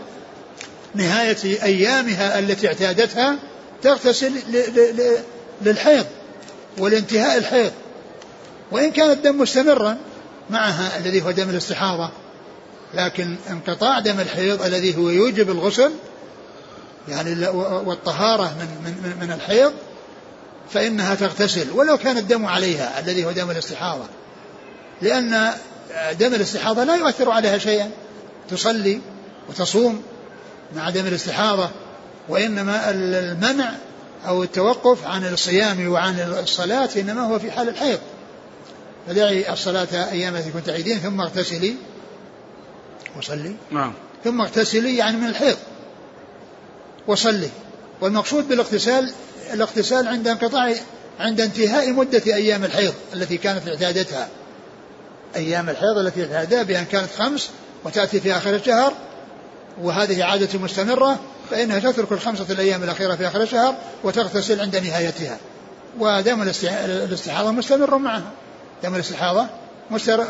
نهاية 0.94 1.62
أيامها 1.62 2.38
التي 2.38 2.66
اعتادتها 2.66 3.36
تغتسل 3.82 4.32
للحيض 5.62 6.07
ولانتهاء 6.78 7.38
الحيض. 7.38 7.72
وإن 8.72 8.90
كان 8.90 9.11
الدم 9.11 9.40
مستمرا 9.40 9.97
معها 10.51 10.99
الذي 10.99 11.22
هو 11.22 11.30
دم 11.30 11.51
الاستحاضة 11.51 12.11
لكن 12.94 13.36
انقطاع 13.51 13.99
دم 13.99 14.20
الحيض 14.20 14.62
الذي 14.62 14.97
هو 14.97 15.11
يوجب 15.11 15.51
الغسل 15.51 15.90
يعني 17.09 17.49
والطهارة 17.86 18.57
من, 18.61 18.68
من, 18.84 19.16
من 19.20 19.32
الحيض 19.32 19.72
فإنها 20.71 21.14
تغتسل 21.14 21.71
ولو 21.71 21.99
كان 21.99 22.19
الدم 22.19 22.47
عليها 22.47 23.01
الذي 23.01 23.25
هو 23.25 23.33
دم 23.33 23.51
الاستحاضة. 23.51 24.05
لأن 25.03 25.51
دم 26.12 26.35
الاستحاضة 26.35 26.85
لا 26.85 26.97
يؤثر 26.97 27.31
عليها 27.31 27.59
شيئا. 27.59 27.91
تصلي 28.51 29.01
وتصوم 29.49 30.03
مع 30.77 30.91
دم 30.91 31.07
الاستحاضة 31.07 31.71
وإنما 32.29 32.91
المنع 32.91 33.73
أو 34.27 34.43
التوقف 34.43 35.07
عن 35.07 35.27
الصيام 35.27 35.89
وعن 35.89 36.21
الصلاة 36.21 36.89
إنما 36.97 37.23
هو 37.23 37.39
في 37.39 37.51
حال 37.51 37.69
الحيض. 37.69 37.99
فدعي 39.09 39.53
الصلاة 39.53 40.11
أيام 40.12 40.37
التي 40.37 40.51
كنت 40.51 40.69
عيدين 40.69 40.99
ثم 40.99 41.21
اغتسلي 41.21 41.75
وصلي. 43.19 43.57
نعم. 43.71 43.93
ثم 44.25 44.41
اغتسلي 44.41 44.97
يعني 44.97 45.17
من 45.17 45.27
الحيض 45.27 45.57
وصلي. 47.07 47.51
والمقصود 48.01 48.49
بالاغتسال 48.49 49.12
الاغتسال 49.53 50.09
عند 50.09 50.28
انقطاع 50.28 50.74
عند 51.20 51.40
انتهاء 51.40 51.92
مدة 51.92 52.22
أيام 52.26 52.64
الحيض 52.64 52.94
التي 53.14 53.36
كانت 53.36 53.68
اعتادتها 53.68 54.28
أيام 55.36 55.68
الحيض 55.68 55.99
التي 55.99 56.22
اعتادها 56.22 56.62
بأن 56.62 56.84
كانت 56.84 57.09
خمس 57.18 57.51
وتأتي 57.84 58.20
في 58.20 58.32
آخر 58.32 58.55
الشهر 58.55 58.92
وهذه 59.82 60.24
عادة 60.24 60.59
مستمرة 60.59 61.18
فإنها 61.51 61.78
تترك 61.78 62.12
الخمسة 62.12 62.47
الأيام 62.51 62.82
الأخيرة 62.82 63.14
في 63.14 63.26
آخر 63.26 63.42
الشهر 63.42 63.74
وتغتسل 64.05 64.61
عند 64.61 64.76
نهايتها. 64.76 65.38
ودم 65.99 66.42
الاستحاضة 66.42 67.51
مستمر 67.51 67.99
معها. 67.99 68.32
دم 68.82 68.94
الاستحاضة 68.94 69.47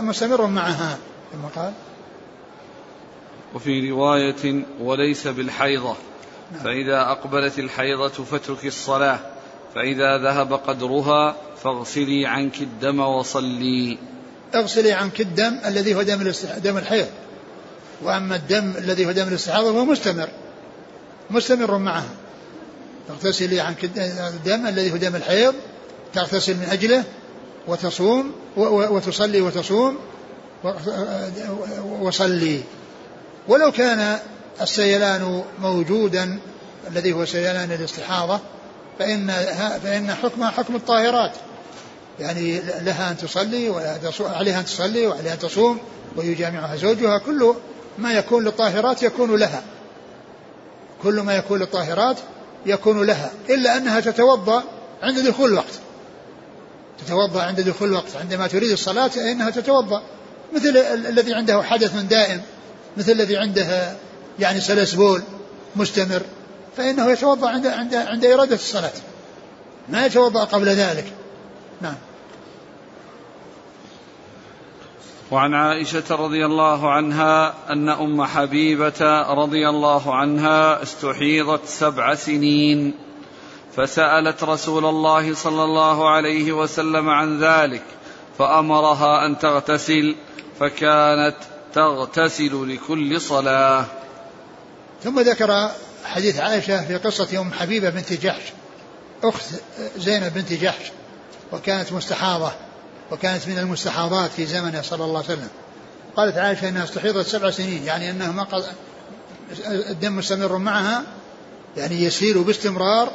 مستمر 0.00 0.46
معها. 0.46 0.98
ثم 1.32 1.60
قال 1.60 1.72
وفي 3.54 3.90
رواية 3.90 4.64
وليس 4.80 5.28
بالحيضة. 5.28 5.96
فإذا 6.64 7.00
أقبلت 7.00 7.58
الحيضة 7.58 8.08
فاترك 8.08 8.66
الصلاة 8.66 9.18
فإذا 9.74 10.18
ذهب 10.18 10.52
قدرها 10.52 11.36
فاغسلي 11.62 12.26
عنك 12.26 12.60
الدم 12.60 13.00
وصلي. 13.00 13.98
اغسلي 14.54 14.92
عنك 14.92 15.20
الدم 15.20 15.58
الذي 15.66 15.94
هو 15.94 16.02
دم 16.02 16.32
دم 16.58 16.76
الحيض. 16.76 17.06
وأما 18.02 18.36
الدم 18.36 18.74
الذي 18.78 19.06
هو 19.06 19.12
دم 19.12 19.28
الاستحاضة 19.28 19.72
فهو 19.72 19.84
مستمر 19.84 20.28
مستمر 21.30 21.78
معها. 21.78 22.10
تغتسلي 23.08 23.60
عنك 23.60 23.84
الدم 23.84 24.66
الذي 24.66 24.92
هو 24.92 24.96
دم 24.96 25.16
الحيض 25.16 25.54
تغتسل 26.14 26.54
من 26.54 26.68
أجله 26.70 27.04
وتصوم 27.66 28.32
وتصلي 28.56 29.40
وتصوم 29.40 29.98
وصلي. 32.00 32.60
ولو 33.48 33.72
كان 33.72 34.18
السيلان 34.60 35.44
موجودا 35.60 36.38
الذي 36.90 37.12
هو 37.12 37.24
سيلان 37.24 37.72
الاستحاضة 37.72 38.40
فإن 38.98 39.30
فإن 39.82 40.14
حكمها 40.14 40.50
حكم 40.50 40.76
الطاهرات. 40.76 41.32
يعني 42.20 42.60
لها 42.60 43.10
أن 43.10 43.16
تصلي 43.16 43.68
وعليها 44.20 44.60
أن 44.60 44.64
تصلي 44.64 45.06
وعليها 45.06 45.32
أن 45.32 45.38
تصوم 45.38 45.78
ويجامعها 46.16 46.76
زوجها 46.76 47.18
كل 47.18 47.54
ما 47.98 48.12
يكون 48.12 48.44
للطاهرات 48.44 49.02
يكون 49.02 49.36
لها. 49.36 49.62
كل 51.02 51.20
ما 51.20 51.36
يكون 51.36 51.58
للطاهرات 51.58 52.16
يكون 52.66 53.06
لها 53.06 53.30
إلا 53.50 53.76
أنها 53.76 54.00
تتوضأ 54.00 54.62
عند 55.02 55.18
دخول 55.18 55.50
الوقت. 55.50 55.80
تتوضأ 57.06 57.42
عند 57.42 57.60
دخول 57.60 57.88
الوقت. 57.88 58.16
عندما 58.20 58.46
تريد 58.46 58.70
الصلاة 58.70 59.08
فإنها 59.08 59.50
تتوضأ. 59.50 60.02
مثل 60.54 60.76
الذي 61.08 61.34
عنده 61.34 61.62
حدث 61.62 61.94
دائم 61.94 62.42
مثل 62.96 63.12
الذي 63.12 63.36
عنده 63.36 63.96
يعني 64.38 64.60
سلس 64.60 64.94
بول 64.94 65.22
مستمر 65.76 66.22
فإنه 66.76 67.10
يتوضأ 67.10 67.48
عند 67.48 67.66
عند 67.66 67.94
عند 67.94 68.24
إرادة 68.24 68.54
الصلاة. 68.54 68.92
ما 69.88 70.06
يتوضأ 70.06 70.44
قبل 70.44 70.68
ذلك. 70.68 71.12
نعم. 71.80 71.94
وعن 75.30 75.54
عائشة 75.54 76.04
رضي 76.10 76.46
الله 76.46 76.90
عنها 76.90 77.54
أن 77.70 77.88
أم 77.88 78.24
حبيبة 78.24 79.22
رضي 79.32 79.68
الله 79.68 80.14
عنها 80.14 80.82
استحيضت 80.82 81.66
سبع 81.66 82.14
سنين 82.14 82.94
فسألت 83.76 84.44
رسول 84.44 84.84
الله 84.84 85.34
صلى 85.34 85.64
الله 85.64 86.10
عليه 86.10 86.52
وسلم 86.52 87.08
عن 87.08 87.40
ذلك 87.40 87.82
فأمرها 88.38 89.26
أن 89.26 89.38
تغتسل 89.38 90.14
فكانت 90.60 91.36
تغتسل 91.74 92.74
لكل 92.74 93.20
صلاة. 93.20 93.84
ثم 95.04 95.20
ذكر 95.20 95.70
حديث 96.04 96.38
عائشة 96.40 96.84
في 96.84 96.96
قصة 96.96 97.40
أم 97.40 97.52
حبيبة 97.52 97.90
بنت 97.90 98.12
جحش 98.12 98.42
أخت 99.22 99.44
زينب 99.98 100.34
بنت 100.34 100.52
جحش 100.52 100.92
وكانت 101.52 101.92
مستحاضة 101.92 102.52
وكانت 103.10 103.48
من 103.48 103.58
المستحاضات 103.58 104.30
في 104.30 104.46
زمنه 104.46 104.82
صلى 104.82 105.04
الله 105.04 105.16
عليه 105.16 105.28
وسلم. 105.28 105.48
قالت 106.16 106.38
عائشة 106.38 106.68
أنها 106.68 106.84
استحيضت 106.84 107.26
سبع 107.26 107.50
سنين 107.50 107.84
يعني 107.84 108.10
أنه 108.10 108.32
ما 108.32 108.42
قض... 108.42 108.64
الدم 109.66 110.16
مستمر 110.16 110.58
معها 110.58 111.02
يعني 111.76 112.02
يسير 112.02 112.42
باستمرار 112.42 113.12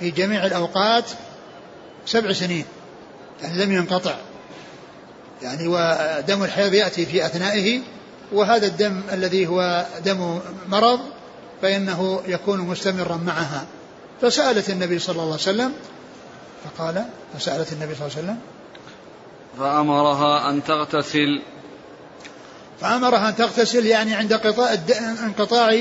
في 0.00 0.10
جميع 0.10 0.46
الأوقات 0.46 1.04
سبع 2.06 2.32
سنين 2.32 2.64
يعني 3.42 3.64
لم 3.64 3.72
ينقطع. 3.72 4.16
يعني 5.42 5.68
ودم 5.68 6.44
الحيض 6.44 6.74
يأتي 6.74 7.06
في 7.06 7.26
أثنائه 7.26 7.80
وهذا 8.32 8.66
الدم 8.66 9.02
الذي 9.12 9.46
هو 9.46 9.86
دم 10.04 10.40
مرض 10.68 11.00
فإنه 11.62 12.22
يكون 12.26 12.60
مستمرا 12.60 13.16
معها. 13.16 13.66
فسألت 14.22 14.70
النبي 14.70 14.98
صلى 14.98 15.12
الله 15.12 15.24
عليه 15.24 15.34
وسلم 15.34 15.72
فقال 16.64 17.04
فسألت 17.38 17.72
النبي 17.72 17.94
صلى 17.94 18.06
الله 18.06 18.16
عليه 18.16 18.26
وسلم 18.26 18.38
فأمرها 19.58 20.50
أن 20.50 20.64
تغتسل. 20.64 21.42
فأمرها 22.80 23.28
أن 23.28 23.36
تغتسل 23.36 23.86
يعني 23.86 24.14
عند 24.14 24.32
انقطاع 24.32 24.76
انقطاع 25.24 25.80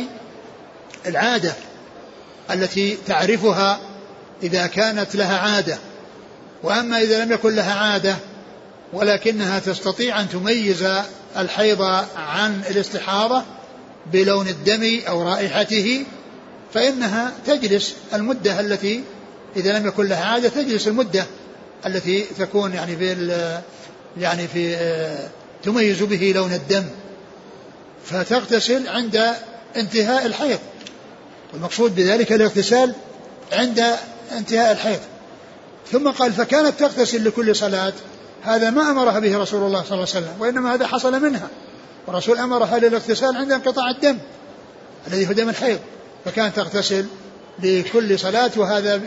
العادة 1.06 1.54
التي 2.52 2.98
تعرفها 3.08 3.80
إذا 4.44 4.68
كانت 4.68 5.16
لها 5.16 5.38
عادة. 5.38 5.78
وأما 6.64 7.02
إذا 7.02 7.26
لم 7.26 7.32
يكن 7.32 7.56
لها 7.56 7.74
عادة 7.74 8.16
ولكنها 8.94 9.60
تستطيع 9.60 10.20
أن 10.20 10.30
تميز 10.30 10.88
الحيض 11.38 11.82
عن 12.18 12.62
الاستحاضة 12.70 13.44
بلون 14.12 14.48
الدم 14.48 15.00
أو 15.08 15.24
رائحته 15.24 16.06
فإنها 16.74 17.32
تجلس 17.48 17.96
المدة 18.14 18.60
التي 18.60 19.04
إذا 19.56 19.80
لم 19.80 19.88
يكن 19.88 20.06
لها 20.08 20.26
عادة 20.26 20.50
تجلس 20.50 20.88
المدة 20.88 21.26
التي 21.86 22.26
تكون 22.40 22.74
يعني 22.74 22.96
في 22.98 23.62
يعني 24.18 24.48
في 24.48 24.76
آه، 24.76 25.30
تميز 25.64 26.04
به 26.04 26.34
لون 26.36 26.54
الدم. 26.54 26.84
فتغتسل 28.06 28.88
عند 28.88 29.34
انتهاء 29.76 30.26
الحيض. 30.26 30.60
والمقصود 31.54 31.96
بذلك 31.96 32.32
الاغتسال 32.32 32.94
عند 33.52 33.86
انتهاء 34.32 34.72
الحيض. 34.72 35.00
ثم 35.92 36.10
قال 36.10 36.34
فكانت 36.34 36.80
تغتسل 36.80 37.26
لكل 37.26 37.56
صلاة. 37.56 37.94
هذا 38.44 38.70
ما 38.70 38.92
أمرها 38.92 39.20
به 39.20 39.38
رسول 39.38 39.64
الله 39.64 39.84
صلى 39.84 39.94
الله 39.94 40.08
عليه 40.16 40.26
وسلم 40.26 40.34
وإنما 40.40 40.74
هذا 40.74 40.88
حصل 40.88 41.22
منها. 41.22 41.50
والرسول 42.08 42.38
أمرها 42.38 42.80
للاغتسال 42.80 43.38
عند 43.38 43.52
انقطاع 43.52 43.90
الدم 43.90 44.18
الذي 45.08 45.28
هو 45.28 45.32
دم 45.32 45.50
الحيض 45.50 45.80
فكانت 46.26 46.56
تغتسل 46.56 47.06
لكل 47.64 48.20
صلاة 48.20 48.52
وهذا 48.58 49.02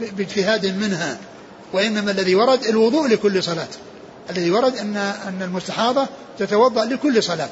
باجتهاد 0.00 0.66
منها. 0.66 1.18
وإنما 1.72 2.10
الذي 2.10 2.34
ورد 2.34 2.64
الوضوء 2.64 3.08
لكل 3.08 3.42
صلاة. 3.42 3.68
الذي 4.30 4.50
ورد 4.50 4.76
أن 4.76 4.96
أن 4.96 5.42
المستحاضة 5.42 6.06
تتوضأ 6.38 6.84
لكل 6.84 7.22
صلاة. 7.22 7.50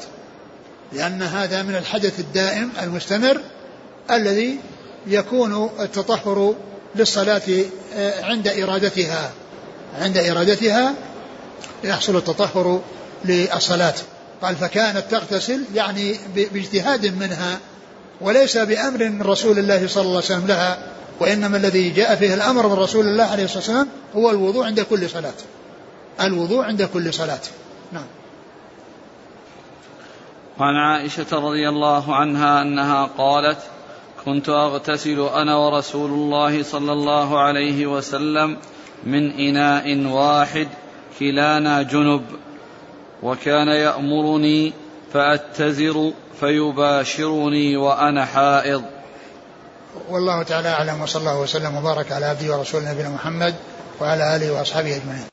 لأن 0.93 1.23
هذا 1.23 1.63
من 1.63 1.77
الحدث 1.77 2.21
الدائم 2.21 2.71
المستمر 2.83 3.41
الذي 4.11 4.59
يكون 5.07 5.71
التطهر 5.81 6.55
للصلاة 6.97 7.43
آه، 7.95 8.25
عند 8.25 8.49
إرادتها. 8.49 9.31
عند 10.01 10.17
إرادتها 10.17 10.95
يحصل 11.85 12.17
التطهر 12.17 12.81
للصلاة. 13.25 13.95
قال 14.43 14.57
فكانت 14.57 15.05
تغتسل 15.11 15.65
يعني 15.75 16.17
باجتهاد 16.35 17.07
منها 17.07 17.59
وليس 18.21 18.59
بأمر 18.59 19.09
من 19.09 19.23
رسول 19.23 19.59
الله 19.59 19.87
صلى 19.87 20.03
الله 20.03 20.17
عليه 20.17 20.25
وسلم 20.25 20.47
لها 20.47 20.79
وإنما 21.21 21.57
الذي 21.57 21.91
جاء 21.91 22.17
فيه 22.17 22.35
الأمر 22.35 22.67
من 22.67 22.73
رسول 22.73 23.07
الله 23.07 23.25
عليه 23.25 23.45
الصلاة 23.45 23.59
والسلام 23.59 23.89
هو 24.17 24.31
الوضوء 24.31 24.67
عند 24.67 24.81
كل 24.81 25.11
صلاة. 25.11 25.35
الوضوء 26.21 26.65
عند 26.65 26.83
كل 26.83 27.15
صلاة. 27.15 27.41
نعم. 27.93 28.07
وعن 30.59 30.75
عائشة 30.77 31.27
رضي 31.33 31.69
الله 31.69 32.15
عنها 32.15 32.63
أنها 32.63 33.05
قالت 33.19 33.59
كنت 34.25 34.49
أغتسل 34.49 35.21
أنا 35.21 35.57
ورسول 35.57 36.11
الله 36.11 36.63
صلى 36.63 36.93
الله 36.93 37.41
عليه 37.41 37.87
وسلم 37.87 38.57
من 39.05 39.31
إناء 39.31 40.07
واحد 40.07 40.69
كلانا 41.19 41.83
جنب. 41.83 42.23
وكان 43.23 43.69
يأمرني 43.69 44.73
فأتزر 45.13 46.13
فيباشرني 46.41 47.77
وأنا 47.77 48.25
حائض. 48.25 48.83
والله 50.09 50.43
تعالى 50.43 50.69
أعلم 50.69 51.03
وصلى 51.03 51.21
الله 51.21 51.41
وسلم 51.41 51.77
وبارك 51.77 52.13
على 52.13 52.27
عبده 52.27 52.57
ورسوله 52.57 52.93
نبينا 52.93 53.09
محمد 53.09 53.55
وعلى 54.01 54.37
آله 54.37 54.53
وأصحابه 54.53 54.97
أجمعين. 54.97 55.30